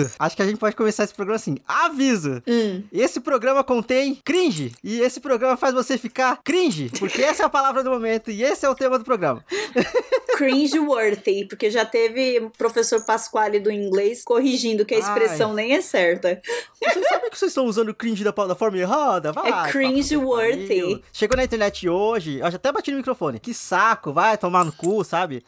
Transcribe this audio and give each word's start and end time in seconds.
Aviso! 0.00 0.10
Acho 0.18 0.36
que 0.36 0.42
a 0.42 0.46
gente 0.46 0.58
pode 0.58 0.76
começar 0.76 1.04
esse 1.04 1.14
programa 1.14 1.36
assim. 1.36 1.56
Aviso! 1.66 2.42
Hum. 2.46 2.82
Esse 2.92 3.20
programa 3.20 3.62
contém 3.64 4.14
cringe. 4.24 4.72
E 4.82 5.00
esse 5.00 5.20
programa 5.20 5.56
faz 5.56 5.74
você 5.74 5.96
ficar 5.98 6.40
cringe. 6.44 6.90
Porque 6.98 7.22
essa 7.22 7.42
é 7.42 7.46
a 7.46 7.48
palavra 7.50 7.82
do 7.82 7.90
momento 7.90 8.30
e 8.30 8.42
esse 8.42 8.64
é 8.64 8.68
o 8.68 8.74
tema 8.74 8.98
do 8.98 9.04
programa. 9.04 9.44
Cringe-worthy, 10.36 11.46
porque 11.48 11.70
já 11.70 11.86
teve 11.86 12.50
professor 12.58 13.02
Pasquale 13.02 13.58
do 13.58 13.70
inglês 13.70 14.22
corrigindo 14.22 14.84
que 14.84 14.94
a 14.94 14.98
expressão 14.98 15.54
nem 15.54 15.72
é 15.72 15.80
certa. 15.80 16.40
Vocês 16.78 17.08
sabem 17.08 17.30
que 17.30 17.38
vocês 17.38 17.50
estão 17.50 17.64
usando 17.64 17.94
cringe 17.94 18.22
da, 18.22 18.32
da 18.32 18.54
forma 18.54 18.76
errada? 18.76 19.32
Vai, 19.32 19.50
É 19.50 19.72
cringe-worthy. 19.72 20.66
pariu. 20.80 21.02
Chegou 21.10 21.36
na 21.38 21.44
internet 21.44 21.88
hoje, 21.88 22.38
eu 22.38 22.50
já 22.50 22.56
até 22.56 22.70
bati 22.70 22.90
no 22.90 22.98
microfone. 22.98 23.40
Que 23.40 23.54
saco, 23.54 24.12
vai 24.12 24.36
tomar 24.36 24.62
no 24.64 24.72
cu, 24.72 25.02
sabe? 25.04 25.42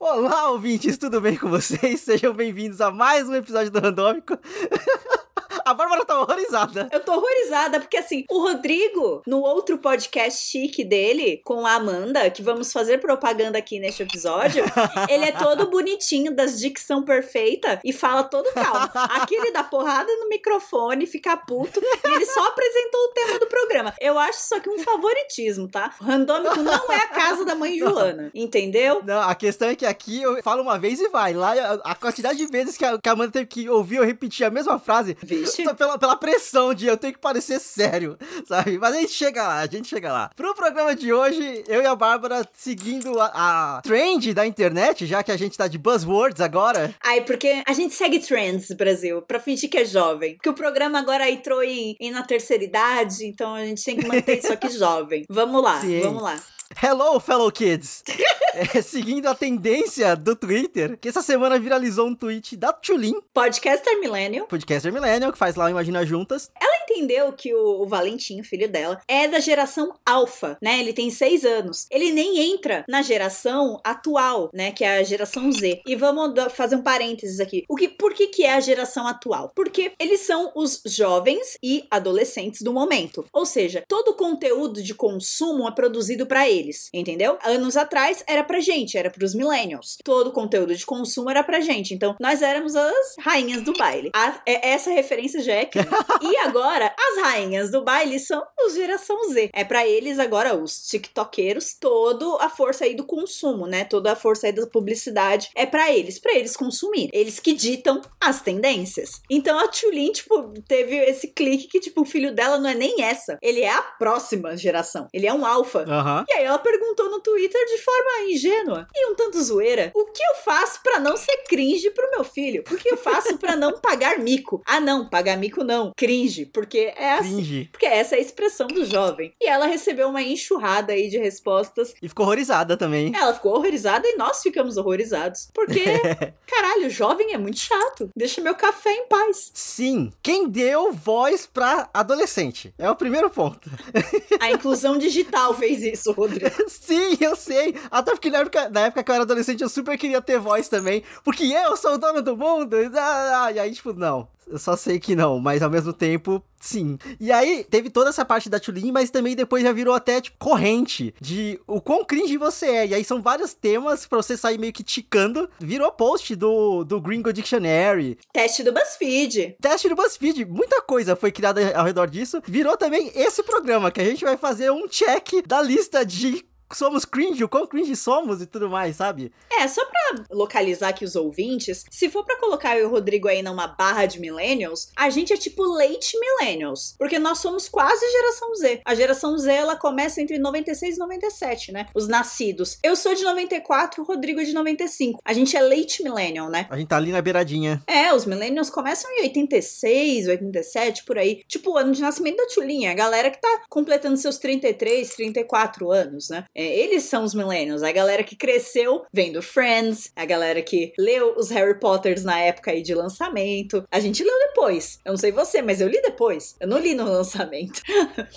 Olá, 0.00 0.50
ouvintes, 0.50 0.96
tudo 0.96 1.20
bem 1.20 1.36
com 1.36 1.48
vocês? 1.48 2.00
Sejam 2.00 2.32
bem-vindos 2.32 2.80
a 2.80 2.90
mais 2.90 3.28
um 3.28 3.34
episódio 3.34 3.70
do 3.70 3.80
Randômico. 3.80 4.38
A 5.66 5.74
Bárbara 5.74 6.04
tá 6.04 6.20
horrorizada. 6.20 6.88
Eu 6.92 7.00
tô 7.00 7.12
horrorizada, 7.14 7.80
porque 7.80 7.96
assim, 7.96 8.24
o 8.30 8.38
Rodrigo, 8.38 9.20
no 9.26 9.40
outro 9.40 9.78
podcast 9.78 10.48
chique 10.48 10.84
dele, 10.84 11.40
com 11.44 11.66
a 11.66 11.74
Amanda, 11.74 12.30
que 12.30 12.40
vamos 12.40 12.72
fazer 12.72 12.98
propaganda 12.98 13.58
aqui 13.58 13.80
neste 13.80 14.04
episódio, 14.04 14.62
ele 15.10 15.24
é 15.24 15.32
todo 15.32 15.68
bonitinho, 15.68 16.32
das 16.32 16.60
dicção 16.60 17.02
perfeita 17.02 17.80
e 17.84 17.92
fala 17.92 18.22
todo 18.22 18.48
calmo. 18.52 18.88
Aqui 18.94 19.34
ele 19.34 19.50
dá 19.50 19.64
porrada 19.64 20.08
no 20.20 20.28
microfone, 20.28 21.04
fica 21.04 21.36
puto, 21.36 21.80
e 21.80 22.14
ele 22.14 22.26
só 22.26 22.46
apresentou 22.46 23.00
o 23.00 23.08
tema 23.08 23.38
do 23.40 23.48
programa. 23.48 23.92
Eu 24.00 24.16
acho 24.20 24.38
isso 24.38 24.54
aqui 24.54 24.70
um 24.70 24.78
favoritismo, 24.78 25.66
tá? 25.66 25.92
O 26.00 26.04
Randômico 26.04 26.62
não 26.62 26.92
é 26.92 26.96
a 26.96 27.08
casa 27.08 27.44
da 27.44 27.56
mãe 27.56 27.74
Joana, 27.76 28.30
entendeu? 28.32 29.02
Não, 29.04 29.20
a 29.20 29.34
questão 29.34 29.68
é 29.68 29.74
que 29.74 29.84
aqui 29.84 30.22
eu 30.22 30.40
falo 30.44 30.62
uma 30.62 30.78
vez 30.78 31.00
e 31.00 31.08
vai. 31.08 31.34
Lá 31.34 31.54
a, 31.82 31.94
quantidade 31.96 32.38
de 32.38 32.46
vezes 32.46 32.76
que 32.76 32.84
a, 32.84 32.96
que 33.00 33.08
a 33.08 33.12
Amanda 33.12 33.32
teve 33.32 33.46
que 33.46 33.68
ouvir 33.68 33.96
eu 33.96 34.04
repetir 34.04 34.46
a 34.46 34.50
mesma 34.50 34.78
frase. 34.78 35.16
Vixe. 35.20 35.55
Só 35.64 35.74
Pela, 35.74 35.98
pela 35.98 36.16
pressão 36.16 36.72
de 36.72 36.86
eu 36.86 36.96
tenho 36.96 37.12
que 37.12 37.18
parecer 37.18 37.60
sério, 37.60 38.16
sabe? 38.48 38.78
Mas 38.78 38.94
a 38.94 39.00
gente 39.00 39.12
chega 39.12 39.42
lá, 39.46 39.58
a 39.60 39.66
gente 39.66 39.88
chega 39.88 40.12
lá. 40.12 40.30
Pro 40.34 40.54
programa 40.54 40.94
de 40.94 41.12
hoje, 41.12 41.64
eu 41.68 41.82
e 41.82 41.86
a 41.86 41.94
Bárbara 41.94 42.46
seguindo 42.52 43.20
a, 43.20 43.76
a 43.76 43.82
trend 43.82 44.32
da 44.32 44.46
internet, 44.46 45.06
já 45.06 45.22
que 45.22 45.32
a 45.32 45.36
gente 45.36 45.56
tá 45.56 45.68
de 45.68 45.78
buzzwords 45.78 46.40
agora. 46.40 46.94
Ai, 47.02 47.20
porque 47.22 47.62
a 47.66 47.72
gente 47.72 47.94
segue 47.94 48.18
trends, 48.18 48.70
Brasil, 48.72 49.22
pra 49.22 49.38
fingir 49.40 49.70
que 49.70 49.78
é 49.78 49.84
jovem. 49.84 50.34
Porque 50.34 50.48
o 50.48 50.54
programa 50.54 50.98
agora 50.98 51.30
entrou 51.30 51.62
em, 51.62 51.96
em 52.00 52.10
na 52.10 52.22
terceira 52.22 52.64
idade, 52.64 53.26
então 53.26 53.54
a 53.54 53.64
gente 53.64 53.84
tem 53.84 53.96
que 53.96 54.06
manter 54.06 54.38
isso 54.38 54.52
aqui 54.52 54.70
jovem. 54.76 55.24
Vamos 55.28 55.62
lá, 55.62 55.80
Sim. 55.80 56.00
vamos 56.00 56.22
lá. 56.22 56.40
Hello, 56.74 57.20
fellow 57.20 57.50
kids! 57.50 58.02
É, 58.58 58.80
seguindo 58.80 59.26
a 59.26 59.34
tendência 59.34 60.16
do 60.16 60.34
Twitter, 60.34 60.96
que 60.96 61.10
essa 61.10 61.20
semana 61.20 61.58
viralizou 61.58 62.06
um 62.06 62.14
tweet 62.14 62.56
da 62.56 62.72
Tulin, 62.72 63.20
Podcaster 63.34 64.00
Millennial. 64.00 64.46
podcaster 64.46 64.90
millennial, 64.90 65.30
que 65.30 65.36
faz 65.36 65.56
lá 65.56 65.66
o 65.66 65.68
Imagina 65.68 66.06
Juntas. 66.06 66.50
Ela 66.58 66.75
entendeu 66.96 67.32
que 67.32 67.54
o, 67.54 67.82
o 67.82 67.86
Valentim, 67.86 68.42
filho 68.42 68.68
dela, 68.68 69.00
é 69.06 69.28
da 69.28 69.38
geração 69.38 69.94
alfa, 70.04 70.56
né? 70.62 70.80
Ele 70.80 70.92
tem 70.92 71.10
seis 71.10 71.44
anos. 71.44 71.86
Ele 71.90 72.10
nem 72.12 72.52
entra 72.52 72.84
na 72.88 73.02
geração 73.02 73.80
atual, 73.84 74.50
né? 74.52 74.72
Que 74.72 74.84
é 74.84 74.98
a 74.98 75.02
geração 75.02 75.50
Z. 75.52 75.82
E 75.86 75.94
vamos 75.94 76.32
fazer 76.52 76.76
um 76.76 76.82
parênteses 76.82 77.38
aqui. 77.40 77.64
O 77.68 77.76
que, 77.76 77.88
por 77.88 78.14
que, 78.14 78.28
que 78.28 78.44
é 78.44 78.54
a 78.54 78.60
geração 78.60 79.06
atual? 79.06 79.52
Porque 79.54 79.92
eles 80.00 80.20
são 80.20 80.50
os 80.54 80.82
jovens 80.86 81.56
e 81.62 81.84
adolescentes 81.90 82.62
do 82.62 82.72
momento. 82.72 83.24
Ou 83.32 83.44
seja, 83.44 83.84
todo 83.86 84.08
o 84.12 84.14
conteúdo 84.14 84.82
de 84.82 84.94
consumo 84.94 85.68
é 85.68 85.70
produzido 85.72 86.26
pra 86.26 86.48
eles, 86.48 86.88
entendeu? 86.92 87.38
Anos 87.44 87.76
atrás 87.76 88.24
era 88.26 88.42
pra 88.42 88.60
gente, 88.60 88.96
era 88.96 89.10
pros 89.10 89.34
millennials. 89.34 89.98
Todo 90.02 90.28
o 90.28 90.32
conteúdo 90.32 90.74
de 90.74 90.86
consumo 90.86 91.30
era 91.30 91.42
pra 91.44 91.60
gente. 91.60 91.92
Então, 91.94 92.16
nós 92.20 92.42
éramos 92.42 92.74
as 92.74 93.14
rainhas 93.20 93.62
do 93.62 93.72
baile. 93.74 94.10
A- 94.14 94.40
é- 94.46 94.70
essa 94.70 94.90
referência 94.90 95.40
já 95.42 95.52
é 95.54 95.64
crime. 95.66 95.86
E 96.22 96.36
agora, 96.38 96.85
as 96.86 97.22
rainhas 97.22 97.70
do 97.70 97.82
baile 97.82 98.18
são 98.18 98.42
os 98.64 98.74
geração 98.74 99.16
Z. 99.30 99.50
É 99.52 99.64
pra 99.64 99.86
eles 99.86 100.18
agora, 100.18 100.54
os 100.54 100.86
tiktokeiros, 100.86 101.74
toda 101.78 102.44
a 102.44 102.48
força 102.48 102.84
aí 102.84 102.94
do 102.94 103.04
consumo, 103.04 103.66
né? 103.66 103.84
Toda 103.84 104.12
a 104.12 104.16
força 104.16 104.46
aí 104.46 104.52
da 104.52 104.66
publicidade 104.66 105.50
é 105.54 105.66
pra 105.66 105.92
eles, 105.92 106.18
pra 106.18 106.34
eles 106.34 106.56
consumir. 106.56 107.08
Eles 107.12 107.40
que 107.40 107.52
ditam 107.52 108.00
as 108.20 108.40
tendências. 108.40 109.20
Então 109.30 109.58
a 109.58 109.68
Tulin, 109.68 110.12
tipo, 110.12 110.52
teve 110.68 110.96
esse 110.96 111.28
clique 111.28 111.68
que, 111.68 111.80
tipo, 111.80 112.02
o 112.02 112.04
filho 112.04 112.34
dela 112.34 112.58
não 112.58 112.70
é 112.70 112.74
nem 112.74 113.02
essa. 113.02 113.38
Ele 113.42 113.62
é 113.62 113.70
a 113.70 113.82
próxima 113.82 114.56
geração. 114.56 115.08
Ele 115.12 115.26
é 115.26 115.32
um 115.32 115.44
alfa. 115.44 115.84
Aham. 115.88 116.24
E 116.28 116.34
aí 116.34 116.44
ela 116.44 116.58
perguntou 116.58 117.10
no 117.10 117.20
Twitter 117.20 117.64
de 117.66 117.78
forma 117.78 118.30
ingênua 118.30 118.86
e 118.94 119.10
um 119.10 119.14
tanto 119.14 119.42
zoeira: 119.42 119.90
o 119.94 120.06
que 120.06 120.22
eu 120.22 120.36
faço 120.44 120.80
pra 120.82 120.98
não 120.98 121.16
ser 121.16 121.36
cringe 121.48 121.90
pro 121.90 122.10
meu 122.10 122.24
filho? 122.24 122.62
O 122.70 122.76
que 122.76 122.88
eu 122.90 122.96
faço 122.96 123.38
pra 123.38 123.56
não 123.56 123.78
pagar 123.80 124.18
mico? 124.18 124.62
Ah, 124.66 124.80
não, 124.80 125.08
pagar 125.08 125.36
mico 125.36 125.64
não. 125.64 125.92
Cringe, 125.96 126.46
porque 126.46 126.75
é 126.78 127.14
assim. 127.14 127.36
Cringe. 127.36 127.68
Porque 127.72 127.86
essa 127.86 128.14
é 128.14 128.18
a 128.18 128.22
expressão 128.22 128.66
do 128.66 128.84
jovem. 128.84 129.32
E 129.40 129.46
ela 129.46 129.66
recebeu 129.66 130.08
uma 130.08 130.22
enxurrada 130.22 130.92
aí 130.92 131.08
de 131.08 131.18
respostas. 131.18 131.94
E 132.02 132.08
ficou 132.08 132.26
horrorizada 132.26 132.76
também. 132.76 133.12
Ela 133.14 133.34
ficou 133.34 133.54
horrorizada 133.54 134.06
e 134.06 134.16
nós 134.16 134.42
ficamos 134.42 134.76
horrorizados. 134.76 135.48
Porque, 135.54 135.84
caralho, 136.46 136.90
jovem 136.90 137.32
é 137.32 137.38
muito 137.38 137.58
chato. 137.58 138.10
Deixa 138.16 138.40
meu 138.40 138.54
café 138.54 138.92
em 138.92 139.08
paz. 139.08 139.50
Sim, 139.54 140.12
quem 140.22 140.48
deu 140.48 140.92
voz 140.92 141.46
pra 141.46 141.88
adolescente? 141.92 142.74
É 142.78 142.90
o 142.90 142.96
primeiro 142.96 143.30
ponto. 143.30 143.70
A 144.40 144.50
inclusão 144.50 144.98
digital 144.98 145.54
fez 145.54 145.82
isso, 145.82 146.12
Rodrigo. 146.12 146.50
Sim, 146.68 147.16
eu 147.20 147.36
sei. 147.36 147.74
Até 147.90 148.12
porque 148.12 148.30
na 148.30 148.38
época, 148.38 148.68
na 148.68 148.80
época 148.82 149.02
que 149.02 149.10
eu 149.10 149.14
era 149.14 149.24
adolescente 149.24 149.62
eu 149.62 149.68
super 149.68 149.96
queria 149.98 150.20
ter 150.20 150.38
voz 150.38 150.68
também. 150.68 151.02
Porque 151.24 151.44
eu 151.44 151.76
sou 151.76 151.94
o 151.94 151.98
dono 151.98 152.22
do 152.22 152.36
mundo. 152.36 152.76
E 152.76 152.90
ah, 152.96 153.50
e 153.52 153.58
aí, 153.58 153.72
tipo, 153.72 153.92
não. 153.92 154.28
Eu 154.48 154.58
só 154.58 154.76
sei 154.76 155.00
que 155.00 155.16
não, 155.16 155.40
mas 155.40 155.62
ao 155.62 155.70
mesmo 155.70 155.92
tempo, 155.92 156.42
sim. 156.60 156.98
E 157.18 157.32
aí, 157.32 157.64
teve 157.64 157.90
toda 157.90 158.10
essa 158.10 158.24
parte 158.24 158.48
da 158.48 158.60
Tulin, 158.60 158.92
mas 158.92 159.10
também 159.10 159.34
depois 159.34 159.62
já 159.62 159.72
virou 159.72 159.94
até, 159.94 160.20
tipo, 160.20 160.36
corrente 160.38 161.12
de 161.20 161.60
o 161.66 161.80
quão 161.80 162.04
cringe 162.04 162.36
você 162.36 162.66
é. 162.66 162.86
E 162.86 162.94
aí 162.94 163.04
são 163.04 163.20
vários 163.20 163.54
temas 163.54 164.06
pra 164.06 164.18
você 164.18 164.36
sair 164.36 164.58
meio 164.58 164.72
que 164.72 164.84
ticando. 164.84 165.50
Virou 165.58 165.90
post 165.90 166.34
do, 166.36 166.84
do 166.84 167.00
Gringo 167.00 167.32
Dictionary, 167.32 168.18
Teste 168.32 168.62
do 168.62 168.72
BuzzFeed. 168.72 169.56
teste 169.60 169.88
do 169.88 169.96
BuzzFeed, 169.96 170.44
muita 170.44 170.80
coisa 170.80 171.16
foi 171.16 171.32
criada 171.32 171.76
ao 171.76 171.84
redor 171.84 172.08
disso. 172.08 172.40
Virou 172.46 172.76
também 172.76 173.10
esse 173.14 173.42
programa, 173.42 173.90
que 173.90 174.00
a 174.00 174.04
gente 174.04 174.24
vai 174.24 174.36
fazer 174.36 174.70
um 174.70 174.86
check 174.88 175.44
da 175.46 175.60
lista 175.60 176.04
de 176.04 176.44
somos 176.72 177.04
cringe, 177.04 177.44
o 177.44 177.48
quão 177.48 177.66
cringe 177.66 177.94
somos 177.94 178.40
e 178.40 178.46
tudo 178.46 178.68
mais, 178.68 178.96
sabe? 178.96 179.32
É, 179.50 179.66
só 179.68 179.84
pra 179.84 180.24
localizar 180.30 180.88
aqui 180.88 181.04
os 181.04 181.16
ouvintes, 181.16 181.84
se 181.90 182.08
for 182.08 182.24
pra 182.24 182.38
colocar 182.38 182.76
eu 182.76 182.84
e 182.84 182.86
o 182.86 182.90
Rodrigo 182.90 183.28
aí 183.28 183.42
numa 183.42 183.66
barra 183.66 184.06
de 184.06 184.20
millennials, 184.20 184.90
a 184.96 185.10
gente 185.10 185.32
é 185.32 185.36
tipo 185.36 185.62
late 185.62 186.18
millennials, 186.18 186.94
porque 186.98 187.18
nós 187.18 187.38
somos 187.38 187.68
quase 187.68 188.10
geração 188.10 188.54
Z. 188.54 188.80
A 188.84 188.94
geração 188.94 189.36
Z, 189.38 189.52
ela 189.52 189.76
começa 189.76 190.20
entre 190.20 190.38
96 190.38 190.96
e 190.96 190.98
97, 190.98 191.72
né? 191.72 191.86
Os 191.94 192.08
nascidos. 192.08 192.78
Eu 192.82 192.96
sou 192.96 193.14
de 193.14 193.24
94, 193.24 194.02
o 194.02 194.06
Rodrigo 194.06 194.40
é 194.40 194.44
de 194.44 194.52
95. 194.52 195.20
A 195.24 195.32
gente 195.32 195.56
é 195.56 195.62
late 195.62 196.02
millennial, 196.02 196.48
né? 196.48 196.66
A 196.70 196.76
gente 196.76 196.88
tá 196.88 196.96
ali 196.96 197.12
na 197.12 197.22
beiradinha. 197.22 197.82
É, 197.86 198.12
os 198.12 198.24
millennials 198.24 198.70
começam 198.70 199.10
em 199.12 199.22
86, 199.22 200.28
87, 200.28 201.04
por 201.04 201.18
aí. 201.18 201.42
Tipo, 201.46 201.72
o 201.72 201.78
ano 201.78 201.92
de 201.92 202.00
nascimento 202.00 202.36
da 202.36 202.46
Tchulinha, 202.46 202.90
a 202.90 202.94
galera 202.94 203.30
que 203.30 203.40
tá 203.40 203.62
completando 203.68 204.16
seus 204.16 204.38
33, 204.38 205.14
34 205.14 205.90
anos, 205.90 206.28
né? 206.28 206.44
É, 206.56 206.64
eles 206.80 207.02
são 207.04 207.22
os 207.24 207.34
millennials, 207.34 207.82
a 207.82 207.92
galera 207.92 208.24
que 208.24 208.34
cresceu 208.34 209.04
vendo 209.12 209.42
Friends, 209.42 210.10
a 210.16 210.24
galera 210.24 210.62
que 210.62 210.92
leu 210.98 211.34
os 211.36 211.50
Harry 211.50 211.78
Potters 211.78 212.24
na 212.24 212.38
época 212.40 212.70
aí 212.70 212.82
de 212.82 212.94
lançamento. 212.94 213.84
A 213.90 214.00
gente 214.00 214.24
leu 214.24 214.34
depois. 214.48 214.98
Eu 215.04 215.12
não 215.12 215.18
sei 215.18 215.32
você, 215.32 215.60
mas 215.60 215.80
eu 215.80 215.88
li 215.88 216.00
depois. 216.02 216.56
Eu 216.58 216.66
não 216.68 216.78
li 216.78 216.94
no 216.94 217.04
lançamento. 217.10 217.82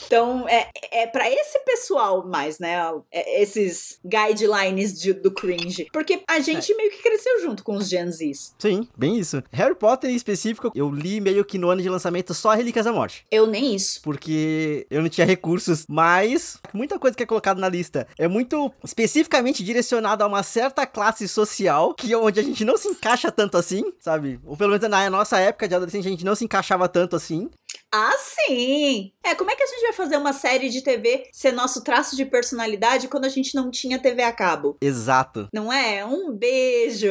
então, 0.06 0.48
é, 0.50 0.70
é 0.92 1.08
para 1.08 1.30
esse 1.30 1.60
pessoal 1.64 2.28
mais, 2.28 2.60
né? 2.60 2.76
é, 3.12 3.42
Esses 3.42 4.00
guidelines 4.06 5.00
de- 5.00 5.14
do 5.14 5.32
cringe. 5.32 5.88
Porque 5.94 6.22
a 6.28 6.40
gente 6.40 6.74
meio 6.76 6.92
que 6.92 7.02
cresceu 7.02 7.42
junto 7.42 7.64
com 7.64 7.76
os 7.76 7.88
Gen 7.88 8.12
Zs. 8.12 8.54
Sim, 8.60 8.88
bem 8.98 9.18
isso. 9.18 9.42
Harry 9.52 9.76
Potter 9.76 10.10
em 10.10 10.16
específico, 10.16 10.72
eu 10.76 10.90
li 10.92 11.22
meio 11.22 11.46
que 11.46 11.58
no 11.58 11.70
ano 11.70 11.82
de 11.82 11.90
lançamento 11.90 12.34
só 12.34 12.52
Relíquias 12.54 12.86
da 12.86 12.92
Morte. 12.92 13.26
Eu 13.32 13.48
nem 13.48 13.74
isso. 13.76 14.02
Porque 14.02 14.86
eu 14.90 15.02
não 15.02 15.10
tinha 15.10 15.26
recursos, 15.26 15.86
mas 15.88 16.58
muita 16.74 17.00
coisa 17.00 17.16
que 17.16 17.24
é 17.24 17.26
colocada 17.26 17.60
na 17.60 17.70
lista 17.70 18.08
é 18.18 18.28
muito 18.28 18.72
especificamente 18.84 19.64
direcionada 19.64 20.24
a 20.24 20.28
uma 20.28 20.44
certa 20.44 20.86
classe 20.86 21.28
social, 21.28 21.94
que 21.94 22.12
é 22.14 22.18
onde 22.18 22.40
a 22.40 22.44
gente 22.44 22.66
não 22.66 22.78
se 22.78 22.88
encaixa 22.88 23.32
tanto 23.32 23.58
assim, 23.58 23.94
sabe? 24.00 24.40
Ou 24.46 24.58
pelo 24.58 24.72
menos 24.72 24.90
na 24.90 25.10
nossa 25.10 25.40
época 25.40 25.68
de 25.68 25.76
adolescente 25.76 26.08
a 26.08 26.12
gente 26.12 26.26
não 26.26 26.36
se 26.36 26.46
encaixava 26.46 26.88
tanto 26.88 27.16
assim. 27.16 27.50
Ah, 27.92 28.16
sim! 28.18 29.12
É, 29.24 29.34
como 29.34 29.50
é 29.50 29.56
que 29.56 29.64
a 29.64 29.68
gente 29.68 29.82
vai 29.82 29.94
fazer 29.94 30.18
uma 30.18 30.32
série 30.32 30.70
de 30.70 30.82
TV 30.82 31.28
ser 31.32 31.52
nosso 31.52 31.84
traço 31.84 32.16
de 32.16 32.24
personalidade 32.24 33.08
quando 33.08 33.26
a 33.26 33.30
gente 33.30 33.56
não 33.56 33.72
tinha 33.72 33.98
TV 33.98 34.22
a 34.22 34.32
cabo? 34.32 34.78
Exato. 34.80 35.48
Não 35.52 35.74
é? 35.74 36.06
Um 36.06 36.32
beijo! 36.32 37.10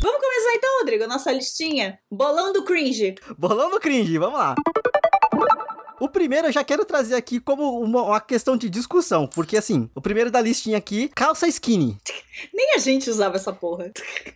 Vamos 0.00 0.20
começar 0.20 0.54
então, 0.54 0.78
Rodrigo, 0.78 1.04
a 1.04 1.08
nossa 1.08 1.30
listinha? 1.30 1.98
Bolão 2.10 2.52
do 2.52 2.64
cringe. 2.64 3.14
Bolão 3.38 3.70
no 3.70 3.78
cringe, 3.78 4.18
vamos 4.18 4.38
lá. 4.38 4.54
O 6.00 6.08
primeiro 6.08 6.48
eu 6.48 6.52
já 6.52 6.64
quero 6.64 6.82
trazer 6.86 7.14
aqui 7.14 7.38
como 7.38 7.78
uma, 7.78 8.02
uma 8.02 8.20
questão 8.22 8.56
de 8.56 8.70
discussão, 8.70 9.26
porque 9.26 9.58
assim, 9.58 9.88
o 9.94 10.00
primeiro 10.00 10.30
da 10.30 10.40
listinha 10.40 10.78
aqui, 10.78 11.08
calça 11.08 11.46
skinny. 11.46 11.98
Nem 12.52 12.74
a 12.74 12.78
gente 12.78 13.08
usava 13.10 13.36
essa 13.36 13.52
porra. 13.52 13.90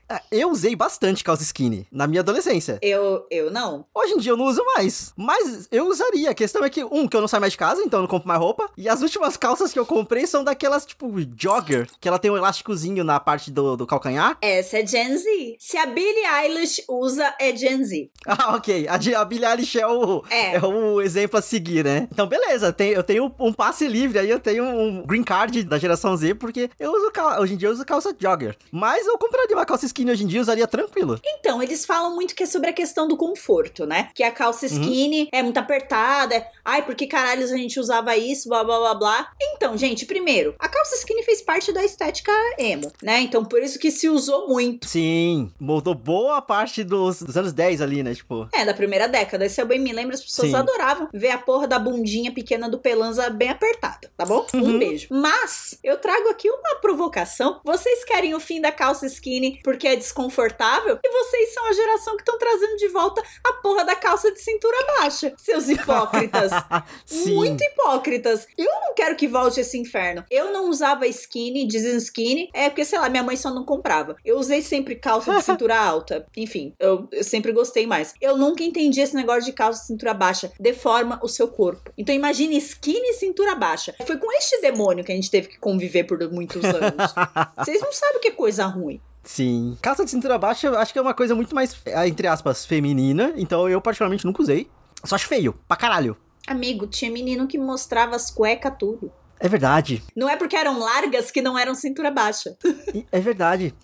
Ah, 0.09 0.23
Eu 0.31 0.51
usei 0.51 0.75
bastante 0.77 1.23
calça 1.25 1.43
skinny 1.43 1.87
na 1.91 2.07
minha 2.07 2.21
adolescência. 2.21 2.79
Eu, 2.83 3.27
eu 3.31 3.51
não. 3.51 3.87
Hoje 3.95 4.13
em 4.15 4.19
dia 4.19 4.33
eu 4.33 4.37
não 4.37 4.47
uso 4.47 4.63
mais. 4.77 5.13
Mas 5.17 5.69
eu 5.71 5.87
usaria. 5.89 6.31
A 6.31 6.35
questão 6.35 6.65
é 6.65 6.71
que, 6.71 6.85
um, 6.85 7.07
que 7.09 7.17
eu 7.17 7.21
não 7.21 7.29
saio 7.29 7.41
mais 7.41 7.53
de 7.53 7.59
casa, 7.59 7.83
então 7.83 7.99
eu 8.01 8.03
não 8.03 8.09
compro 8.09 8.29
mais 8.29 8.41
roupa. 8.41 8.69
E 8.77 8.89
as 8.89 9.03
últimas 9.03 9.37
calças 9.37 9.73
que 9.73 9.79
eu 9.79 9.87
comprei 9.87 10.27
são 10.27 10.43
daquelas, 10.45 10.85
tipo, 10.85 11.11
jogger, 11.37 11.89
que 12.01 12.09
ela 12.09 12.19
tem 12.19 12.31
um 12.31 12.37
elásticozinho 12.37 13.05
na 13.05 13.19
parte 13.21 13.51
do, 13.51 13.77
do 13.77 13.87
calcanhar. 13.87 14.37
Essa 14.41 14.79
é 14.79 14.87
Gen 14.87 15.17
Z. 15.17 15.57
Se 15.59 15.77
a 15.77 15.87
Billie 15.87 16.27
Eilish 16.27 16.83
usa, 16.89 17.35
é 17.41 17.55
Gen 17.57 17.85
Z. 17.85 18.11
Ah, 18.27 18.57
ok. 18.57 18.87
A, 18.89 19.21
a 19.21 19.25
Billie 19.25 19.47
Eilish 19.47 19.79
é 19.79 19.87
o, 19.87 20.23
É. 20.31 20.57
é 20.57 20.61
o 20.65 21.01
exemplo 21.01 21.39
a 21.39 21.43
seguir, 21.43 21.85
né? 21.85 22.09
Então, 22.11 22.27
beleza. 22.27 22.73
Tem, 22.73 22.91
eu 22.91 23.03
tenho 23.03 23.33
um 23.39 23.53
passe 23.53 23.87
livre 23.87 24.19
aí, 24.19 24.29
eu 24.29 24.41
tenho 24.41 24.65
um 24.65 25.03
green 25.07 25.23
card 25.23 25.63
da 25.65 25.79
geração 25.79 26.17
Z, 26.17 26.35
porque 26.35 26.69
eu 26.79 26.93
uso 26.93 27.11
cal- 27.13 27.41
hoje 27.41 27.55
em 27.55 27.57
dia 27.57 27.69
eu 27.69 27.73
uso 27.73 27.85
calça 27.85 27.94
jogger. 28.21 28.57
Mas 28.71 29.07
eu 29.07 29.19
compraria 29.19 29.57
uma 29.57 29.67
calça 29.67 29.87
skinny 29.87 30.11
hoje 30.11 30.25
em 30.25 30.27
dia, 30.27 30.41
usaria 30.41 30.67
tranquilo. 30.67 31.19
Então, 31.25 31.63
eles 31.63 31.85
falam 31.85 32.15
muito 32.15 32.35
que 32.35 32.43
é 32.43 32.47
sobre 32.47 32.71
a 32.71 32.73
questão 32.73 33.07
do 33.09 33.17
conforto, 33.17 33.87
né? 33.87 34.09
Que 34.15 34.23
a 34.23 34.31
calça 34.31 34.67
skinny 34.67 35.29
é 35.33 35.43
muito 35.43 35.59
apertada. 35.59 36.35
é, 36.35 36.47
Ai, 36.65 36.85
por 36.85 36.95
que 36.95 37.07
caralhos 37.07 37.53
a 37.53 37.57
gente 37.57 37.79
usava 37.79 38.17
isso? 38.17 38.49
Blá, 38.49 38.65
blá, 38.65 38.79
blá, 38.79 38.95
blá. 38.95 39.29
Então, 39.41 39.77
gente, 39.77 40.07
primeiro, 40.07 40.55
a 40.59 40.69
calça 40.69 40.97
skinny 40.97 41.23
fez 41.23 41.43
parte 41.43 41.73
da 41.73 41.85
estética 41.85 42.33
emo, 42.59 42.91
né? 43.03 43.21
Então, 43.21 43.45
por 43.45 43.63
isso 43.63 43.79
que 43.79 43.91
se 43.91 44.09
usou 44.09 44.49
muito. 44.49 44.87
Sim, 44.89 45.53
moldou 45.61 45.95
boa 45.95 46.41
parte 46.43 46.83
dos, 46.85 47.21
dos 47.23 47.37
anos 47.37 47.53
10 47.53 47.81
ali, 47.81 48.03
né? 48.03 48.15
Tipo, 48.15 48.49
É, 48.55 48.65
da 48.65 48.75
primeira 48.75 49.07
década. 49.09 49.49
Se 49.49 49.61
eu 49.61 49.67
bem 49.67 49.79
me 49.79 49.93
lembro, 49.93 50.15
as 50.15 50.23
pessoas 50.23 50.51
Sim. 50.51 50.57
adoravam 50.57 51.09
ver 51.13 51.31
a 51.31 51.39
porra 51.39 51.67
da 51.67 51.79
bundinha 51.79 52.33
pequena 52.33 52.69
do 52.69 52.79
Pelanza 52.79 53.29
bem 53.31 53.51
apertada, 53.51 54.11
tá 54.17 54.25
bom? 54.25 54.47
Um 54.55 54.61
Uhum. 54.65 54.79
beijo. 54.79 55.09
Mas, 55.11 55.79
eu 55.85 55.99
trago 55.99 56.29
aqui 56.29 56.49
uma 56.51 56.77
provocação. 56.81 57.61
Vocês 57.75 58.05
querem 58.05 58.33
o 58.37 58.39
fim 58.39 58.61
da 58.61 58.71
calça 58.71 59.05
skinny 59.05 59.59
porque 59.65 59.89
é 59.89 59.97
desconfortável? 59.97 60.97
E 61.03 61.11
vocês 61.11 61.53
são 61.53 61.67
a 61.67 61.73
geração 61.73 62.15
que 62.15 62.23
estão 62.23 62.39
trazendo 62.39 62.77
de 62.77 62.87
volta 62.87 63.21
a 63.43 63.53
porra 63.55 63.85
da 63.85 63.97
calça 63.97 64.31
de 64.31 64.41
cintura 64.41 64.77
baixa. 64.99 65.33
Seus 65.37 65.69
hipócritas. 65.69 66.53
Muito 67.27 67.65
hipócritas. 67.65 68.47
Eu 68.57 68.71
não 68.81 68.95
quero 68.95 69.17
que 69.17 69.27
volte 69.27 69.59
esse 69.59 69.77
inferno. 69.77 70.25
Eu 70.31 70.53
não 70.53 70.71
usava 70.71 71.05
skinny, 71.09 71.67
dizem 71.67 71.97
skinny, 71.97 72.49
é 72.55 72.71
porque, 72.71 72.85
sei 72.85 72.97
lá, 72.97 73.09
minha 73.09 73.25
mãe 73.25 73.35
só 73.35 73.53
não 73.53 73.65
comprava. 73.65 74.15
Eu 74.25 74.39
usei 74.39 74.63
sempre 74.63 74.95
calça 74.95 75.35
de 75.35 75.43
cintura 75.43 75.75
alta. 75.77 76.25
Enfim, 76.37 76.77
eu, 76.79 77.09
eu 77.11 77.25
sempre 77.25 77.51
gostei 77.51 77.89
mais. 77.89 78.15
Eu 78.21 78.37
nunca 78.37 78.63
entendi 78.63 79.01
esse 79.01 79.17
negócio 79.17 79.47
de 79.47 79.53
calça 79.53 79.81
de 79.81 79.89
cintura 79.89 80.15
baixa. 80.15 80.53
Deforma 80.61 81.19
o 81.25 81.29
seu 81.29 81.49
corpo. 81.49 81.93
Então 81.99 82.15
imagine 82.15 82.57
skinny 82.57 83.09
e 83.09 83.15
cintura 83.15 83.57
baixa. 83.57 83.97
Foi 84.07 84.17
com 84.17 84.31
este 84.31 84.61
demônio 84.61 85.03
que 85.03 85.11
a 85.11 85.17
gente 85.17 85.29
teve 85.29 85.49
que 85.49 85.59
conviver 85.59 86.05
por 86.05 86.21
muitos 86.31 86.63
anos. 86.63 87.13
Vocês 87.65 87.81
não 87.81 87.93
sabem 87.93 88.17
o 88.17 88.21
que 88.21 88.29
é 88.29 88.33
coisa 88.33 88.67
ruim. 88.67 89.01
Sim. 89.23 89.77
Calça 89.81 90.05
de 90.05 90.11
cintura 90.11 90.37
baixa, 90.39 90.67
eu 90.67 90.79
acho 90.79 90.93
que 90.93 90.99
é 90.99 91.03
uma 91.03 91.15
coisa 91.15 91.35
muito 91.35 91.55
mais, 91.55 91.77
eh, 91.87 92.09
entre 92.09 92.27
aspas, 92.27 92.67
feminina. 92.67 93.33
Então 93.37 93.69
eu, 93.69 93.81
particularmente, 93.81 94.25
nunca 94.25 94.43
usei. 94.43 94.69
Só 95.03 95.15
acho 95.15 95.27
feio, 95.27 95.55
pra 95.67 95.77
caralho. 95.77 96.17
Amigo, 96.47 96.87
tinha 96.87 97.11
menino 97.11 97.47
que 97.47 97.57
mostrava 97.57 98.17
as 98.17 98.31
cuecas 98.31 98.75
tudo. 98.79 99.11
É 99.41 99.49
verdade. 99.49 100.03
Não 100.15 100.29
é 100.29 100.37
porque 100.37 100.57
eram 100.57 100.79
largas 100.79 101.31
que 101.31 101.43
não 101.43 101.59
eram 101.59 101.75
cintura 101.75 102.11
baixa. 102.11 102.57
É 103.11 103.21
verdade. 103.21 103.75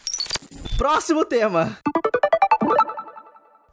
Próximo 0.77 1.25
tema. 1.25 1.79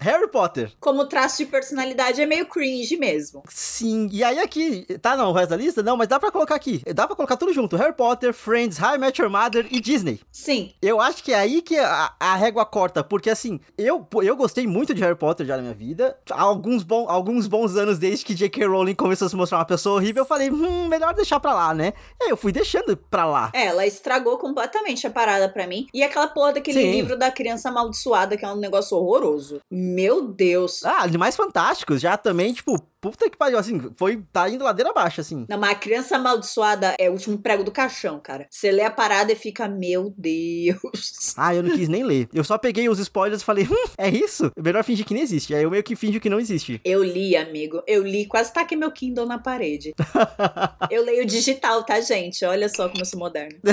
Harry 0.08 0.30
Potter. 0.30 0.72
Como 0.80 1.06
traço 1.06 1.38
de 1.38 1.46
personalidade 1.46 2.22
é 2.22 2.26
meio 2.26 2.46
cringe 2.46 2.96
mesmo. 2.96 3.44
Sim. 3.50 4.08
E 4.10 4.24
aí 4.24 4.40
aqui, 4.40 4.86
tá 5.02 5.18
não, 5.18 5.32
o 5.32 5.34
resto 5.34 5.50
da 5.50 5.58
lista? 5.58 5.84
Não, 5.84 5.98
mas 5.98 6.08
dá 6.08 6.18
pra 6.18 6.32
colocar 6.32 6.56
aqui. 6.56 6.82
Dá 6.96 7.06
pra 7.06 7.16
colocar 7.16 7.36
tudo 7.36 7.52
junto. 7.54 7.76
Harry 7.76 7.94
Potter, 7.94 8.34
Friends, 8.34 8.82
How 8.82 8.96
I 8.96 8.98
Met 8.98 9.22
Your 9.22 9.30
Mother 9.30 9.68
e 9.70 9.82
Disney. 9.82 10.22
Sim. 10.32 10.72
Eu 10.82 11.02
acho 11.02 11.22
que 11.22 11.34
é 11.34 11.36
aí 11.36 11.62
que 11.62 11.78
a, 11.78 12.14
a 12.18 12.36
régua 12.36 12.66
corta, 12.66 13.04
porque 13.04 13.30
assim, 13.30 13.60
eu, 13.78 14.08
eu 14.24 14.38
gostei 14.38 14.66
muito 14.66 14.94
de 14.94 15.02
Harry 15.02 15.18
Potter 15.18 15.46
já 15.46 15.58
na 15.58 15.62
minha 15.62 15.74
vida. 15.74 16.18
Há 16.32 16.42
alguns, 16.42 16.84
bom, 16.84 17.10
alguns 17.10 17.46
bons 17.46 17.76
anos 17.76 18.00
desde 18.00 18.24
que 18.24 18.34
J.K. 18.34 18.66
Rowling 18.66 18.96
começou 18.96 19.26
a 19.26 19.30
se 19.30 19.36
mostrar 19.36 19.58
uma 19.58 19.66
pessoa 19.66 19.98
horrível, 19.98 20.24
eu 20.24 20.28
falei, 20.28 20.50
hum, 20.50 20.88
melhor 20.88 21.14
deixar 21.14 21.40
pra 21.42 21.54
lá, 21.54 21.74
né? 21.74 21.92
E 22.22 22.26
aí 22.26 22.30
eu 22.30 22.38
fui 22.38 22.54
deixando 22.54 22.96
pra 22.96 23.26
lá. 23.26 23.52
É, 23.54 23.66
ela 23.66 23.86
estragou 23.86 24.38
completamente 24.38 25.06
a 25.06 25.10
parada 25.10 25.50
pra 25.50 25.68
mim. 25.68 25.86
E 25.94 26.02
aquela 26.02 26.28
porra 26.28 26.54
daquele 26.54 26.82
Sim. 26.82 26.92
livro 26.92 27.18
da 27.18 27.30
criança 27.30 27.70
amaldiçoada, 27.70 28.38
que 28.38 28.46
é 28.46 28.50
um 28.50 28.56
negócio 28.56 28.98
horroroso. 28.98 29.60
Meu 29.98 30.28
Deus. 30.32 30.86
Ah, 30.86 31.02
Animais 31.02 31.36
Fantásticos 31.36 32.00
já 32.00 32.16
também, 32.16 32.54
tipo, 32.54 32.80
puta 33.00 33.30
que 33.30 33.38
pariu, 33.38 33.58
assim, 33.58 33.80
foi, 33.96 34.22
tá 34.32 34.50
indo 34.50 34.64
ladeira 34.64 34.92
abaixo, 34.92 35.22
assim. 35.22 35.46
Não, 35.50 35.58
mas 35.58 35.72
a 35.72 35.76
criança 35.76 36.16
amaldiçoada 36.16 36.96
é 37.00 37.10
o 37.10 37.14
último 37.14 37.38
prego 37.38 37.64
do 37.64 37.72
caixão, 37.72 38.20
cara. 38.20 38.48
Você 38.50 38.72
lê 38.72 38.82
a 38.84 38.92
parada 38.92 39.32
e 39.32 39.36
fica, 39.36 39.68
meu 39.68 40.14
Deus. 40.18 40.78
Ah, 41.40 41.54
eu 41.54 41.62
não 41.62 41.76
quis 41.76 41.88
nem 41.88 42.04
ler. 42.04 42.28
Eu 42.34 42.44
só 42.44 42.58
peguei 42.58 42.90
os 42.90 42.98
spoilers 43.00 43.42
e 43.42 43.46
falei, 43.46 43.66
hum, 43.66 43.90
é 43.98 44.10
isso? 44.10 44.52
Melhor 44.58 44.84
fingir 44.84 45.06
que 45.06 45.14
não 45.14 45.22
existe. 45.22 45.54
Aí 45.54 45.62
eu 45.64 45.70
meio 45.70 45.84
que 45.84 45.96
finjo 45.96 46.20
que 46.20 46.30
não 46.30 46.40
existe. 46.40 46.82
Eu 46.84 47.04
li, 47.04 47.36
amigo. 47.38 47.82
Eu 47.86 48.04
li, 48.04 48.26
quase 48.26 48.52
taquei 48.52 48.76
meu 48.78 48.92
Kindle 48.92 49.26
na 49.28 49.38
parede. 49.38 49.94
eu 50.90 51.04
leio 51.04 51.26
digital, 51.26 51.84
tá, 51.84 52.00
gente? 52.02 52.44
Olha 52.44 52.68
só 52.70 52.90
como 52.90 53.02
eu 53.02 53.06
sou 53.06 53.20
moderna. 53.20 53.58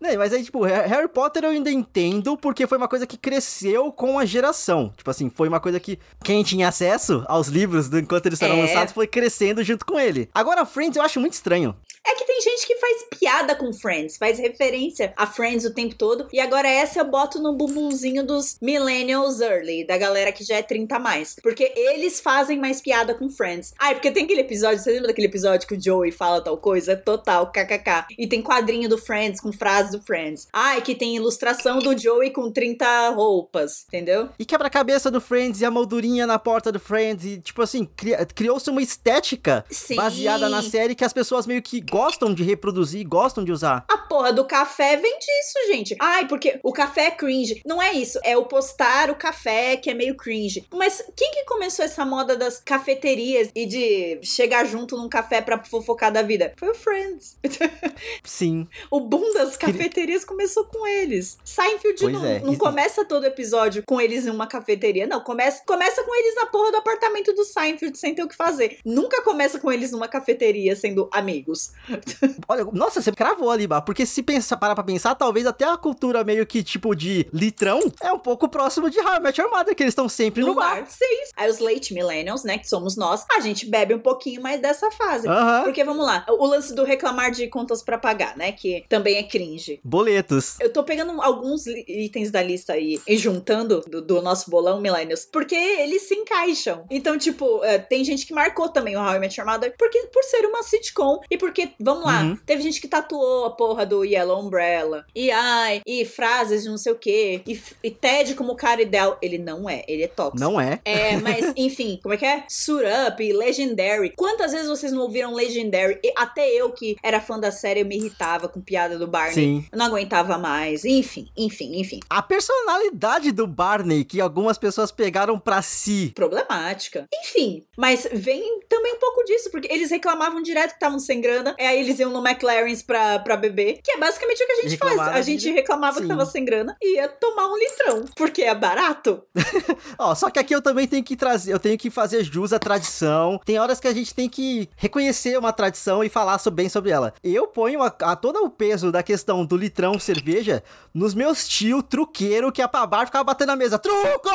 Né, 0.00 0.16
mas 0.16 0.32
aí, 0.32 0.42
tipo, 0.42 0.64
Ha- 0.64 0.86
Harry 0.86 1.08
Potter 1.08 1.44
eu 1.44 1.50
ainda 1.50 1.70
entendo, 1.70 2.36
porque 2.36 2.66
foi 2.66 2.76
uma 2.76 2.88
coisa 2.88 3.06
que 3.06 3.16
cresceu 3.16 3.90
com 3.92 4.18
a 4.18 4.24
geração. 4.24 4.92
Tipo 4.96 5.10
assim, 5.10 5.30
foi 5.30 5.48
uma 5.48 5.60
coisa 5.60 5.78
que 5.80 5.98
quem 6.24 6.42
tinha 6.42 6.68
acesso 6.68 7.24
aos 7.28 7.48
livros 7.48 7.92
enquanto 7.92 8.26
eles 8.26 8.40
É. 8.42 8.46
lançados 8.60 8.92
foi 8.92 9.06
crescendo 9.06 9.62
junto 9.62 9.84
com 9.84 9.98
ele. 9.98 10.28
Agora, 10.34 10.64
Friends 10.64 10.96
eu 10.96 11.02
acho 11.02 11.20
muito 11.20 11.34
estranho. 11.34 11.74
É 12.06 12.14
que 12.14 12.24
tem 12.24 12.40
gente 12.40 12.66
que 12.66 12.76
faz 12.76 13.04
piada 13.18 13.54
com 13.54 13.72
Friends, 13.72 14.16
faz 14.16 14.38
referência 14.38 15.12
a 15.16 15.26
Friends 15.26 15.64
o 15.64 15.74
tempo 15.74 15.94
todo. 15.94 16.28
E 16.32 16.38
agora 16.40 16.68
essa 16.68 17.00
eu 17.00 17.04
boto 17.04 17.40
no 17.40 17.54
bumbumzinho 17.54 18.24
dos 18.24 18.56
millennials 18.60 19.40
early, 19.40 19.84
da 19.86 19.98
galera 19.98 20.30
que 20.32 20.44
já 20.44 20.56
é 20.56 20.62
30 20.62 20.96
a 20.96 20.98
mais. 20.98 21.36
Porque 21.42 21.72
eles 21.76 22.20
fazem 22.20 22.58
mais 22.58 22.80
piada 22.80 23.14
com 23.14 23.28
Friends. 23.28 23.74
Ai, 23.78 23.94
porque 23.94 24.10
tem 24.10 24.24
aquele 24.24 24.40
episódio, 24.42 24.78
você 24.78 24.90
lembra 24.92 25.08
daquele 25.08 25.26
episódio 25.26 25.66
que 25.66 25.74
o 25.74 25.80
Joey 25.82 26.12
fala 26.12 26.40
tal 26.40 26.56
coisa? 26.58 26.96
Total, 26.96 27.50
kkk. 27.50 28.14
E 28.18 28.26
tem 28.26 28.40
quadrinho 28.42 28.88
do 28.88 28.98
Friends 28.98 29.40
com 29.40 29.52
frase 29.52 29.90
do 29.96 30.02
Friends. 30.02 30.46
Ai, 30.52 30.80
que 30.82 30.94
tem 30.94 31.16
ilustração 31.16 31.78
do 31.80 31.96
Joey 31.98 32.30
com 32.30 32.50
30 32.50 33.10
roupas, 33.10 33.84
entendeu? 33.88 34.28
E 34.38 34.44
quebra-cabeça 34.44 35.10
do 35.10 35.20
Friends 35.20 35.60
e 35.60 35.64
a 35.64 35.70
moldurinha 35.70 36.26
na 36.26 36.38
porta 36.38 36.70
do 36.70 36.78
Friends. 36.78 37.24
E, 37.24 37.38
tipo 37.40 37.62
assim, 37.62 37.84
cri- 37.96 38.14
criou-se 38.34 38.68
uma 38.70 38.82
estética 38.82 39.64
Sim. 39.70 39.96
baseada 39.96 40.48
na 40.48 40.62
série 40.62 40.94
que 40.94 41.04
as 41.04 41.12
pessoas 41.12 41.46
meio 41.46 41.62
que 41.62 41.80
gostam 41.96 42.34
de 42.34 42.44
reproduzir, 42.44 43.08
gostam 43.08 43.42
de 43.42 43.50
usar. 43.50 43.86
A 43.88 43.96
porra 43.96 44.30
do 44.30 44.44
café 44.44 44.98
vem 44.98 45.18
disso, 45.18 45.72
gente. 45.72 45.96
Ai, 45.98 46.28
porque 46.28 46.60
o 46.62 46.70
café 46.70 47.06
é 47.06 47.10
cringe. 47.10 47.62
Não 47.64 47.82
é 47.82 47.94
isso. 47.94 48.20
É 48.22 48.36
o 48.36 48.44
postar 48.44 49.10
o 49.10 49.14
café 49.14 49.78
que 49.78 49.88
é 49.88 49.94
meio 49.94 50.14
cringe. 50.14 50.66
Mas 50.74 51.02
quem 51.16 51.30
que 51.30 51.44
começou 51.46 51.82
essa 51.82 52.04
moda 52.04 52.36
das 52.36 52.60
cafeterias 52.60 53.48
e 53.54 53.64
de 53.64 54.20
chegar 54.22 54.66
junto 54.66 54.94
num 54.94 55.08
café 55.08 55.40
pra 55.40 55.64
fofocar 55.64 56.12
da 56.12 56.20
vida? 56.20 56.52
Foi 56.58 56.68
o 56.68 56.74
Friends. 56.74 57.38
Sim. 58.22 58.68
o 58.90 59.00
boom 59.00 59.32
das 59.32 59.56
cafeterias 59.56 60.22
começou 60.22 60.64
com 60.64 60.86
eles. 60.86 61.38
Seinfeld 61.44 61.98
Pois 61.98 62.12
não, 62.12 62.26
é. 62.26 62.40
não 62.40 62.56
começa 62.56 63.06
todo 63.06 63.24
episódio 63.24 63.82
com 63.86 63.98
eles 63.98 64.26
em 64.26 64.30
uma 64.30 64.46
cafeteria. 64.46 65.06
Não, 65.06 65.20
começa, 65.20 65.62
começa 65.64 66.02
com 66.04 66.14
eles 66.14 66.34
na 66.34 66.44
porra 66.44 66.72
do 66.72 66.76
apartamento 66.76 67.32
do 67.32 67.44
Seinfeld 67.44 67.96
sem 67.96 68.14
ter 68.14 68.22
o 68.22 68.28
que 68.28 68.36
fazer. 68.36 68.80
Nunca 68.84 69.22
começa 69.22 69.58
com 69.58 69.72
eles 69.72 69.92
numa 69.92 70.08
cafeteria 70.08 70.76
sendo 70.76 71.08
amigos. 71.10 71.72
Olha, 72.48 72.64
nossa, 72.72 73.00
você 73.00 73.12
cravou 73.12 73.50
ali, 73.50 73.66
Bá. 73.66 73.80
Porque 73.80 74.06
se 74.06 74.22
pensar, 74.22 74.56
parar 74.56 74.74
pra 74.74 74.84
pensar, 74.84 75.14
talvez 75.14 75.46
até 75.46 75.64
a 75.64 75.76
cultura 75.76 76.24
meio 76.24 76.46
que 76.46 76.62
tipo 76.62 76.94
de 76.94 77.26
litrão 77.32 77.80
é 78.00 78.12
um 78.12 78.18
pouco 78.18 78.48
próximo 78.48 78.90
de 78.90 78.98
How 79.00 79.16
I 79.16 79.20
Met 79.20 79.40
Your 79.40 79.50
Mother, 79.50 79.74
que 79.74 79.82
eles 79.82 79.92
estão 79.92 80.08
sempre 80.08 80.42
no, 80.42 80.48
no 80.48 80.54
bar. 80.54 80.80
bar. 80.80 80.86
Sim. 80.88 81.04
Aí 81.36 81.50
os 81.50 81.58
late 81.58 81.94
millennials, 81.94 82.44
né, 82.44 82.58
que 82.58 82.68
somos 82.68 82.96
nós, 82.96 83.24
a 83.36 83.40
gente 83.40 83.66
bebe 83.66 83.94
um 83.94 83.98
pouquinho 83.98 84.42
mais 84.42 84.60
dessa 84.60 84.90
fase. 84.90 85.28
Aham. 85.28 85.64
Porque 85.64 85.82
vamos 85.84 86.04
lá, 86.04 86.24
o 86.28 86.46
lance 86.46 86.74
do 86.74 86.84
reclamar 86.84 87.30
de 87.30 87.48
contas 87.48 87.82
pra 87.82 87.98
pagar, 87.98 88.36
né, 88.36 88.52
que 88.52 88.84
também 88.88 89.16
é 89.16 89.22
cringe. 89.22 89.80
Boletos. 89.82 90.58
Eu 90.60 90.72
tô 90.72 90.82
pegando 90.82 91.20
alguns 91.20 91.66
itens 91.66 92.30
da 92.30 92.42
lista 92.42 92.74
aí 92.74 93.00
e 93.06 93.16
juntando 93.16 93.80
do, 93.80 94.02
do 94.02 94.22
nosso 94.22 94.50
bolão 94.50 94.80
millennials, 94.80 95.24
porque 95.24 95.54
eles 95.54 96.02
se 96.02 96.14
encaixam. 96.14 96.84
Então, 96.90 97.18
tipo, 97.18 97.62
é, 97.64 97.78
tem 97.78 98.04
gente 98.04 98.26
que 98.26 98.34
marcou 98.34 98.68
também 98.68 98.96
o 98.96 99.00
How 99.00 99.16
I 99.16 99.18
Met 99.18 99.40
Your 99.40 99.48
Mother, 99.48 99.74
porque 99.78 100.06
por 100.12 100.22
ser 100.24 100.46
uma 100.46 100.62
sitcom 100.62 101.20
e 101.30 101.36
porque, 101.36 101.70
vamos 101.78 102.04
lá, 102.04 102.22
Uhum. 102.22 102.36
teve 102.46 102.62
gente 102.62 102.80
que 102.80 102.88
tatuou 102.88 103.44
a 103.46 103.50
porra 103.50 103.84
do 103.86 104.04
Yellow 104.04 104.40
Umbrella, 104.40 105.04
e 105.14 105.30
ai, 105.30 105.80
e 105.86 106.04
frases 106.04 106.62
de 106.62 106.68
não 106.68 106.78
sei 106.78 106.92
o 106.92 106.96
quê, 106.98 107.42
e, 107.46 107.60
e 107.82 107.90
Ted 107.90 108.34
como 108.34 108.56
cara 108.56 108.82
ideal. 108.82 109.18
Ele 109.22 109.38
não 109.38 109.68
é, 109.68 109.84
ele 109.88 110.02
é 110.02 110.08
tóxico. 110.08 110.38
Não 110.40 110.60
é? 110.60 110.80
É, 110.84 111.16
mas 111.16 111.52
enfim, 111.56 111.98
como 112.02 112.14
é 112.14 112.16
que 112.16 112.26
é? 112.26 112.44
Suit 112.48 112.84
Up, 113.08 113.32
Legendary. 113.32 114.12
Quantas 114.16 114.52
vezes 114.52 114.68
vocês 114.68 114.92
não 114.92 115.02
ouviram 115.02 115.34
Legendary? 115.34 115.98
E 116.02 116.12
até 116.16 116.48
eu 116.48 116.70
que 116.72 116.96
era 117.02 117.20
fã 117.20 117.38
da 117.38 117.50
série, 117.50 117.80
eu 117.80 117.86
me 117.86 117.96
irritava 117.96 118.48
com 118.48 118.60
piada 118.60 118.98
do 118.98 119.06
Barney. 119.06 119.34
Sim. 119.34 119.64
Eu 119.70 119.78
não 119.78 119.86
aguentava 119.86 120.38
mais. 120.38 120.84
Enfim, 120.84 121.28
enfim, 121.36 121.78
enfim. 121.80 122.00
A 122.08 122.22
personalidade 122.22 123.32
do 123.32 123.46
Barney, 123.46 124.04
que 124.04 124.20
algumas 124.20 124.58
pessoas 124.58 124.90
pegaram 124.90 125.38
pra 125.38 125.62
si. 125.62 126.12
Problemática. 126.14 127.06
Enfim, 127.22 127.64
mas 127.76 128.08
vem 128.12 128.60
também 128.68 128.94
um 128.94 128.98
pouco 128.98 129.24
disso, 129.24 129.50
porque 129.50 129.72
eles 129.72 129.90
reclamavam 129.90 130.42
direto 130.42 130.70
que 130.70 130.76
estavam 130.76 130.98
sem 130.98 131.20
grana, 131.20 131.54
é 131.58 131.65
aí 131.66 131.80
eles 131.80 131.98
iam 131.98 132.10
no 132.10 132.26
McLaren's 132.26 132.82
pra, 132.82 133.18
pra 133.18 133.36
beber. 133.36 133.80
Que 133.82 133.92
é 133.92 133.98
basicamente 133.98 134.42
o 134.42 134.46
que 134.46 134.52
a 134.52 134.62
gente 134.62 134.76
faz. 134.76 134.98
A 135.00 135.22
gente 135.22 135.50
reclamava 135.50 135.96
Sim. 135.96 136.02
que 136.02 136.08
tava 136.08 136.26
sem 136.26 136.44
grana 136.44 136.76
e 136.82 136.96
ia 136.96 137.08
tomar 137.08 137.48
um 137.48 137.56
litrão, 137.58 138.04
porque 138.16 138.42
é 138.42 138.54
barato. 138.54 139.22
Ó, 139.98 140.14
só 140.14 140.30
que 140.30 140.38
aqui 140.38 140.54
eu 140.54 140.62
também 140.62 140.86
tenho 140.86 141.04
que 141.04 141.16
trazer, 141.16 141.52
eu 141.52 141.58
tenho 141.58 141.76
que 141.76 141.90
fazer 141.90 142.24
jus 142.24 142.52
à 142.52 142.58
tradição. 142.58 143.40
Tem 143.44 143.58
horas 143.58 143.80
que 143.80 143.88
a 143.88 143.94
gente 143.94 144.14
tem 144.14 144.28
que 144.28 144.68
reconhecer 144.76 145.38
uma 145.38 145.52
tradição 145.52 146.02
e 146.02 146.08
falar 146.08 146.36
bem 146.52 146.68
sobre 146.68 146.90
ela. 146.90 147.14
Eu 147.24 147.46
ponho 147.46 147.82
a, 147.82 147.86
a 147.86 148.14
todo 148.14 148.44
o 148.44 148.50
peso 148.50 148.92
da 148.92 149.02
questão 149.02 149.44
do 149.44 149.56
litrão 149.56 149.98
cerveja 149.98 150.62
nos 150.94 151.14
meus 151.14 151.48
tio 151.48 151.82
truqueiro 151.82 152.52
que 152.52 152.62
a 152.62 152.68
pra 152.68 152.86
bar 152.86 153.06
ficava 153.06 153.24
batendo 153.24 153.48
na 153.48 153.56
mesa. 153.56 153.78
Truco! 153.78 154.30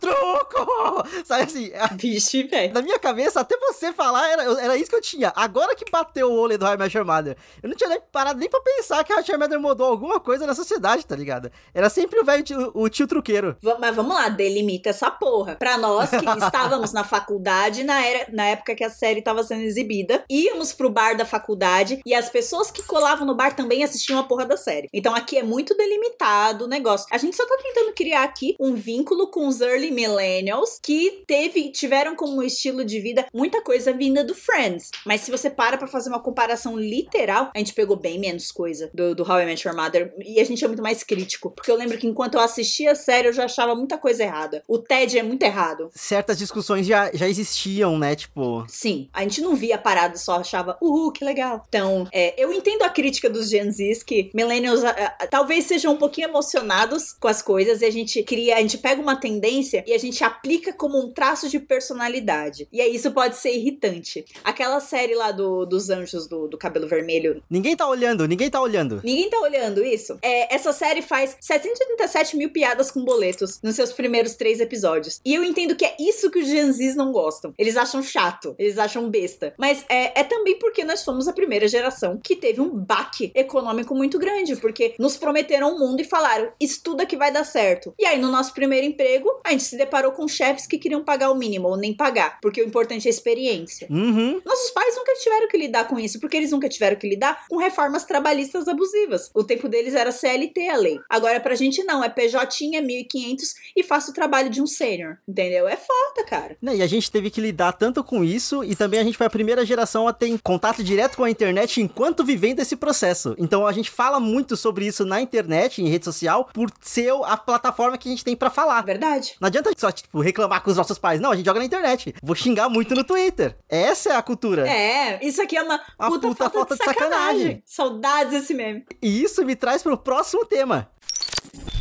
Truco! 0.00 1.06
Sabe 1.24 1.44
assim? 1.44 1.70
Vixe, 1.96 2.44
velho. 2.44 2.72
Na 2.72 2.82
minha 2.82 2.98
cabeça, 2.98 3.40
até 3.40 3.56
você 3.56 3.92
falar, 3.92 4.28
era, 4.30 4.42
era 4.62 4.76
isso 4.76 4.90
que 4.90 4.96
eu 4.96 5.00
tinha. 5.00 5.32
Agora 5.34 5.74
que 5.74 5.90
bateu 5.90 6.30
o 6.30 6.38
olho 6.38 6.51
do 6.58 6.64
High 6.64 6.76
Match 6.76 6.94
Mother, 6.94 7.36
eu 7.62 7.68
não 7.68 7.76
tinha 7.76 7.90
nem 7.90 8.00
parado 8.10 8.38
nem 8.38 8.48
pra 8.48 8.60
pensar 8.60 9.04
que 9.04 9.12
a 9.12 9.16
High 9.16 9.38
Mother 9.38 9.60
mudou 9.60 9.86
alguma 9.86 10.20
coisa 10.20 10.46
na 10.46 10.54
sociedade, 10.54 11.06
tá 11.06 11.16
ligado? 11.16 11.50
Era 11.74 11.88
sempre 11.88 12.20
o 12.20 12.24
velho 12.24 12.42
o 12.74 12.88
tio 12.88 13.06
truqueiro. 13.06 13.56
Mas 13.78 13.94
vamos 13.94 14.14
lá, 14.14 14.28
delimita 14.28 14.90
essa 14.90 15.10
porra. 15.10 15.56
Pra 15.56 15.78
nós 15.78 16.10
que 16.10 16.16
estávamos 16.38 16.92
na 16.92 17.04
faculdade, 17.04 17.84
na, 17.84 18.04
era, 18.04 18.26
na 18.32 18.46
época 18.46 18.74
que 18.74 18.84
a 18.84 18.90
série 18.90 19.22
tava 19.22 19.42
sendo 19.42 19.62
exibida, 19.62 20.24
íamos 20.30 20.72
pro 20.72 20.90
bar 20.90 21.16
da 21.16 21.24
faculdade 21.24 22.00
e 22.04 22.14
as 22.14 22.28
pessoas 22.28 22.70
que 22.70 22.82
colavam 22.82 23.26
no 23.26 23.34
bar 23.34 23.54
também 23.54 23.84
assistiam 23.84 24.18
a 24.18 24.24
porra 24.24 24.44
da 24.44 24.56
série. 24.56 24.88
Então 24.92 25.14
aqui 25.14 25.38
é 25.38 25.42
muito 25.42 25.76
delimitado 25.76 26.64
o 26.64 26.68
negócio. 26.68 27.06
A 27.10 27.18
gente 27.18 27.36
só 27.36 27.46
tá 27.46 27.56
tentando 27.62 27.92
criar 27.94 28.24
aqui 28.24 28.56
um 28.58 28.74
vínculo 28.74 29.28
com 29.28 29.46
os 29.46 29.60
early 29.60 29.90
millennials 29.90 30.78
que 30.82 31.24
teve, 31.26 31.70
tiveram 31.70 32.14
como 32.16 32.42
estilo 32.42 32.84
de 32.84 33.00
vida 33.00 33.26
muita 33.32 33.62
coisa 33.62 33.92
vinda 33.92 34.24
do 34.24 34.34
Friends. 34.34 34.90
Mas 35.06 35.22
se 35.22 35.30
você 35.30 35.50
para 35.50 35.76
pra 35.76 35.86
fazer 35.86 36.08
uma 36.08 36.20
comparação 36.20 36.41
literal, 36.76 37.50
a 37.54 37.58
gente 37.58 37.74
pegou 37.74 37.96
bem 37.96 38.18
menos 38.18 38.50
coisa 38.50 38.90
do, 38.92 39.14
do 39.14 39.22
How 39.22 39.40
I 39.40 39.46
Met 39.46 39.66
Your 39.66 39.76
Mother 39.76 40.14
e 40.18 40.40
a 40.40 40.44
gente 40.44 40.64
é 40.64 40.68
muito 40.68 40.82
mais 40.82 41.02
crítico. 41.02 41.50
Porque 41.50 41.70
eu 41.70 41.76
lembro 41.76 41.98
que 41.98 42.06
enquanto 42.06 42.34
eu 42.34 42.40
assistia 42.40 42.92
a 42.92 42.94
série, 42.94 43.28
eu 43.28 43.32
já 43.32 43.44
achava 43.44 43.74
muita 43.74 43.98
coisa 43.98 44.22
errada. 44.22 44.62
O 44.66 44.78
Ted 44.78 45.18
é 45.18 45.22
muito 45.22 45.42
errado. 45.42 45.90
Certas 45.94 46.38
discussões 46.38 46.86
já, 46.86 47.10
já 47.12 47.28
existiam, 47.28 47.98
né? 47.98 48.14
Tipo. 48.14 48.64
Sim. 48.68 49.08
A 49.12 49.22
gente 49.22 49.40
não 49.40 49.54
via 49.54 49.78
parada 49.78 50.16
só 50.16 50.36
achava, 50.36 50.76
uhul, 50.80 51.12
que 51.12 51.24
legal. 51.24 51.64
Então, 51.68 52.06
é, 52.12 52.34
eu 52.42 52.52
entendo 52.52 52.82
a 52.82 52.88
crítica 52.88 53.28
dos 53.28 53.48
Gen 53.48 53.70
Zs 53.70 54.02
que 54.02 54.30
millennials 54.34 54.84
a, 54.84 54.90
a, 54.90 55.26
talvez 55.26 55.64
sejam 55.64 55.94
um 55.94 55.96
pouquinho 55.96 56.28
emocionados 56.28 57.12
com 57.18 57.28
as 57.28 57.42
coisas 57.42 57.80
e 57.82 57.84
a 57.84 57.90
gente 57.90 58.22
cria, 58.22 58.56
a 58.56 58.60
gente 58.60 58.78
pega 58.78 59.00
uma 59.00 59.16
tendência 59.16 59.84
e 59.86 59.92
a 59.92 59.98
gente 59.98 60.22
aplica 60.22 60.72
como 60.72 60.98
um 60.98 61.12
traço 61.12 61.48
de 61.48 61.58
personalidade. 61.58 62.68
E 62.72 62.80
aí 62.80 62.94
isso 62.94 63.10
pode 63.12 63.36
ser 63.36 63.54
irritante. 63.54 64.24
Aquela 64.44 64.80
série 64.80 65.14
lá 65.14 65.30
do, 65.30 65.64
dos 65.64 65.90
anjos 65.90 66.26
do, 66.32 66.48
do 66.48 66.58
cabelo 66.58 66.88
vermelho. 66.88 67.42
Ninguém 67.50 67.76
tá 67.76 67.86
olhando, 67.86 68.26
ninguém 68.26 68.48
tá 68.48 68.60
olhando. 68.60 69.00
Ninguém 69.04 69.28
tá 69.28 69.38
olhando 69.40 69.84
isso. 69.84 70.18
É, 70.22 70.54
essa 70.54 70.72
série 70.72 71.02
faz 71.02 71.36
787 71.40 72.36
mil 72.36 72.50
piadas 72.50 72.90
com 72.90 73.04
boletos 73.04 73.60
nos 73.62 73.76
seus 73.76 73.92
primeiros 73.92 74.34
três 74.34 74.60
episódios. 74.60 75.20
E 75.24 75.34
eu 75.34 75.44
entendo 75.44 75.76
que 75.76 75.84
é 75.84 75.94
isso 76.00 76.30
que 76.30 76.38
os 76.38 76.46
Gen 76.46 76.72
não 76.96 77.12
gostam. 77.12 77.52
Eles 77.58 77.76
acham 77.76 78.02
chato, 78.02 78.54
eles 78.58 78.78
acham 78.78 79.10
besta. 79.10 79.54
Mas 79.58 79.84
é, 79.88 80.20
é 80.20 80.24
também 80.24 80.58
porque 80.58 80.84
nós 80.84 81.04
fomos 81.04 81.28
a 81.28 81.32
primeira 81.32 81.68
geração 81.68 82.18
que 82.22 82.34
teve 82.34 82.60
um 82.60 82.70
baque 82.70 83.30
econômico 83.34 83.94
muito 83.94 84.18
grande, 84.18 84.56
porque 84.56 84.94
nos 84.98 85.16
prometeram 85.16 85.74
um 85.74 85.78
mundo 85.78 86.00
e 86.00 86.04
falaram: 86.04 86.50
estuda 86.58 87.04
que 87.04 87.16
vai 87.16 87.30
dar 87.30 87.44
certo. 87.44 87.92
E 87.98 88.06
aí, 88.06 88.18
no 88.18 88.30
nosso 88.30 88.54
primeiro 88.54 88.86
emprego, 88.86 89.28
a 89.44 89.50
gente 89.50 89.64
se 89.64 89.76
deparou 89.76 90.12
com 90.12 90.26
chefes 90.26 90.66
que 90.66 90.78
queriam 90.78 91.04
pagar 91.04 91.30
o 91.30 91.34
mínimo 91.34 91.68
ou 91.68 91.76
nem 91.76 91.94
pagar, 91.94 92.38
porque 92.40 92.62
o 92.62 92.66
importante 92.66 93.06
é 93.06 93.10
a 93.10 93.14
experiência. 93.14 93.86
Uhum. 93.90 94.40
Nossos 94.44 94.70
pais 94.70 94.96
nunca 94.96 95.12
tiveram 95.14 95.48
que 95.48 95.58
lidar 95.58 95.86
com 95.86 95.98
isso, 95.98 96.20
porque 96.22 96.36
eles 96.36 96.52
nunca 96.52 96.68
tiveram 96.68 96.96
que 96.96 97.08
lidar 97.08 97.44
com 97.50 97.56
reformas 97.56 98.04
trabalhistas 98.04 98.68
abusivas. 98.68 99.28
O 99.34 99.42
tempo 99.42 99.68
deles 99.68 99.94
era 99.94 100.12
CLT 100.12 100.68
a 100.68 100.76
lei. 100.76 101.00
Agora, 101.10 101.40
pra 101.40 101.56
gente 101.56 101.82
não, 101.82 102.02
é 102.02 102.08
PJ, 102.08 102.76
é 102.76 102.80
1.500 102.80 103.54
e 103.76 103.82
faço 103.82 104.12
o 104.12 104.14
trabalho 104.14 104.48
de 104.48 104.62
um 104.62 104.66
sênior, 104.66 105.18
entendeu? 105.26 105.66
É 105.66 105.76
foda, 105.76 106.24
cara. 106.24 106.56
Não, 106.62 106.72
e 106.72 106.80
a 106.80 106.86
gente 106.86 107.10
teve 107.10 107.28
que 107.28 107.40
lidar 107.40 107.72
tanto 107.72 108.04
com 108.04 108.22
isso, 108.22 108.62
e 108.62 108.76
também 108.76 109.00
a 109.00 109.04
gente 109.04 109.18
foi 109.18 109.26
a 109.26 109.30
primeira 109.30 109.66
geração 109.66 110.06
a 110.06 110.12
ter 110.12 110.38
contato 110.40 110.84
direto 110.84 111.16
com 111.16 111.24
a 111.24 111.30
internet 111.30 111.80
enquanto 111.80 112.24
vivendo 112.24 112.60
esse 112.60 112.76
processo. 112.76 113.34
Então 113.36 113.66
a 113.66 113.72
gente 113.72 113.90
fala 113.90 114.20
muito 114.20 114.56
sobre 114.56 114.86
isso 114.86 115.04
na 115.04 115.20
internet, 115.20 115.82
em 115.82 115.88
rede 115.88 116.04
social, 116.04 116.48
por 116.54 116.70
ser 116.80 117.12
a 117.24 117.36
plataforma 117.36 117.98
que 117.98 118.08
a 118.08 118.12
gente 118.12 118.24
tem 118.24 118.36
para 118.36 118.48
falar. 118.48 118.82
Verdade. 118.82 119.34
Não 119.40 119.48
adianta 119.48 119.72
só, 119.76 119.90
tipo, 119.90 120.20
reclamar 120.20 120.62
com 120.62 120.70
os 120.70 120.76
nossos 120.76 120.98
pais. 120.98 121.20
Não, 121.20 121.32
a 121.32 121.36
gente 121.36 121.46
joga 121.46 121.58
na 121.58 121.66
internet. 121.66 122.14
Vou 122.22 122.36
xingar 122.36 122.68
muito 122.68 122.94
no 122.94 123.02
Twitter. 123.02 123.56
Essa 123.68 124.10
é 124.10 124.16
a 124.16 124.22
cultura. 124.22 124.68
É, 124.68 125.18
isso 125.26 125.42
aqui 125.42 125.56
é 125.56 125.62
uma, 125.62 125.80
uma 125.98 126.11
puta, 126.20 126.28
puta 126.28 126.50
falta, 126.50 126.58
falta, 126.58 126.76
de, 126.76 126.84
sacanagem. 126.84 127.38
sacanagem. 127.38 127.62
Saudades 127.66 128.32
desse 128.32 128.54
meme. 128.54 128.84
E 129.00 129.22
isso 129.22 129.44
me 129.44 129.56
traz 129.56 129.82
pro 129.82 129.96
próximo 129.96 130.44
tema. 130.44 130.88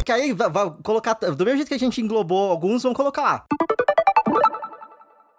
Que 0.06 0.12
aí 0.12 0.34
vai, 0.34 0.50
vai 0.50 0.72
colocar. 0.84 1.14
Do 1.14 1.46
mesmo 1.46 1.58
jeito 1.58 1.68
que 1.68 1.74
a 1.74 1.80
gente 1.80 2.02
englobou 2.02 2.52
alguns, 2.52 2.84
vamos 2.84 2.98
colocar 2.98 3.22
lá. 3.22 3.46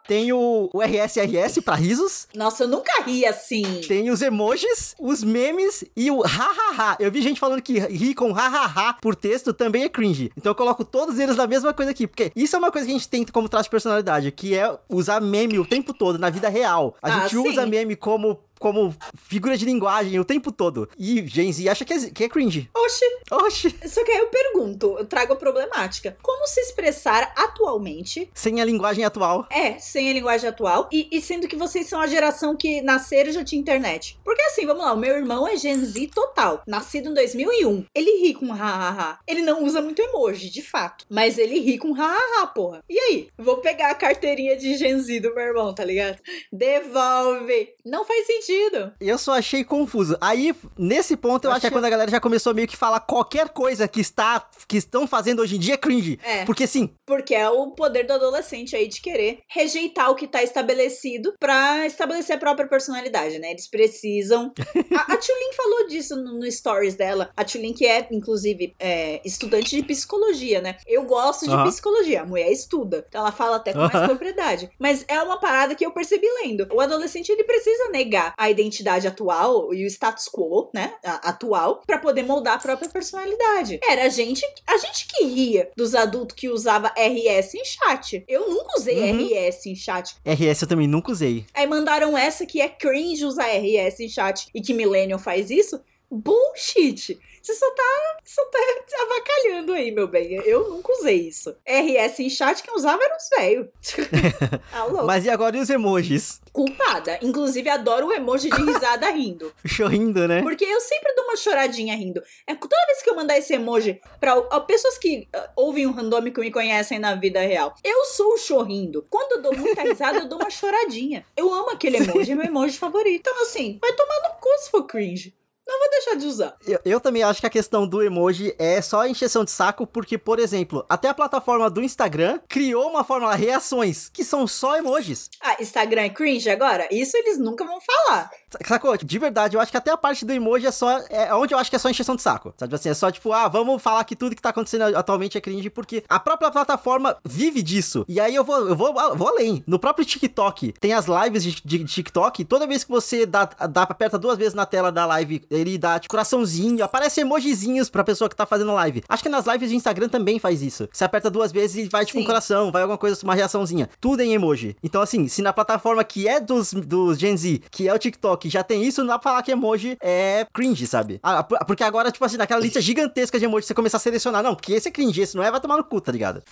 Tem 0.07 0.33
o, 0.33 0.69
o 0.73 0.83
RSRS 0.83 1.61
pra 1.63 1.75
risos. 1.75 2.27
Nossa, 2.35 2.65
eu 2.65 2.69
nunca 2.69 3.03
ri 3.03 3.25
assim. 3.25 3.81
Tem 3.87 4.11
os 4.11 4.21
emojis, 4.21 4.95
os 4.99 5.23
memes 5.23 5.85
e 5.97 6.11
o 6.11 6.21
hahaha. 6.21 6.97
Eu 6.99 7.11
vi 7.11 7.23
gente 7.23 7.39
falando 7.39 7.63
que 7.63 7.79
ri 7.79 8.15
com 8.15 8.33
hahaha 8.33 8.95
por 9.01 9.15
texto 9.15 9.55
também 9.55 9.85
é 9.85 9.89
cringe. 9.89 10.31
Então 10.37 10.51
eu 10.51 10.57
coloco 10.57 10.85
todos 10.85 11.19
eles 11.19 11.37
na 11.37 11.47
mesma 11.47 11.73
coisa 11.73 11.93
aqui. 11.93 12.07
Porque 12.07 12.33
isso 12.35 12.57
é 12.57 12.59
uma 12.59 12.71
coisa 12.71 12.87
que 12.87 12.93
a 12.93 12.99
gente 12.99 13.09
tem 13.09 13.25
como 13.25 13.49
traço 13.49 13.65
de 13.65 13.71
personalidade, 13.71 14.33
que 14.33 14.55
é 14.55 14.77
usar 14.89 15.21
meme 15.21 15.59
o 15.59 15.65
tempo 15.65 15.95
todo 15.95 16.19
na 16.19 16.31
vida 16.31 16.49
real. 16.49 16.97
A 17.01 17.09
ah, 17.09 17.21
gente 17.21 17.37
sim. 17.37 17.49
usa 17.49 17.65
meme 17.65 17.95
como 17.95 18.41
como 18.63 18.95
figura 19.17 19.59
de 19.59 19.65
linguagem 19.65 20.21
o 20.21 20.25
tempo 20.25 20.53
todo. 20.53 20.89
E 20.97 21.27
Gen 21.27 21.53
Z 21.53 21.69
acha 21.69 21.85
que 21.85 21.93
é, 21.93 22.11
que 22.11 22.25
é 22.25 22.29
cringe. 22.29 22.71
Oxi. 22.73 23.05
Oxi. 23.29 23.75
Só 23.89 24.05
que 24.05 24.13
aí 24.13 24.19
eu 24.19 24.29
pergunto, 24.29 24.97
eu 24.97 25.05
trago 25.05 25.33
a 25.33 25.37
problemática. 25.37 26.17
Como 26.23 26.47
se 26.47 26.61
expressar 26.61 27.33
atualmente? 27.37 28.31
Sem 28.33 28.61
a 28.61 28.65
linguagem 28.65 29.05
atual. 29.05 29.47
É, 29.51 29.79
sem 29.81 30.09
a 30.09 30.13
linguagem 30.13 30.49
atual. 30.49 30.89
E, 30.93 31.09
e 31.11 31.21
sendo 31.21 31.49
que 31.49 31.57
vocês 31.57 31.89
são 31.89 32.01
a 32.01 32.07
geração 32.07 32.55
que 32.55 32.81
nasceram 32.81 33.31
e 33.31 33.33
já 33.33 33.45
tinha 33.45 33.61
internet. 33.61 34.17
Porque 34.25 34.43
assim, 34.43 34.65
vamos 34.65 34.85
lá, 34.85 34.93
o 34.93 34.97
meu 34.97 35.17
irmão 35.17 35.49
é 35.49 35.57
Gen 35.57 35.85
Z 35.85 36.11
total. 36.15 36.63
Nascido 36.65 37.11
em 37.11 37.15
2001. 37.15 37.87
Ele 37.93 38.25
ri 38.25 38.35
com 38.35 38.53
hahaha. 38.53 39.19
Ele 39.27 39.43
não 39.43 39.65
usa 39.65 39.83
muito 39.83 40.01
emoji, 40.01 40.49
de 40.51 40.63
fato. 40.63 41.05
Mas 41.11 41.37
ele 41.37 41.59
ri 41.59 41.79
com 41.79 41.93
hahaha, 41.93 42.47
porra. 42.47 42.85
E 42.89 42.97
aí? 42.97 43.29
Vou 43.37 43.57
pegar 43.57 43.91
a 43.91 43.95
carteirinha 43.97 44.57
de 44.57 44.77
Gen 44.77 45.01
Z 45.01 45.19
do 45.19 45.35
meu 45.35 45.45
irmão, 45.45 45.75
tá 45.75 45.85
ligado? 45.85 46.21
Devolve. 46.53 47.75
Não 47.85 48.05
faz 48.05 48.25
sentido 48.25 48.52
sentido. 48.53 48.93
Eu 49.01 49.19
só 49.19 49.33
achei 49.33 49.65
confuso. 49.65 50.17
Aí, 50.21 50.55
nesse 50.79 51.17
ponto, 51.17 51.45
eu, 51.45 51.51
eu 51.51 51.53
acho 51.53 51.63
que 51.63 51.67
é 51.67 51.71
quando 51.71 51.85
a 51.85 51.91
galera 51.91 52.11
já 52.11 52.21
começou 52.21 52.55
meio 52.55 52.69
que 52.69 52.77
falar 52.77 53.01
qualquer 53.01 53.49
coisa 53.49 53.89
que 53.89 54.01
está 54.01 54.47
que 54.69 54.77
estão 54.77 55.07
fazendo 55.07 55.41
hoje 55.41 55.57
em 55.57 55.59
dia 55.59 55.75
é 55.75 55.77
cringe. 55.77 56.19
É. 56.23 56.45
Porque 56.45 56.67
sim. 56.67 56.91
Porque 57.07 57.35
é 57.35 57.49
o 57.49 57.71
poder 57.73 58.07
do 58.07 58.13
adolescente 58.13 58.77
aí 58.77 58.89
de 58.89 59.01
querer 59.01 59.41
rejeitar 59.49 60.11
o 60.11 60.15
que 60.15 60.27
tá 60.27 60.43
estabelecido 60.43 61.35
pra 61.39 61.87
estabelecer 61.87 62.37
a 62.37 62.39
própria 62.39 62.69
personalidade, 62.69 63.39
né? 63.39 63.51
Eles 63.51 63.69
precisam. 63.69 64.53
a, 64.95 65.13
a 65.13 65.17
Tulin 65.17 65.53
falou 65.57 65.89
disso 65.89 66.17
no, 66.17 66.39
no, 66.39 66.51
stories 66.51 66.95
dela. 66.95 67.31
A 67.37 67.45
Tulin, 67.45 67.73
que 67.73 67.87
é, 67.87 68.07
inclusive, 68.11 68.75
é, 68.79 69.21
estudante 69.25 69.77
de 69.77 69.83
psicologia, 69.83 70.61
né? 70.61 70.77
Eu 70.87 71.05
gosto 71.05 71.49
de 71.49 71.63
psicologia. 71.65 72.23
A 72.23 72.27
mulher 72.27 72.51
estuda. 72.51 73.05
Então 73.09 73.21
ela 73.21 73.33
fala 73.33 73.57
até 73.57 73.73
com 73.73 73.81
mais 73.81 74.07
propriedade. 74.07 74.71
Mas 74.79 75.05
é 75.09 75.21
uma 75.23 75.39
parada 75.39 75.75
que 75.75 75.85
eu 75.85 75.93
percebi 75.93 76.27
lendo. 76.43 76.69
O 76.73 76.81
adolescente, 76.81 77.31
ele 77.31 77.45
precisa 77.45 77.91
negar 77.91 78.35
a 78.43 78.51
identidade 78.51 79.07
atual 79.07 79.73
e 79.73 79.85
o 79.85 79.87
status 79.87 80.29
quo, 80.29 80.69
né, 80.75 80.95
atual, 81.05 81.81
para 81.87 81.99
poder 81.99 82.25
moldar 82.25 82.55
a 82.55 82.59
própria 82.59 82.89
personalidade. 82.89 83.79
Era 83.89 84.07
a 84.07 84.09
gente, 84.09 84.45
a 84.67 84.77
gente 84.79 85.07
que 85.07 85.25
ria 85.25 85.71
dos 85.77 85.95
adultos 85.95 86.35
que 86.35 86.49
usava 86.49 86.89
RS 86.89 87.55
em 87.55 87.65
chat. 87.65 88.25
Eu 88.27 88.51
nunca 88.51 88.79
usei 88.79 89.13
uhum. 89.13 89.29
RS 89.29 89.67
em 89.67 89.77
chat. 89.77 90.17
RS 90.27 90.63
eu 90.63 90.69
também 90.69 90.89
nunca 90.89 91.13
usei. 91.13 91.47
Aí 91.55 91.69
mandaram 91.69 92.19
essa 92.19 92.45
que 92.45 92.61
é 92.61 92.69
cringe 92.69 93.25
usar 93.25 93.47
RS 93.47 94.01
em 94.01 94.09
chat 94.09 94.49
e 94.53 94.61
que 94.61 94.75
Millennium 94.75 95.21
faz 95.21 95.49
isso. 95.49 95.81
Bullshit! 96.11 97.19
Você 97.43 97.55
só 97.55 97.69
tá, 97.73 98.17
só 98.25 98.45
tá 98.45 98.59
avacalhando 99.03 99.73
aí, 99.73 99.91
meu 99.91 100.07
bem. 100.07 100.35
Eu 100.45 100.71
nunca 100.71 100.93
usei 100.93 101.27
isso. 101.27 101.57
RS 101.67 102.21
em 102.21 102.31
chat, 102.31 102.63
quem 102.63 102.73
usava 102.73 103.03
era 103.03 103.17
os 103.17 103.29
velhos. 103.37 103.67
ah, 104.73 105.03
Mas 105.05 105.25
e 105.25 105.31
agora 105.31 105.57
e 105.57 105.61
os 105.61 105.69
emojis? 105.69 106.41
Culpada. 106.53 107.19
Inclusive, 107.21 107.69
adoro 107.69 108.07
o 108.07 108.13
emoji 108.13 108.49
de 108.49 108.63
risada 108.63 109.11
rindo. 109.11 109.53
Chorrindo, 109.67 110.29
né? 110.29 110.41
Porque 110.41 110.65
eu 110.65 110.81
sempre 110.81 111.13
dou 111.15 111.25
uma 111.25 111.37
choradinha 111.37 111.97
rindo. 111.97 112.23
É 112.47 112.55
toda 112.55 112.87
vez 112.87 113.03
que 113.03 113.11
eu 113.11 113.17
mandar 113.17 113.37
esse 113.37 113.53
emoji 113.53 114.01
pra 114.21 114.39
ó, 114.39 114.61
pessoas 114.61 114.97
que 114.97 115.29
uh, 115.35 115.49
ouvem 115.57 115.87
o 115.87 115.91
um 115.91 115.93
randômico 115.93 116.41
e 116.41 116.45
me 116.45 116.53
conhecem 116.53 117.01
na 117.01 117.17
vida 117.17 117.41
real, 117.41 117.75
eu 117.83 118.05
sou 118.05 118.35
o 118.35 118.39
chorrindo. 118.39 119.05
Quando 119.11 119.33
eu 119.33 119.43
dou 119.43 119.57
muita 119.57 119.83
risada, 119.83 120.19
eu 120.19 120.29
dou 120.29 120.39
uma 120.39 120.51
choradinha. 120.51 121.27
Eu 121.37 121.53
amo 121.53 121.71
aquele 121.71 121.97
emoji, 121.97 122.31
é 122.31 122.35
meu 122.37 122.47
emoji 122.47 122.79
favorito. 122.79 123.29
Então, 123.29 123.43
assim, 123.43 123.79
vai 123.81 123.93
tomar 123.95 124.29
no 124.29 124.41
cu 124.41 124.49
se 124.59 124.71
for 124.71 124.85
cringe 124.85 125.35
não 125.73 125.79
vou 125.79 125.91
deixar 125.91 126.15
de 126.17 126.27
usar. 126.27 126.57
Eu, 126.67 126.79
eu, 126.85 127.01
também 127.01 127.23
acho 127.23 127.41
que 127.41 127.47
a 127.47 127.51
questão 127.51 127.87
do 127.87 128.03
emoji 128.03 128.55
é 128.59 128.81
só 128.83 129.07
encheção 129.07 129.45
de 129.45 129.51
saco, 129.51 129.87
porque, 129.87 130.19
por 130.19 130.39
exemplo, 130.39 130.85
até 130.89 131.09
a 131.09 131.15
plataforma 131.15 131.71
do 131.71 131.83
Instagram 131.83 132.39
criou 132.49 132.91
uma 132.91 133.05
forma 133.05 133.29
lá, 133.29 133.35
reações, 133.35 134.09
que 134.09 134.25
são 134.25 134.47
só 134.47 134.77
emojis. 134.77 135.31
Ah, 135.41 135.57
Instagram 135.61 136.03
é 136.03 136.09
cringe 136.11 136.51
agora? 136.51 136.87
Isso 136.91 137.17
eles 137.17 137.39
nunca 137.39 137.65
vão 137.65 137.79
falar. 137.81 138.31
Sacou? 138.67 138.97
De 138.97 139.19
verdade, 139.19 139.57
eu 139.57 139.61
acho 139.61 139.71
que 139.71 139.77
até 139.77 139.91
a 139.91 139.97
parte 139.97 140.25
do 140.25 140.33
emoji 140.33 140.67
é 140.67 140.71
só. 140.71 140.99
É 141.11 141.35
onde 141.35 141.55
eu 141.55 141.59
acho 141.59 141.71
que 141.71 141.77
é 141.77 141.79
só 141.79 141.89
encheção 141.89 142.17
de 142.17 142.23
saco. 142.23 142.55
Sabe 142.57 142.75
assim? 142.75 142.89
É 142.89 142.95
só 142.95 143.11
tipo, 143.11 143.33
ah, 143.33 143.49
vamos 143.49 143.83
falar 143.83 144.05
que 144.05 144.17
tudo 144.17 144.35
que 144.35 144.43
tá 144.43 144.51
acontecendo 144.51 144.97
atualmente 144.97 145.37
é 145.39 145.41
cringe, 145.41 145.71
porque 145.71 146.05
a 146.09 146.19
própria 146.19 146.51
plataforma 146.51 147.17
vive 147.25 147.63
disso. 147.63 148.05
E 148.09 148.21
aí 148.21 148.35
eu 148.35 148.45
vou, 148.45 148.69
eu 148.69 148.77
vou, 148.77 148.95
vou 149.17 149.29
além. 149.29 149.63
No 149.67 149.79
próprio 149.79 150.05
TikTok, 150.05 150.73
tem 150.81 150.93
as 150.93 151.07
lives 151.07 151.43
de, 151.43 151.63
de, 151.65 151.79
de 151.79 151.85
TikTok. 151.85 152.45
Toda 152.45 152.67
vez 152.67 152.85
que 152.85 152.91
você 152.91 153.27
dá, 153.27 153.45
dá, 153.45 153.83
aperta 153.83 154.19
duas 154.19 154.39
vezes 154.39 154.55
na 154.55 154.67
tela 154.67 154.91
da 154.91 155.07
live, 155.07 155.43
ele 155.51 155.79
dá 155.79 155.99
tipo, 155.99 156.13
coraçãozinho, 156.13 156.85
aparece 156.85 157.21
emojizinhos 157.21 157.89
pra 157.89 158.05
pessoa 158.05 158.29
que 158.29 158.37
tá 158.37 158.47
fazendo 158.47 158.73
live. 158.75 159.03
Acho 159.09 159.23
que 159.23 159.29
nas 159.29 159.47
lives 159.47 159.71
de 159.71 159.77
Instagram 159.77 160.09
também 160.09 160.39
faz 160.39 160.63
isso. 160.63 160.89
Você 160.93 161.05
aperta 161.05 161.31
duas 161.31 161.53
vezes 161.53 161.87
e 161.87 161.89
vai 161.89 162.05
tipo 162.05 162.19
Sim. 162.19 162.25
um 162.25 162.27
coração, 162.27 162.71
vai 162.71 162.83
alguma 162.83 162.99
coisa, 162.99 163.19
uma 163.23 163.35
reaçãozinha. 163.35 163.89
Tudo 164.01 164.21
em 164.21 164.35
emoji. 164.35 164.77
Então, 164.83 165.01
assim, 165.01 165.29
se 165.29 165.43
na 165.43 165.53
plataforma 165.53 166.03
que 166.05 166.29
é 166.29 166.41
dos, 166.41 166.73
dos 166.73 167.19
Gen 167.19 167.37
Z, 167.37 167.63
que 167.71 167.89
é 167.89 167.95
o 167.95 167.99
TikTok, 167.99 168.42
já 168.49 168.63
tem 168.63 168.85
isso, 168.85 169.01
não 169.01 169.09
dá 169.09 169.19
pra 169.19 169.31
falar 169.31 169.43
que 169.43 169.51
emoji 169.51 169.97
é 170.01 170.47
cringe, 170.53 170.87
sabe? 170.87 171.19
Ah, 171.23 171.43
porque 171.43 171.85
agora, 171.85 172.11
tipo 172.11 172.25
assim, 172.25 172.37
naquela 172.37 172.61
lista 172.61 172.81
gigantesca 172.81 173.39
de 173.39 173.45
emojis, 173.45 173.67
você 173.67 173.75
começar 173.75 173.97
a 173.97 174.01
selecionar. 174.01 174.43
Não, 174.43 174.55
porque 174.55 174.73
esse 174.73 174.89
é 174.89 174.93
cringe, 174.93 175.21
esse 175.21 175.37
não 175.37 175.43
é, 175.43 175.51
vai 175.51 175.61
tomar 175.61 175.77
no 175.77 175.85
cu, 175.85 176.01
tá 176.01 176.13
ligado? 176.13 176.43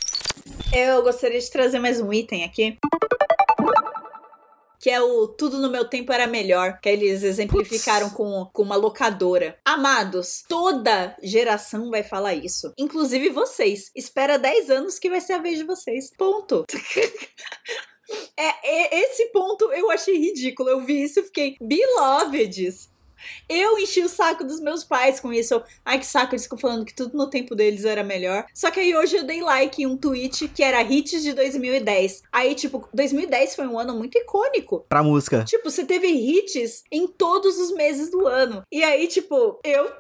Eu 0.73 1.03
gostaria 1.03 1.41
de 1.41 1.51
trazer 1.51 1.79
mais 1.79 2.01
um 2.01 2.13
item 2.13 2.45
aqui 2.45 2.79
que 4.81 4.89
é 4.89 5.01
o 5.01 5.29
Tudo 5.29 5.59
no 5.59 5.71
Meu 5.71 5.85
Tempo 5.85 6.11
Era 6.11 6.27
Melhor, 6.27 6.81
que 6.81 6.89
eles 6.89 7.23
exemplificaram 7.23 8.09
com, 8.09 8.49
com 8.51 8.63
uma 8.63 8.77
locadora. 8.77 9.59
Amados, 9.63 10.43
toda 10.49 11.15
geração 11.23 11.91
vai 11.91 12.03
falar 12.03 12.35
isso, 12.35 12.73
inclusive 12.79 13.29
vocês. 13.29 13.91
Espera 13.95 14.39
10 14.39 14.71
anos 14.71 14.99
que 14.99 15.11
vai 15.11 15.21
ser 15.21 15.35
a 15.35 15.39
vez 15.39 15.59
de 15.59 15.65
vocês. 15.65 16.11
Ponto. 16.17 16.65
É, 18.41 18.55
é, 18.63 19.01
esse 19.03 19.27
ponto 19.27 19.71
eu 19.73 19.91
achei 19.91 20.17
ridículo. 20.17 20.69
Eu 20.69 20.81
vi 20.81 21.03
isso 21.03 21.21
e 21.21 21.25
fiquei, 21.25 21.57
beloveds. 21.61 22.91
Eu 23.49 23.79
enchi 23.79 24.03
o 24.03 24.09
saco 24.09 24.45
dos 24.45 24.61
meus 24.61 24.85
pais 24.85 25.21
com 25.21 25.33
isso. 25.33 25.63
Ai, 25.85 25.99
que 25.99 26.07
saco, 26.07 26.35
eles 26.35 26.45
ficam 26.45 26.59
falando 26.59 26.85
que 26.85 26.95
tudo 26.95 27.17
no 27.17 27.29
tempo 27.29 27.55
deles 27.55 27.85
era 27.85 28.03
melhor. 28.03 28.47
Só 28.55 28.71
que 28.71 28.81
aí 28.81 28.97
hoje 28.97 29.17
eu 29.17 29.25
dei 29.25 29.43
like 29.43 29.83
em 29.83 29.87
um 29.87 29.97
tweet 29.97 30.49
que 30.49 30.63
era 30.63 30.83
hits 30.83 31.23
de 31.23 31.33
2010. 31.33 32.23
Aí, 32.33 32.55
tipo, 32.55 32.89
2010 32.93 33.55
foi 33.57 33.67
um 33.67 33.79
ano 33.79 33.95
muito 33.95 34.19
icônico. 34.19 34.85
Pra 34.89 35.03
música. 35.03 35.45
Tipo, 35.45 35.71
você 35.71 35.85
teve 35.85 36.09
hits 36.09 36.85
em 36.91 37.07
todos 37.07 37.59
os 37.59 37.73
meses 37.73 38.11
do 38.11 38.27
ano. 38.27 38.63
E 38.71 38.83
aí, 38.83 39.07
tipo, 39.07 39.59
eu 39.65 39.91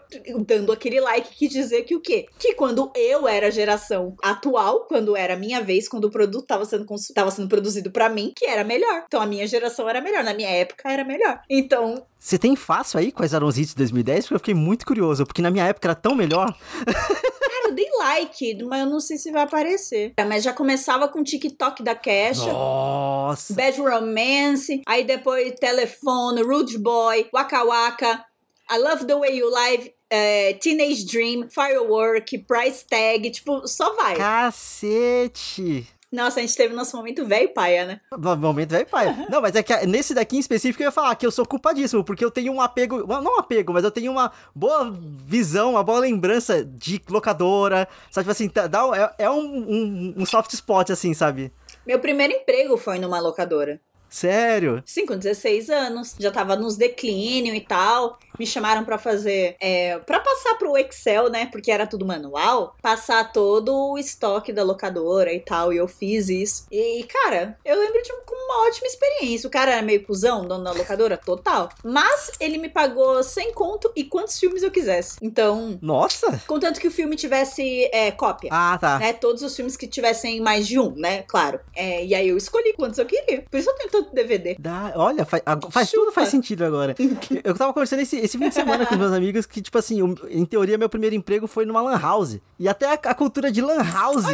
dando 0.46 0.72
aquele 0.72 1.00
like 1.00 1.34
que 1.36 1.48
dizer 1.48 1.82
que 1.82 1.94
o 1.94 2.00
quê? 2.00 2.26
Que 2.38 2.54
quando 2.54 2.90
eu 2.94 3.28
era 3.28 3.50
geração 3.50 4.16
atual, 4.22 4.86
quando 4.86 5.16
era 5.16 5.36
minha 5.36 5.60
vez, 5.60 5.88
quando 5.88 6.04
o 6.04 6.10
produto 6.10 6.46
tava 6.46 6.64
sendo, 6.64 6.86
tava 7.14 7.30
sendo 7.30 7.48
produzido 7.48 7.90
para 7.90 8.08
mim, 8.08 8.32
que 8.34 8.46
era 8.46 8.64
melhor. 8.64 9.04
Então 9.06 9.20
a 9.20 9.26
minha 9.26 9.46
geração 9.46 9.88
era 9.88 10.00
melhor. 10.00 10.24
Na 10.24 10.34
minha 10.34 10.50
época 10.50 10.90
era 10.90 11.04
melhor. 11.04 11.40
Então. 11.48 12.06
Você 12.18 12.38
tem 12.38 12.54
fácil 12.54 12.98
aí 12.98 13.09
quais 13.12 13.34
eram 13.34 13.46
os 13.46 13.58
hits 13.58 13.70
de 13.70 13.76
2010? 13.76 14.24
Porque 14.24 14.34
eu 14.34 14.38
fiquei 14.38 14.54
muito 14.54 14.86
curioso, 14.86 15.26
porque 15.26 15.42
na 15.42 15.50
minha 15.50 15.66
época 15.66 15.88
era 15.88 15.94
tão 15.94 16.14
melhor. 16.14 16.54
Cara, 16.84 17.68
eu 17.68 17.74
dei 17.74 17.88
like, 17.98 18.62
mas 18.64 18.80
eu 18.80 18.86
não 18.90 19.00
sei 19.00 19.18
se 19.18 19.30
vai 19.30 19.42
aparecer. 19.42 20.12
É, 20.16 20.24
mas 20.24 20.42
já 20.42 20.52
começava 20.52 21.08
com 21.08 21.22
TikTok 21.22 21.82
da 21.82 21.94
Kesha. 21.94 22.52
Nossa! 22.52 23.54
Bad 23.54 23.80
Romance, 23.80 24.82
aí 24.86 25.04
depois 25.04 25.54
Telefone, 25.58 26.42
Rude 26.42 26.78
Boy, 26.78 27.28
Waka 27.32 27.64
Waka, 27.64 28.24
I 28.70 28.78
Love 28.78 29.04
the 29.04 29.16
Way 29.16 29.36
You 29.36 29.50
Live, 29.50 29.92
é, 30.08 30.54
Teenage 30.54 31.04
Dream, 31.06 31.48
Firework, 31.48 32.38
Price 32.38 32.84
Tag, 32.88 33.30
tipo, 33.30 33.66
só 33.66 33.94
vai. 33.94 34.16
Cacete! 34.16 35.86
Nossa, 36.12 36.40
a 36.40 36.42
gente 36.42 36.56
teve 36.56 36.74
nosso 36.74 36.96
momento 36.96 37.24
velho 37.24 37.48
paia, 37.54 37.84
né? 37.86 38.00
Momento 38.38 38.70
velho 38.70 38.86
paia. 38.86 39.16
Não, 39.30 39.40
mas 39.40 39.54
é 39.54 39.62
que 39.62 39.86
nesse 39.86 40.12
daqui 40.12 40.36
em 40.36 40.40
específico 40.40 40.82
eu 40.82 40.86
ia 40.86 40.92
falar 40.92 41.14
que 41.14 41.24
eu 41.24 41.30
sou 41.30 41.46
culpadíssimo, 41.46 42.02
porque 42.02 42.24
eu 42.24 42.30
tenho 42.30 42.52
um 42.52 42.60
apego, 42.60 43.06
não 43.06 43.36
um 43.36 43.38
apego, 43.38 43.72
mas 43.72 43.84
eu 43.84 43.90
tenho 43.90 44.10
uma 44.10 44.32
boa 44.54 44.90
visão, 45.26 45.72
uma 45.72 45.84
boa 45.84 46.00
lembrança 46.00 46.64
de 46.64 47.00
locadora, 47.08 47.86
sabe? 48.10 48.24
Tipo 48.24 48.32
assim, 48.32 48.48
tá, 48.48 48.66
dá, 48.66 49.14
é, 49.18 49.24
é 49.24 49.30
um, 49.30 49.38
um, 49.38 50.14
um 50.18 50.26
soft 50.26 50.52
spot, 50.52 50.90
assim, 50.90 51.14
sabe? 51.14 51.52
Meu 51.86 52.00
primeiro 52.00 52.32
emprego 52.32 52.76
foi 52.76 52.98
numa 52.98 53.20
locadora. 53.20 53.80
Sério? 54.08 54.82
Sim, 54.84 55.06
com 55.06 55.16
16 55.16 55.70
anos. 55.70 56.16
Já 56.18 56.32
tava 56.32 56.56
nos 56.56 56.76
declínio 56.76 57.54
e 57.54 57.60
tal. 57.60 58.18
Me 58.40 58.46
chamaram 58.46 58.86
para 58.86 58.96
fazer. 58.96 59.54
É, 59.60 59.98
para 59.98 60.18
passar 60.18 60.54
pro 60.54 60.74
Excel, 60.78 61.28
né? 61.28 61.44
Porque 61.52 61.70
era 61.70 61.86
tudo 61.86 62.06
manual. 62.06 62.74
Passar 62.80 63.32
todo 63.32 63.92
o 63.92 63.98
estoque 63.98 64.50
da 64.50 64.62
locadora 64.62 65.30
e 65.30 65.40
tal. 65.40 65.74
E 65.74 65.76
eu 65.76 65.86
fiz 65.86 66.30
isso. 66.30 66.64
E, 66.70 67.04
cara, 67.04 67.58
eu 67.66 67.78
lembro 67.78 68.02
de 68.02 68.10
uma 68.12 68.66
ótima 68.66 68.86
experiência. 68.86 69.46
O 69.46 69.50
cara 69.50 69.72
era 69.72 69.82
meio 69.82 70.02
cuzão, 70.02 70.46
dono 70.46 70.64
da 70.64 70.72
locadora, 70.72 71.18
total. 71.18 71.68
Mas 71.84 72.32
ele 72.40 72.56
me 72.56 72.70
pagou 72.70 73.22
sem 73.22 73.52
conto 73.52 73.92
e 73.94 74.04
quantos 74.04 74.38
filmes 74.38 74.62
eu 74.62 74.70
quisesse. 74.70 75.18
Então. 75.20 75.78
Nossa! 75.82 76.40
Contanto 76.46 76.80
que 76.80 76.88
o 76.88 76.90
filme 76.90 77.16
tivesse 77.16 77.90
é, 77.92 78.10
cópia. 78.10 78.48
Ah, 78.52 78.78
tá. 78.80 78.98
Né? 78.98 79.12
Todos 79.12 79.42
os 79.42 79.54
filmes 79.54 79.76
que 79.76 79.86
tivessem 79.86 80.40
mais 80.40 80.66
de 80.66 80.78
um, 80.78 80.94
né? 80.96 81.24
Claro. 81.24 81.60
É, 81.76 82.06
e 82.06 82.14
aí 82.14 82.28
eu 82.28 82.38
escolhi 82.38 82.72
quantos 82.72 82.98
eu 82.98 83.04
queria. 83.04 83.42
Por 83.50 83.58
isso 83.58 83.68
eu 83.68 83.74
tenho 83.74 83.90
tanto 83.90 84.14
DVD. 84.14 84.56
Dá, 84.58 84.94
olha, 84.96 85.26
faz, 85.26 85.42
faz 85.70 85.90
tudo 85.90 86.10
faz 86.10 86.28
sentido 86.28 86.64
agora. 86.64 86.94
eu 87.44 87.54
tava 87.54 87.72
conversando 87.72 88.00
esse, 88.00 88.16
esse 88.30 88.38
fim 88.38 88.48
de 88.48 88.54
semana 88.54 88.86
com 88.86 88.94
meus 88.96 89.12
amigos 89.12 89.44
que, 89.44 89.60
tipo 89.60 89.76
assim, 89.76 89.98
em 90.28 90.44
teoria, 90.44 90.78
meu 90.78 90.88
primeiro 90.88 91.16
emprego 91.16 91.48
foi 91.48 91.66
numa 91.66 91.82
Lan 91.82 91.98
House. 91.98 92.38
E 92.58 92.68
até 92.68 92.86
a, 92.86 92.92
a, 92.92 93.14
cultura 93.14 93.50
de 93.50 93.60
Lan 93.60 93.82
House. 93.82 94.24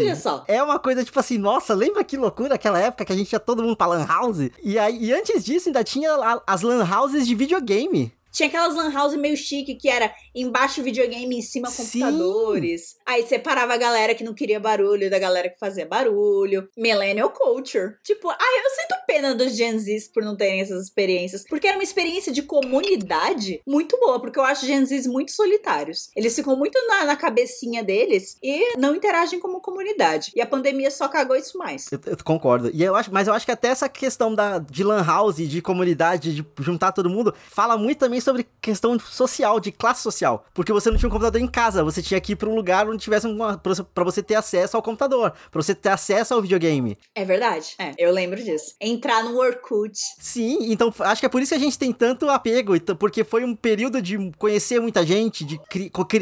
É 0.46 0.62
uma 0.62 0.78
coisa, 0.78 1.02
tipo 1.02 1.18
assim, 1.18 1.38
nossa, 1.38 1.74
lembra 1.74 2.04
que 2.04 2.16
loucura 2.16 2.54
aquela 2.54 2.78
época 2.78 3.04
que 3.04 3.12
a 3.12 3.16
gente 3.16 3.32
ia 3.32 3.40
todo 3.40 3.62
mundo 3.62 3.76
pra 3.76 3.86
Lan 3.86 4.06
House? 4.06 4.50
E, 4.62 4.78
aí, 4.78 5.06
e 5.06 5.12
antes 5.12 5.44
disso, 5.44 5.70
ainda 5.70 5.82
tinha 5.82 6.10
as 6.46 6.60
Lan 6.60 6.84
Houses 6.84 7.26
de 7.26 7.34
videogame. 7.34 8.12
Tinha 8.36 8.50
aquelas 8.50 8.74
lan 8.74 8.92
house 8.92 9.16
meio 9.16 9.34
chique 9.34 9.74
que 9.76 9.88
era 9.88 10.12
embaixo 10.34 10.82
videogame, 10.82 11.38
em 11.38 11.40
cima 11.40 11.72
computadores. 11.72 12.82
Sim. 12.82 12.96
Aí 13.06 13.26
separava 13.26 13.72
a 13.72 13.78
galera 13.78 14.14
que 14.14 14.22
não 14.22 14.34
queria 14.34 14.60
barulho 14.60 15.08
da 15.08 15.18
galera 15.18 15.48
que 15.48 15.58
fazia 15.58 15.86
barulho. 15.86 16.68
Millennial 16.76 17.30
culture. 17.30 17.94
Tipo, 18.04 18.28
ah, 18.28 18.36
eu 18.38 18.70
sinto 18.70 19.06
pena 19.06 19.34
dos 19.34 19.56
Gen 19.56 19.78
Zs 19.78 20.08
por 20.12 20.22
não 20.22 20.36
terem 20.36 20.60
essas 20.60 20.82
experiências. 20.82 21.44
Porque 21.48 21.66
era 21.66 21.78
uma 21.78 21.82
experiência 21.82 22.30
de 22.30 22.42
comunidade 22.42 23.62
muito 23.66 23.98
boa. 23.98 24.20
Porque 24.20 24.38
eu 24.38 24.44
acho 24.44 24.66
Gen 24.66 24.84
Zs 24.84 25.06
muito 25.06 25.32
solitários. 25.32 26.10
Eles 26.14 26.36
ficam 26.36 26.54
muito 26.56 26.78
na, 26.88 27.06
na 27.06 27.16
cabecinha 27.16 27.82
deles 27.82 28.36
e 28.42 28.76
não 28.76 28.94
interagem 28.94 29.40
como 29.40 29.62
comunidade. 29.62 30.30
E 30.36 30.42
a 30.42 30.46
pandemia 30.46 30.90
só 30.90 31.08
cagou 31.08 31.36
isso 31.36 31.56
mais. 31.56 31.90
Eu, 31.90 31.98
eu 32.04 32.16
concordo. 32.22 32.70
E 32.74 32.82
eu 32.82 32.94
acho, 32.94 33.10
mas 33.10 33.28
eu 33.28 33.32
acho 33.32 33.46
que 33.46 33.52
até 33.52 33.68
essa 33.68 33.88
questão 33.88 34.34
da, 34.34 34.58
de 34.58 34.84
lan 34.84 35.02
house, 35.02 35.36
de 35.36 35.62
comunidade, 35.62 36.34
de 36.34 36.46
juntar 36.60 36.92
todo 36.92 37.08
mundo, 37.08 37.34
fala 37.48 37.78
muito 37.78 37.98
também 37.98 38.20
sobre 38.26 38.46
questão 38.60 38.98
social, 38.98 39.58
de 39.58 39.72
classe 39.72 40.02
social. 40.02 40.44
Porque 40.52 40.72
você 40.72 40.90
não 40.90 40.98
tinha 40.98 41.08
um 41.08 41.12
computador 41.12 41.40
em 41.40 41.46
casa, 41.46 41.82
você 41.82 42.02
tinha 42.02 42.20
que 42.20 42.32
ir 42.32 42.36
para 42.36 42.48
um 42.48 42.54
lugar 42.54 42.88
onde 42.88 43.02
tivesse 43.02 43.26
uma. 43.26 43.56
para 43.56 44.04
você 44.04 44.22
ter 44.22 44.34
acesso 44.34 44.76
ao 44.76 44.82
computador, 44.82 45.32
para 45.50 45.62
você 45.62 45.74
ter 45.74 45.88
acesso 45.88 46.34
ao 46.34 46.42
videogame. 46.42 46.98
É 47.14 47.24
verdade. 47.24 47.74
É, 47.78 47.92
eu 47.96 48.12
lembro 48.12 48.42
disso. 48.42 48.74
Entrar 48.80 49.22
no 49.24 49.38
Orkut. 49.38 49.96
Sim, 50.18 50.72
então 50.72 50.92
acho 51.00 51.20
que 51.20 51.26
é 51.26 51.28
por 51.28 51.40
isso 51.40 51.50
que 51.50 51.56
a 51.56 51.60
gente 51.60 51.78
tem 51.78 51.92
tanto 51.92 52.28
apego, 52.28 52.78
porque 52.98 53.24
foi 53.24 53.44
um 53.44 53.54
período 53.54 54.02
de 54.02 54.30
conhecer 54.38 54.80
muita 54.80 55.06
gente, 55.06 55.44
de 55.44 55.60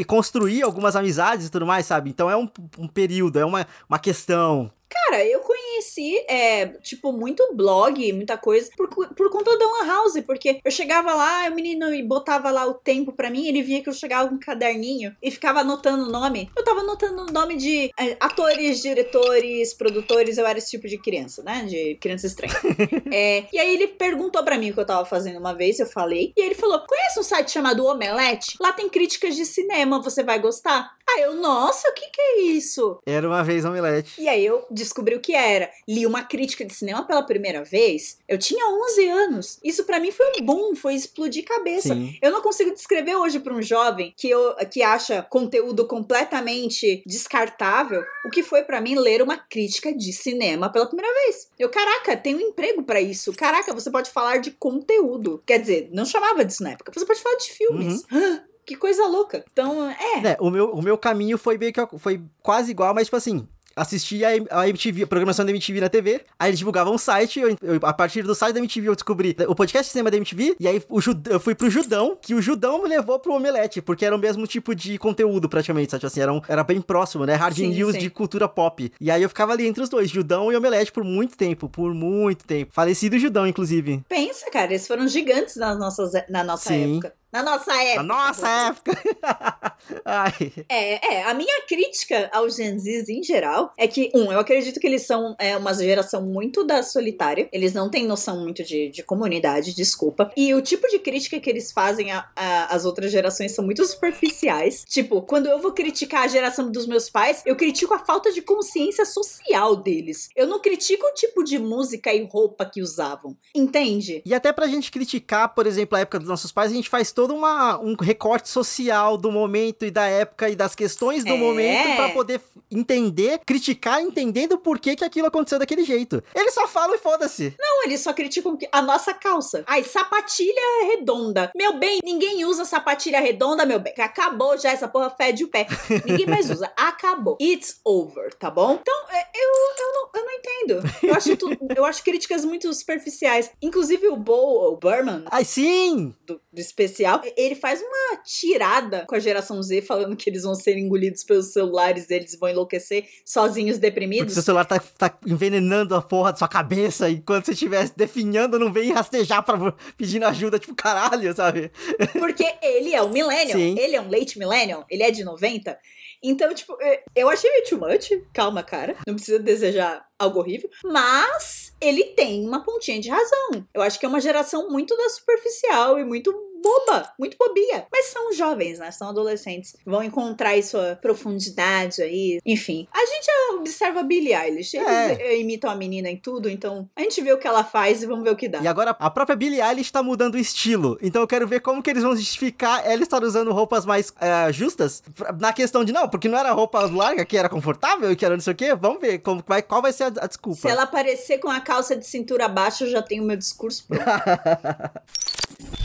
construir 0.06 0.62
algumas 0.62 0.94
amizades 0.96 1.46
e 1.46 1.50
tudo 1.50 1.66
mais, 1.66 1.86
sabe? 1.86 2.10
Então 2.10 2.30
é 2.30 2.36
um, 2.36 2.48
um 2.78 2.86
período, 2.86 3.38
é 3.38 3.44
uma, 3.44 3.66
uma 3.88 3.98
questão. 3.98 4.70
Cara, 4.88 5.24
eu 5.24 5.40
conheci, 5.74 6.24
é, 6.28 6.66
tipo, 6.80 7.12
muito 7.12 7.54
blog, 7.54 8.12
muita 8.12 8.36
coisa, 8.36 8.70
por, 8.76 8.88
por 8.88 9.30
conta 9.30 9.56
da 9.58 9.64
Lan 9.64 9.86
House, 9.86 10.20
porque 10.24 10.60
eu 10.64 10.70
chegava 10.70 11.14
lá, 11.14 11.48
o 11.48 11.54
menino 11.54 11.86
botava 12.06 12.50
lá 12.50 12.66
o 12.66 12.74
tempo 12.74 13.12
para 13.12 13.30
mim, 13.30 13.46
ele 13.46 13.62
via 13.62 13.82
que 13.82 13.88
eu 13.88 13.92
chegava 13.92 14.28
com 14.28 14.36
um 14.36 14.38
caderninho 14.38 15.14
e 15.22 15.30
ficava 15.30 15.60
anotando 15.60 16.04
o 16.04 16.10
nome. 16.10 16.50
Eu 16.56 16.64
tava 16.64 16.80
anotando 16.80 17.22
o 17.22 17.32
nome 17.32 17.56
de 17.56 17.90
é, 17.98 18.16
atores, 18.20 18.80
diretores, 18.80 19.74
produtores, 19.74 20.38
eu 20.38 20.46
era 20.46 20.58
esse 20.58 20.70
tipo 20.70 20.86
de 20.86 20.98
criança, 20.98 21.42
né? 21.42 21.64
De 21.64 21.96
criança 21.96 22.26
estranha. 22.26 22.54
é, 23.12 23.46
e 23.52 23.58
aí 23.58 23.74
ele 23.74 23.88
perguntou 23.88 24.42
para 24.44 24.58
mim 24.58 24.70
o 24.70 24.74
que 24.74 24.80
eu 24.80 24.86
tava 24.86 25.04
fazendo 25.04 25.38
uma 25.38 25.54
vez, 25.54 25.78
eu 25.78 25.86
falei, 25.86 26.32
e 26.36 26.40
ele 26.40 26.54
falou: 26.54 26.80
conhece 26.86 27.18
um 27.18 27.22
site 27.22 27.50
chamado 27.50 27.84
Omelete? 27.84 28.56
Lá 28.60 28.72
tem 28.72 28.88
críticas 28.88 29.34
de 29.34 29.44
cinema, 29.44 30.00
você 30.00 30.22
vai 30.22 30.38
gostar? 30.38 30.94
Aí 31.14 31.22
eu, 31.22 31.34
nossa, 31.36 31.88
o 31.88 31.92
que 31.92 32.10
que 32.10 32.20
é 32.20 32.40
isso? 32.42 32.98
Era 33.06 33.28
uma 33.28 33.44
vez 33.44 33.64
Omelete. 33.64 34.20
E 34.20 34.28
aí 34.28 34.44
eu 34.44 34.66
descobri 34.68 35.14
o 35.14 35.20
que 35.20 35.32
era. 35.32 35.70
Li 35.86 36.06
uma 36.06 36.24
crítica 36.24 36.64
de 36.64 36.74
cinema 36.74 37.06
pela 37.06 37.22
primeira 37.22 37.62
vez. 37.62 38.18
Eu 38.28 38.36
tinha 38.36 38.66
11 38.66 39.08
anos. 39.08 39.58
Isso 39.62 39.84
para 39.84 40.00
mim 40.00 40.10
foi 40.10 40.26
um 40.32 40.44
boom, 40.44 40.74
foi 40.74 40.94
explodir 40.94 41.44
cabeça. 41.44 41.94
Sim. 41.94 42.18
Eu 42.20 42.32
não 42.32 42.42
consigo 42.42 42.74
descrever 42.74 43.14
hoje 43.14 43.38
para 43.38 43.54
um 43.54 43.62
jovem 43.62 44.12
que, 44.16 44.28
eu, 44.28 44.54
que 44.70 44.82
acha 44.82 45.22
conteúdo 45.22 45.86
completamente 45.86 47.02
descartável 47.06 48.02
o 48.24 48.30
que 48.30 48.42
foi 48.42 48.62
para 48.62 48.80
mim 48.80 48.96
ler 48.96 49.22
uma 49.22 49.36
crítica 49.36 49.94
de 49.94 50.12
cinema 50.12 50.70
pela 50.70 50.86
primeira 50.86 51.12
vez. 51.12 51.48
Eu, 51.58 51.68
caraca, 51.68 52.16
tem 52.16 52.34
um 52.34 52.40
emprego 52.40 52.82
para 52.82 53.00
isso. 53.00 53.32
Caraca, 53.34 53.72
você 53.72 53.90
pode 53.90 54.10
falar 54.10 54.38
de 54.38 54.50
conteúdo. 54.50 55.42
Quer 55.46 55.60
dizer, 55.60 55.90
não 55.92 56.04
chamava 56.04 56.44
disso 56.44 56.62
na 56.62 56.70
época. 56.70 56.92
Você 56.92 57.06
pode 57.06 57.22
falar 57.22 57.36
de 57.36 57.52
filmes. 57.52 58.02
Uhum. 58.10 58.40
Que 58.66 58.76
coisa 58.76 59.06
louca. 59.06 59.44
Então, 59.52 59.88
é. 59.90 60.28
é. 60.28 60.36
o, 60.40 60.50
meu, 60.50 60.70
o 60.70 60.82
meu 60.82 60.96
caminho 60.96 61.36
foi 61.36 61.58
meio 61.58 61.72
que 61.72 61.98
foi 61.98 62.22
quase 62.42 62.70
igual, 62.70 62.94
mas 62.94 63.06
tipo 63.06 63.16
assim, 63.16 63.46
assistia 63.76 64.28
a 64.50 64.68
MTV, 64.68 65.02
a 65.02 65.06
programação 65.06 65.44
da 65.44 65.50
MTV 65.50 65.80
na 65.80 65.88
TV, 65.88 66.24
aí 66.38 66.50
eles 66.50 66.58
divulgavam 66.58 66.94
um 66.94 66.98
site, 66.98 67.40
eu, 67.40 67.56
eu, 67.60 67.80
a 67.82 67.92
partir 67.92 68.22
do 68.22 68.34
site 68.34 68.54
da 68.54 68.60
MTV 68.60 68.88
eu 68.88 68.94
descobri 68.94 69.36
o 69.48 69.54
podcast 69.54 69.86
de 69.86 69.92
cinema 69.92 70.10
da 70.10 70.16
MTV, 70.16 70.56
e 70.58 70.68
aí 70.68 70.82
o 70.88 71.00
eu 71.28 71.40
fui 71.40 71.54
pro 71.54 71.68
Judão, 71.68 72.16
que 72.20 72.34
o 72.34 72.42
Judão 72.42 72.82
me 72.82 72.88
levou 72.88 73.18
pro 73.18 73.34
Omelete, 73.34 73.82
porque 73.82 74.04
era 74.04 74.14
o 74.14 74.18
mesmo 74.18 74.46
tipo 74.46 74.74
de 74.74 74.98
conteúdo 74.98 75.48
praticamente, 75.48 75.90
sabe? 75.90 76.06
Assim, 76.06 76.20
era, 76.20 76.32
um, 76.32 76.40
era 76.48 76.62
bem 76.62 76.80
próximo, 76.80 77.26
né? 77.26 77.34
Hard 77.34 77.56
sim, 77.56 77.68
news 77.68 77.92
sim. 77.92 77.98
de 77.98 78.10
cultura 78.10 78.48
pop. 78.48 78.92
E 79.00 79.10
aí 79.10 79.22
eu 79.22 79.28
ficava 79.28 79.52
ali 79.52 79.66
entre 79.66 79.82
os 79.82 79.88
dois, 79.88 80.10
Judão 80.10 80.52
e 80.52 80.56
Omelete, 80.56 80.92
por 80.92 81.04
muito 81.04 81.36
tempo, 81.36 81.68
por 81.68 81.94
muito 81.94 82.44
tempo. 82.44 82.72
Falecido 82.72 83.18
Judão, 83.18 83.46
inclusive. 83.46 84.04
Pensa, 84.08 84.50
cara, 84.50 84.72
eles 84.72 84.86
foram 84.86 85.08
gigantes 85.08 85.56
nas 85.56 85.78
nossas, 85.78 86.12
na 86.28 86.44
nossa 86.44 86.68
sim. 86.68 86.96
época. 86.96 87.14
Na 87.34 87.42
nossa 87.42 87.74
época. 87.82 88.02
Na 88.04 88.14
nossa 88.14 88.48
época. 88.48 88.92
é, 90.68 91.14
é, 91.14 91.22
a 91.24 91.34
minha 91.34 91.62
crítica 91.66 92.30
aos 92.32 92.54
Gen 92.54 92.78
Zs 92.78 93.08
em 93.08 93.24
geral 93.24 93.72
é 93.76 93.88
que, 93.88 94.08
um, 94.14 94.30
eu 94.30 94.38
acredito 94.38 94.78
que 94.78 94.86
eles 94.86 95.02
são 95.02 95.34
é, 95.36 95.56
uma 95.56 95.74
geração 95.74 96.22
muito 96.22 96.62
da 96.62 96.80
solitária. 96.84 97.48
Eles 97.52 97.74
não 97.74 97.90
têm 97.90 98.06
noção 98.06 98.40
muito 98.40 98.62
de, 98.62 98.88
de 98.88 99.02
comunidade, 99.02 99.74
desculpa. 99.74 100.30
E 100.36 100.54
o 100.54 100.62
tipo 100.62 100.86
de 100.86 101.00
crítica 101.00 101.40
que 101.40 101.50
eles 101.50 101.72
fazem 101.72 102.06
às 102.36 102.84
outras 102.84 103.10
gerações 103.10 103.50
são 103.50 103.64
muito 103.64 103.84
superficiais. 103.84 104.84
Tipo, 104.86 105.20
quando 105.22 105.46
eu 105.46 105.60
vou 105.60 105.72
criticar 105.72 106.22
a 106.22 106.28
geração 106.28 106.70
dos 106.70 106.86
meus 106.86 107.10
pais, 107.10 107.42
eu 107.44 107.56
critico 107.56 107.94
a 107.94 107.98
falta 107.98 108.30
de 108.30 108.42
consciência 108.42 109.04
social 109.04 109.74
deles. 109.74 110.28
Eu 110.36 110.46
não 110.46 110.60
critico 110.60 111.04
o 111.04 111.14
tipo 111.14 111.42
de 111.42 111.58
música 111.58 112.14
e 112.14 112.22
roupa 112.22 112.64
que 112.64 112.80
usavam. 112.80 113.36
Entende? 113.52 114.22
E 114.24 114.32
até 114.32 114.52
pra 114.52 114.68
gente 114.68 114.92
criticar, 114.92 115.52
por 115.52 115.66
exemplo, 115.66 115.96
a 115.96 116.00
época 116.00 116.20
dos 116.20 116.28
nossos 116.28 116.52
pais, 116.52 116.70
a 116.70 116.74
gente 116.76 116.88
faz 116.88 117.10
todo 117.10 117.23
todo 117.24 117.34
uma, 117.34 117.78
um 117.80 117.94
recorte 117.94 118.50
social 118.50 119.16
do 119.16 119.32
momento 119.32 119.86
e 119.86 119.90
da 119.90 120.06
época 120.06 120.50
e 120.50 120.54
das 120.54 120.74
questões 120.74 121.24
do 121.24 121.32
é. 121.32 121.38
momento 121.38 121.96
para 121.96 122.10
poder 122.10 122.38
entender, 122.70 123.40
criticar, 123.46 124.02
entendendo 124.02 124.58
por 124.58 124.78
que, 124.78 124.96
que 124.96 125.04
aquilo 125.04 125.26
aconteceu 125.26 125.58
daquele 125.58 125.84
jeito. 125.84 126.22
Eles 126.34 126.52
só 126.52 126.66
falam 126.66 126.94
e 126.94 126.98
foda-se. 126.98 127.54
Não, 127.58 127.84
eles 127.84 128.00
só 128.00 128.12
criticam 128.12 128.58
a 128.70 128.82
nossa 128.82 129.14
calça. 129.14 129.64
Ai, 129.66 129.82
sapatilha 129.84 130.86
redonda. 130.90 131.50
Meu 131.56 131.78
bem, 131.78 132.00
ninguém 132.04 132.44
usa 132.44 132.64
sapatilha 132.66 133.20
redonda, 133.20 133.64
meu 133.64 133.78
bem. 133.78 133.94
Acabou 133.98 134.58
já, 134.58 134.70
essa 134.70 134.88
porra 134.88 135.08
fede 135.08 135.44
o 135.44 135.48
pé. 135.48 135.66
ninguém 136.04 136.26
mais 136.26 136.50
usa. 136.50 136.70
Acabou. 136.76 137.38
It's 137.40 137.80
over, 137.84 138.34
tá 138.34 138.50
bom? 138.50 138.78
Então, 138.80 138.94
é, 139.10 139.28
eu, 139.34 139.50
eu, 139.78 139.92
não, 139.94 140.08
eu 140.14 140.24
não 140.24 140.32
entendo. 140.32 140.94
Eu 141.02 141.14
acho, 141.14 141.36
tu, 141.36 141.48
eu 141.74 141.84
acho 141.84 142.02
críticas 142.02 142.44
muito 142.44 142.72
superficiais. 142.74 143.50
Inclusive 143.62 144.08
o 144.08 144.16
Bo, 144.16 144.72
o 144.72 144.76
Burman. 144.76 145.24
Ai, 145.30 145.44
sim! 145.44 146.14
Do, 146.26 146.40
do 146.52 146.60
especial 146.60 147.13
ele 147.36 147.54
faz 147.54 147.80
uma 147.80 148.16
tirada 148.24 149.04
com 149.08 149.14
a 149.14 149.18
geração 149.18 149.62
Z, 149.62 149.82
falando 149.82 150.16
que 150.16 150.28
eles 150.28 150.42
vão 150.42 150.54
ser 150.54 150.76
engolidos 150.78 151.24
pelos 151.24 151.52
celulares, 151.52 152.10
eles 152.10 152.36
vão 152.38 152.48
enlouquecer 152.48 153.06
sozinhos, 153.24 153.78
deprimidos. 153.78 154.24
Porque 154.24 154.34
seu 154.34 154.42
celular 154.42 154.64
tá, 154.64 154.78
tá 154.98 155.18
envenenando 155.26 155.94
a 155.94 156.02
porra 156.02 156.32
da 156.32 156.38
sua 156.38 156.48
cabeça, 156.48 157.08
e 157.08 157.20
quando 157.20 157.44
você 157.44 157.52
estiver 157.52 157.88
definhando, 157.90 158.58
não 158.58 158.72
vem 158.72 158.92
rastejar 158.92 159.42
pra, 159.42 159.72
pedindo 159.96 160.24
ajuda, 160.26 160.58
tipo, 160.58 160.74
caralho, 160.74 161.34
sabe? 161.34 161.70
Porque 162.12 162.44
ele 162.62 162.94
é 162.94 163.02
um 163.02 163.10
millennial, 163.10 163.58
Sim. 163.58 163.76
ele 163.78 163.96
é 163.96 164.00
um 164.00 164.10
late 164.10 164.38
millennial, 164.38 164.84
ele 164.88 165.02
é 165.02 165.10
de 165.10 165.24
90. 165.24 165.78
Então, 166.26 166.54
tipo, 166.54 166.74
é, 166.80 167.02
eu 167.14 167.28
achei 167.28 167.50
meio 167.50 167.64
too 167.68 167.78
much. 167.78 168.08
Calma, 168.32 168.62
cara. 168.62 168.96
Não 169.06 169.14
precisa 169.14 169.38
desejar 169.38 170.08
algo 170.18 170.38
horrível. 170.38 170.70
Mas 170.82 171.74
ele 171.78 172.02
tem 172.04 172.46
uma 172.46 172.64
pontinha 172.64 172.98
de 172.98 173.10
razão. 173.10 173.66
Eu 173.74 173.82
acho 173.82 174.00
que 174.00 174.06
é 174.06 174.08
uma 174.08 174.20
geração 174.20 174.70
muito 174.70 174.96
da 174.96 175.10
superficial 175.10 175.98
e 175.98 176.04
muito 176.04 176.34
boba, 176.64 177.12
muito 177.18 177.36
bobinha. 177.36 177.86
Mas 177.92 178.06
são 178.06 178.32
jovens, 178.32 178.78
né? 178.78 178.90
São 178.90 179.10
adolescentes. 179.10 179.76
Vão 179.84 180.02
encontrar 180.02 180.50
aí 180.50 180.62
sua 180.62 180.96
profundidade 181.00 182.00
aí. 182.00 182.40
Enfim. 182.44 182.88
A 182.90 183.04
gente 183.04 183.30
observa 183.58 184.00
a 184.00 184.02
Billie 184.02 184.34
Eilish. 184.34 184.74
Eles 184.74 184.88
é. 184.88 185.38
imitam 185.38 185.70
a 185.70 185.74
menina 185.74 186.08
em 186.08 186.16
tudo, 186.16 186.48
então 186.48 186.88
a 186.96 187.02
gente 187.02 187.20
vê 187.20 187.32
o 187.32 187.38
que 187.38 187.46
ela 187.46 187.62
faz 187.62 188.02
e 188.02 188.06
vamos 188.06 188.24
ver 188.24 188.30
o 188.30 188.36
que 188.36 188.48
dá. 188.48 188.60
E 188.60 188.66
agora 188.66 188.96
a 188.98 189.10
própria 189.10 189.36
Billie 189.36 189.60
Eilish 189.60 189.92
tá 189.92 190.02
mudando 190.02 190.34
o 190.34 190.38
estilo. 190.38 190.98
Então 191.02 191.20
eu 191.20 191.26
quero 191.26 191.46
ver 191.46 191.60
como 191.60 191.82
que 191.82 191.90
eles 191.90 192.02
vão 192.02 192.16
justificar 192.16 192.82
ela 192.86 193.02
estar 193.02 193.22
usando 193.22 193.52
roupas 193.52 193.84
mais 193.84 194.10
uh, 194.10 194.52
justas. 194.52 195.02
Na 195.38 195.52
questão 195.52 195.84
de 195.84 195.92
não, 195.92 196.08
porque 196.08 196.28
não 196.28 196.38
era 196.38 196.50
roupa 196.52 196.80
larga, 196.86 197.24
que 197.24 197.36
era 197.36 197.48
confortável 197.48 198.10
e 198.10 198.16
que 198.16 198.24
era 198.24 198.34
não 198.34 198.42
sei 198.42 198.52
o 198.54 198.56
quê. 198.56 198.74
Vamos 198.74 199.00
ver 199.00 199.18
como 199.18 199.44
vai, 199.46 199.62
qual 199.62 199.82
vai 199.82 199.92
ser 199.92 200.04
a, 200.04 200.12
a 200.22 200.26
desculpa. 200.26 200.60
Se 200.60 200.68
ela 200.68 200.84
aparecer 200.84 201.38
com 201.38 201.50
a 201.50 201.60
calça 201.60 201.94
de 201.94 202.06
cintura 202.06 202.48
baixa, 202.48 202.84
eu 202.84 202.90
já 202.90 203.02
tenho 203.02 203.24
meu 203.24 203.36
discurso 203.36 203.84
pronto. 203.86 204.04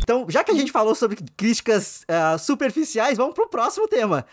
então, 0.10 0.26
já 0.28 0.43
que 0.43 0.52
a 0.52 0.56
gente 0.56 0.72
falou 0.72 0.95
sobre 0.95 1.17
críticas 1.38 2.02
uh, 2.10 2.39
superficiais, 2.39 3.15
vamos 3.15 3.36
pro 3.36 3.48
próximo 3.48 3.88
tema. 3.88 4.26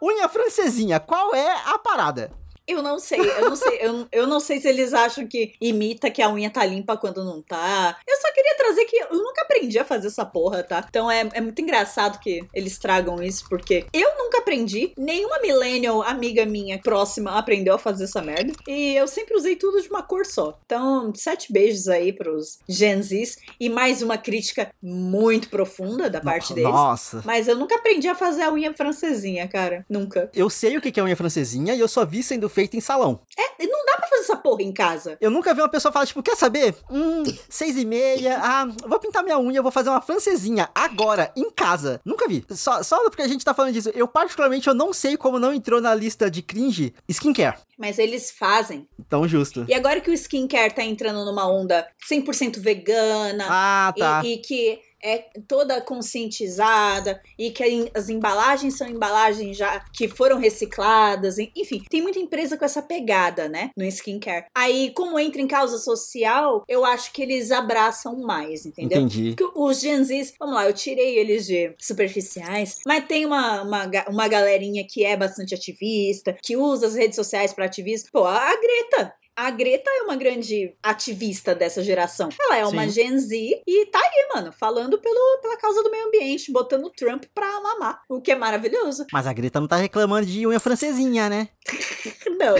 Unha 0.00 0.28
francesinha, 0.28 1.00
qual 1.00 1.34
é 1.34 1.50
a 1.66 1.78
parada? 1.78 2.32
Eu 2.66 2.82
não 2.82 2.98
sei, 2.98 3.20
eu 3.20 3.50
não 3.50 3.56
sei, 3.56 3.78
eu, 3.80 4.06
eu 4.12 4.26
não 4.26 4.40
sei 4.40 4.60
se 4.60 4.68
eles 4.68 4.94
acham 4.94 5.26
que 5.26 5.54
imita 5.60 6.10
que 6.10 6.22
a 6.22 6.32
unha 6.32 6.50
tá 6.50 6.64
limpa 6.64 6.96
quando 6.96 7.24
não 7.24 7.42
tá. 7.42 7.98
Eu 8.06 8.16
só 8.16 8.32
queria 8.32 8.56
trazer 8.56 8.84
que 8.84 8.96
eu 8.96 9.16
nunca 9.16 9.42
aprendi 9.42 9.78
a 9.78 9.84
fazer 9.84 10.08
essa 10.08 10.24
porra, 10.24 10.62
tá? 10.62 10.84
Então 10.88 11.10
é, 11.10 11.28
é 11.32 11.40
muito 11.40 11.60
engraçado 11.60 12.20
que 12.20 12.46
eles 12.54 12.78
tragam 12.78 13.22
isso, 13.22 13.44
porque 13.48 13.86
eu 13.92 14.16
nunca 14.18 14.38
aprendi, 14.38 14.92
nenhuma 14.96 15.40
millennial 15.40 16.02
amiga 16.02 16.46
minha 16.46 16.78
próxima 16.78 17.32
aprendeu 17.38 17.74
a 17.74 17.78
fazer 17.78 18.04
essa 18.04 18.22
merda. 18.22 18.52
E 18.68 18.94
eu 18.94 19.06
sempre 19.08 19.36
usei 19.36 19.56
tudo 19.56 19.80
de 19.80 19.88
uma 19.88 20.02
cor 20.02 20.24
só. 20.24 20.58
Então, 20.64 21.12
sete 21.14 21.52
beijos 21.52 21.88
aí 21.88 22.12
pros 22.12 22.58
Gen 22.68 23.02
Zs. 23.02 23.36
E 23.58 23.68
mais 23.68 24.02
uma 24.02 24.18
crítica 24.18 24.70
muito 24.82 25.48
profunda 25.48 26.08
da 26.08 26.20
parte 26.20 26.54
deles. 26.54 26.70
Nossa. 26.70 27.22
Mas 27.24 27.48
eu 27.48 27.56
nunca 27.56 27.76
aprendi 27.76 28.08
a 28.08 28.14
fazer 28.14 28.42
a 28.42 28.52
unha 28.52 28.72
francesinha, 28.74 29.48
cara. 29.48 29.84
Nunca. 29.88 30.30
Eu 30.34 30.48
sei 30.48 30.76
o 30.76 30.80
que 30.80 30.98
é 30.98 31.02
unha 31.02 31.16
francesinha 31.16 31.74
e 31.74 31.80
eu 31.80 31.88
só 31.88 32.04
vi 32.04 32.22
sendo 32.22 32.48
feita 32.52 32.76
em 32.76 32.80
salão. 32.80 33.20
É, 33.36 33.66
não 33.66 33.84
dá 33.84 33.96
pra 33.96 34.08
fazer 34.08 34.22
essa 34.22 34.36
porra 34.36 34.62
em 34.62 34.72
casa. 34.72 35.16
Eu 35.20 35.30
nunca 35.30 35.52
vi 35.54 35.60
uma 35.60 35.68
pessoa 35.68 35.90
falar, 35.90 36.06
tipo, 36.06 36.22
quer 36.22 36.36
saber? 36.36 36.74
Hum, 36.90 37.24
seis 37.48 37.76
e 37.76 37.84
meia, 37.84 38.38
ah, 38.40 38.66
vou 38.86 39.00
pintar 39.00 39.24
minha 39.24 39.38
unha, 39.38 39.62
vou 39.62 39.72
fazer 39.72 39.90
uma 39.90 40.00
francesinha 40.00 40.68
agora, 40.74 41.32
em 41.36 41.50
casa. 41.50 42.00
Nunca 42.04 42.28
vi. 42.28 42.44
Só, 42.50 42.82
só 42.82 43.02
porque 43.04 43.22
a 43.22 43.28
gente 43.28 43.44
tá 43.44 43.54
falando 43.54 43.72
disso. 43.72 43.90
Eu, 43.94 44.06
particularmente, 44.06 44.68
eu 44.68 44.74
não 44.74 44.92
sei 44.92 45.16
como 45.16 45.38
não 45.38 45.52
entrou 45.52 45.80
na 45.80 45.94
lista 45.94 46.30
de 46.30 46.42
cringe 46.42 46.94
skincare. 47.08 47.58
Mas 47.78 47.98
eles 47.98 48.30
fazem. 48.30 48.86
Tão 49.08 49.26
justo. 49.26 49.64
E 49.68 49.74
agora 49.74 50.00
que 50.00 50.10
o 50.10 50.14
skincare 50.14 50.74
tá 50.74 50.84
entrando 50.84 51.24
numa 51.24 51.50
onda 51.50 51.86
100% 52.08 52.60
vegana. 52.60 53.46
Ah, 53.48 53.94
tá. 53.96 54.22
e, 54.24 54.34
e 54.34 54.38
que 54.38 54.80
é 55.02 55.26
toda 55.48 55.80
conscientizada 55.80 57.20
e 57.38 57.50
que 57.50 57.90
as 57.94 58.08
embalagens 58.08 58.76
são 58.76 58.88
embalagens 58.88 59.56
já 59.56 59.80
que 59.92 60.08
foram 60.08 60.38
recicladas, 60.38 61.38
enfim, 61.38 61.82
tem 61.88 62.02
muita 62.02 62.18
empresa 62.18 62.56
com 62.56 62.64
essa 62.64 62.82
pegada, 62.82 63.48
né, 63.48 63.70
no 63.76 63.84
skincare. 63.84 64.46
Aí, 64.54 64.92
como 64.94 65.18
entra 65.18 65.40
em 65.40 65.46
causa 65.46 65.78
social, 65.78 66.64
eu 66.68 66.84
acho 66.84 67.12
que 67.12 67.22
eles 67.22 67.50
abraçam 67.50 68.16
mais, 68.20 68.64
entendeu? 68.64 69.00
Entendi. 69.00 69.34
Porque 69.36 69.58
os 69.58 69.80
Gen 69.80 70.04
Zs, 70.04 70.34
vamos 70.38 70.54
lá, 70.54 70.66
eu 70.66 70.72
tirei 70.72 71.18
eles 71.18 71.46
de 71.46 71.74
superficiais, 71.78 72.78
mas 72.86 73.04
tem 73.06 73.26
uma, 73.26 73.62
uma, 73.62 73.90
uma 74.08 74.28
galerinha 74.28 74.86
que 74.88 75.04
é 75.04 75.16
bastante 75.16 75.54
ativista, 75.54 76.36
que 76.42 76.56
usa 76.56 76.86
as 76.86 76.94
redes 76.94 77.16
sociais 77.16 77.52
para 77.52 77.64
ativismo. 77.64 78.08
Pô, 78.12 78.24
a 78.24 78.52
Greta, 78.56 79.14
a 79.36 79.50
Greta 79.50 79.90
é 79.90 80.02
uma 80.02 80.16
grande 80.16 80.74
ativista 80.82 81.54
dessa 81.54 81.82
geração. 81.82 82.28
Ela 82.38 82.58
é 82.58 82.66
uma 82.66 82.84
Sim. 82.84 82.90
Gen 82.90 83.18
Z 83.18 83.62
e 83.66 83.86
tá 83.86 83.98
aí, 83.98 84.28
mano, 84.34 84.52
falando 84.52 84.98
pelo, 84.98 85.38
pela 85.40 85.56
causa 85.56 85.82
do 85.82 85.90
meio 85.90 86.06
ambiente, 86.06 86.52
botando 86.52 86.84
o 86.84 86.90
Trump 86.90 87.24
pra 87.34 87.60
mamar, 87.60 88.02
o 88.08 88.20
que 88.20 88.30
é 88.30 88.36
maravilhoso. 88.36 89.06
Mas 89.12 89.26
a 89.26 89.32
Greta 89.32 89.60
não 89.60 89.68
tá 89.68 89.76
reclamando 89.76 90.26
de 90.26 90.46
unha 90.46 90.60
francesinha, 90.60 91.28
né? 91.28 91.48
não. 92.38 92.54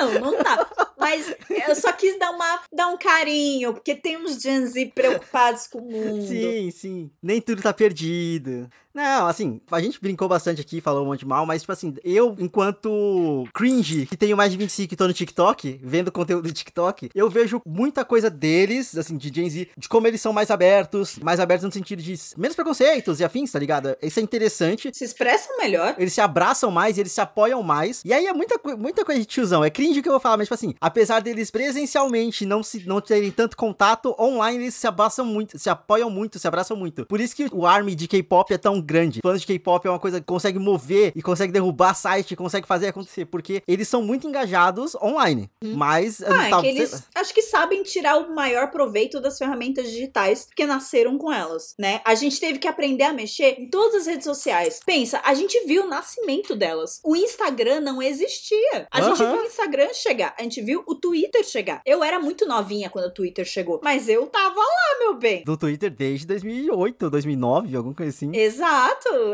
Não, 0.00 0.14
não 0.14 0.42
tá. 0.42 0.94
Mas 0.98 1.34
eu 1.68 1.76
só 1.76 1.92
quis 1.92 2.18
dar, 2.18 2.30
uma, 2.30 2.60
dar 2.72 2.88
um 2.88 2.96
carinho, 2.96 3.74
porque 3.74 3.94
tem 3.94 4.16
uns 4.16 4.40
Gen 4.40 4.66
Z 4.66 4.92
preocupados 4.94 5.66
com 5.66 5.78
o 5.78 5.90
mundo. 5.90 6.26
Sim, 6.26 6.70
sim. 6.70 7.10
Nem 7.22 7.40
tudo 7.40 7.62
tá 7.62 7.72
perdido. 7.72 8.68
Não, 8.94 9.26
assim, 9.26 9.60
a 9.72 9.80
gente 9.80 10.00
brincou 10.00 10.28
bastante 10.28 10.60
aqui, 10.60 10.80
falou 10.80 11.02
um 11.02 11.06
monte 11.06 11.20
de 11.20 11.26
mal, 11.26 11.44
mas, 11.44 11.62
tipo 11.62 11.72
assim, 11.72 11.94
eu, 12.04 12.36
enquanto 12.38 13.44
cringe, 13.52 14.06
que 14.06 14.16
tenho 14.16 14.36
mais 14.36 14.52
de 14.52 14.56
25 14.56 14.94
e 14.94 14.96
tô 14.96 15.08
no 15.08 15.12
TikTok, 15.12 15.80
vendo 15.82 16.12
conteúdo 16.12 16.46
do 16.46 16.52
TikTok, 16.52 17.10
eu 17.12 17.28
vejo 17.28 17.60
muita 17.66 18.04
coisa 18.04 18.30
deles, 18.30 18.96
assim, 18.96 19.16
de 19.16 19.34
Gen 19.34 19.50
Z, 19.50 19.68
de 19.76 19.88
como 19.88 20.06
eles 20.06 20.20
são 20.20 20.32
mais 20.32 20.48
abertos, 20.48 21.18
mais 21.18 21.40
abertos 21.40 21.64
no 21.64 21.72
sentido 21.72 22.00
de 22.00 22.14
menos 22.36 22.54
preconceitos 22.54 23.18
e 23.18 23.24
afins, 23.24 23.50
tá 23.50 23.58
ligado? 23.58 23.96
Isso 24.00 24.20
é 24.20 24.22
interessante. 24.22 24.90
Se 24.94 25.04
expressam 25.04 25.58
melhor. 25.58 25.96
Eles 25.98 26.12
se 26.12 26.20
abraçam 26.20 26.70
mais, 26.70 26.96
eles 26.96 27.10
se 27.10 27.20
apoiam 27.20 27.64
mais. 27.64 28.00
E 28.04 28.12
aí 28.12 28.26
é 28.26 28.32
muita, 28.32 28.60
muita 28.76 29.04
coisa 29.04 29.20
de 29.20 29.26
tiozão. 29.26 29.64
É 29.64 29.70
cringe 29.70 30.02
que 30.02 30.08
eu 30.08 30.12
vou 30.12 30.20
falar, 30.20 30.36
mas, 30.36 30.46
tipo 30.46 30.54
assim, 30.54 30.72
apesar 30.80 31.20
deles 31.20 31.50
presencialmente 31.50 32.46
não, 32.46 32.62
se, 32.62 32.86
não 32.86 33.00
terem 33.00 33.32
tanto 33.32 33.56
contato, 33.56 34.14
online 34.20 34.64
eles 34.64 34.74
se 34.74 34.86
abraçam 34.86 35.26
muito, 35.26 35.58
se 35.58 35.68
apoiam 35.68 36.08
muito, 36.08 36.38
se 36.38 36.46
abraçam 36.46 36.76
muito. 36.76 37.04
Por 37.06 37.20
isso 37.20 37.34
que 37.34 37.48
o 37.52 37.66
ARMY 37.66 37.96
de 37.96 38.06
K-pop 38.06 38.54
é 38.54 38.58
tão 38.58 38.83
grande. 38.84 39.20
Fãs 39.22 39.40
de 39.40 39.46
K-pop 39.46 39.86
é 39.86 39.90
uma 39.90 39.98
coisa 39.98 40.20
que 40.20 40.26
consegue 40.26 40.58
mover 40.58 41.12
e 41.14 41.22
consegue 41.22 41.52
derrubar 41.52 41.94
site, 41.94 42.36
consegue 42.36 42.66
fazer 42.66 42.88
acontecer, 42.88 43.24
porque 43.26 43.62
eles 43.66 43.88
são 43.88 44.02
muito 44.02 44.28
engajados 44.28 44.94
online. 44.96 45.50
Hum. 45.62 45.74
Mas. 45.76 46.22
Ah, 46.22 46.50
tá, 46.50 46.58
é 46.58 46.60
que 46.60 46.66
eles 46.68 47.04
acho 47.14 47.34
que 47.34 47.42
sabem 47.42 47.82
tirar 47.82 48.16
o 48.18 48.34
maior 48.34 48.70
proveito 48.70 49.20
das 49.20 49.38
ferramentas 49.38 49.90
digitais 49.90 50.46
que 50.54 50.66
nasceram 50.66 51.16
com 51.18 51.32
elas, 51.32 51.74
né? 51.78 52.00
A 52.04 52.14
gente 52.14 52.38
teve 52.38 52.58
que 52.58 52.68
aprender 52.68 53.04
a 53.04 53.12
mexer 53.12 53.56
em 53.58 53.68
todas 53.68 54.02
as 54.02 54.06
redes 54.06 54.24
sociais. 54.24 54.80
Pensa, 54.84 55.20
a 55.24 55.34
gente 55.34 55.58
viu 55.66 55.84
o 55.84 55.88
nascimento 55.88 56.54
delas. 56.54 57.00
O 57.04 57.16
Instagram 57.16 57.80
não 57.80 58.02
existia. 58.02 58.86
A 58.90 59.00
gente 59.00 59.18
viu 59.18 59.42
o 59.42 59.46
Instagram 59.46 59.88
chegar, 59.94 60.34
a 60.38 60.42
gente 60.42 60.60
viu 60.60 60.82
o 60.86 60.94
Twitter 60.94 61.44
chegar. 61.44 61.80
Eu 61.86 62.02
era 62.02 62.18
muito 62.18 62.46
novinha 62.46 62.90
quando 62.90 63.06
o 63.06 63.14
Twitter 63.14 63.44
chegou, 63.44 63.80
mas 63.82 64.08
eu 64.08 64.26
tava 64.26 64.60
lá, 64.60 64.98
meu 65.00 65.14
bem. 65.14 65.44
Do 65.44 65.56
Twitter 65.56 65.90
desde 65.90 66.26
2008, 66.26 67.10
2009, 67.10 67.76
alguma 67.76 67.94
coisa 67.94 68.10
assim. 68.10 68.30
Exato. 68.34 68.73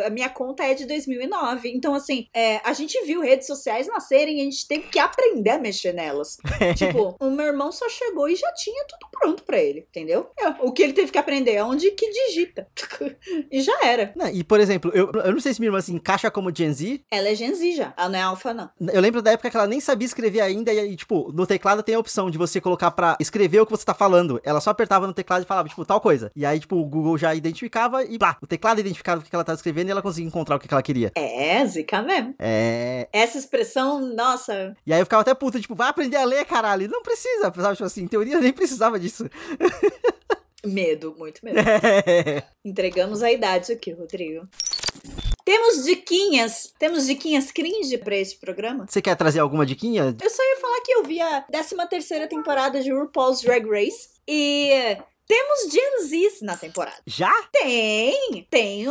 A 0.06 0.10
minha 0.10 0.28
conta 0.28 0.64
é 0.64 0.74
de 0.74 0.86
2009. 0.86 1.70
Então, 1.70 1.94
assim, 1.94 2.26
é, 2.34 2.60
a 2.64 2.72
gente 2.72 3.00
viu 3.04 3.20
redes 3.20 3.46
sociais 3.46 3.86
nascerem 3.86 4.38
e 4.38 4.40
a 4.40 4.44
gente 4.44 4.66
teve 4.66 4.88
que 4.88 4.98
aprender 4.98 5.50
a 5.50 5.58
mexer 5.58 5.92
nelas. 5.92 6.36
tipo, 6.76 7.16
o 7.20 7.30
meu 7.30 7.46
irmão 7.46 7.72
só 7.72 7.88
chegou 7.88 8.28
e 8.28 8.36
já 8.36 8.52
tinha 8.54 8.84
tudo 8.86 9.10
pronto 9.10 9.42
para 9.42 9.58
ele, 9.58 9.86
entendeu? 9.88 10.30
É, 10.38 10.48
o 10.60 10.72
que 10.72 10.82
ele 10.82 10.92
teve 10.92 11.12
que 11.12 11.18
aprender 11.18 11.52
é 11.52 11.64
onde 11.64 11.90
que 11.92 12.10
digita. 12.10 12.66
e 13.50 13.60
já 13.60 13.84
era. 13.84 14.12
Não, 14.16 14.28
e, 14.28 14.42
por 14.44 14.60
exemplo, 14.60 14.90
eu, 14.94 15.10
eu 15.12 15.32
não 15.32 15.40
sei 15.40 15.54
se 15.54 15.60
minha 15.60 15.68
irmã 15.68 15.80
se 15.80 15.92
encaixa 15.92 16.30
como 16.30 16.54
Gen 16.54 16.72
Z. 16.72 17.00
Ela 17.10 17.28
é 17.28 17.34
Gen 17.34 17.54
Z 17.54 17.72
já. 17.72 17.94
Ela 17.96 18.08
não 18.08 18.18
é 18.18 18.22
alfa, 18.22 18.54
não. 18.54 18.70
Eu 18.92 19.00
lembro 19.00 19.22
da 19.22 19.32
época 19.32 19.50
que 19.50 19.56
ela 19.56 19.66
nem 19.66 19.80
sabia 19.80 20.06
escrever 20.06 20.40
ainda 20.40 20.72
e, 20.72 20.96
tipo, 20.96 21.30
no 21.32 21.46
teclado 21.46 21.82
tem 21.82 21.94
a 21.94 21.98
opção 21.98 22.30
de 22.30 22.38
você 22.38 22.60
colocar 22.60 22.90
para 22.90 23.16
escrever 23.20 23.60
o 23.60 23.66
que 23.66 23.72
você 23.72 23.84
tá 23.84 23.94
falando. 23.94 24.40
Ela 24.44 24.60
só 24.60 24.70
apertava 24.70 25.06
no 25.06 25.14
teclado 25.14 25.42
e 25.42 25.46
falava, 25.46 25.68
tipo, 25.68 25.84
tal 25.84 26.00
coisa. 26.00 26.30
E 26.34 26.44
aí, 26.44 26.58
tipo, 26.58 26.76
o 26.76 26.84
Google 26.84 27.16
já 27.18 27.34
identificava 27.34 28.04
e, 28.04 28.18
pá, 28.18 28.36
o 28.40 28.46
teclado 28.46 28.80
identificava 28.80 29.22
que 29.30 29.36
ela 29.36 29.44
tava 29.44 29.56
escrevendo 29.56 29.88
e 29.88 29.90
ela 29.92 30.02
conseguia 30.02 30.26
encontrar 30.26 30.56
o 30.56 30.58
que 30.58 30.72
ela 30.72 30.82
queria. 30.82 31.12
É, 31.14 31.64
zica 31.64 32.02
mesmo. 32.02 32.34
É. 32.38 33.08
Essa 33.12 33.38
expressão, 33.38 34.00
nossa. 34.00 34.76
E 34.84 34.92
aí 34.92 35.00
eu 35.00 35.06
ficava 35.06 35.22
até 35.22 35.32
puta, 35.34 35.60
tipo, 35.60 35.74
vai 35.74 35.88
aprender 35.88 36.16
a 36.16 36.24
ler, 36.24 36.44
caralho. 36.44 36.88
Não 36.88 37.02
precisa, 37.02 37.52
sabe? 37.54 37.76
Tipo 37.76 37.84
assim, 37.84 38.02
em 38.02 38.08
teoria 38.08 38.40
nem 38.40 38.52
precisava 38.52 38.98
disso. 38.98 39.30
Medo, 40.62 41.14
muito 41.18 41.42
medo. 41.42 41.58
É. 41.58 42.42
Entregamos 42.62 43.22
a 43.22 43.32
idade 43.32 43.72
aqui, 43.72 43.92
Rodrigo. 43.92 44.46
Temos 45.42 45.84
diquinhas. 45.84 46.72
Temos 46.78 47.06
diquinhas 47.06 47.50
cringe 47.50 47.96
pra 47.96 48.16
esse 48.16 48.36
programa? 48.36 48.86
Você 48.86 49.00
quer 49.00 49.16
trazer 49.16 49.40
alguma 49.40 49.64
diquinha? 49.64 50.14
Eu 50.22 50.30
só 50.30 50.42
ia 50.42 50.60
falar 50.60 50.80
que 50.82 50.92
eu 50.92 51.04
vi 51.04 51.20
a 51.20 51.40
13 51.42 51.76
terceira 51.88 52.28
temporada 52.28 52.82
de 52.82 52.92
RuPaul's 52.92 53.40
Drag 53.40 53.66
Race. 53.66 54.10
E 54.28 54.98
temos 55.30 55.72
Gen 55.72 56.08
Zs 56.08 56.42
na 56.42 56.56
temporada. 56.56 56.96
Já? 57.06 57.32
Tem, 57.52 58.44
tem. 58.50 58.84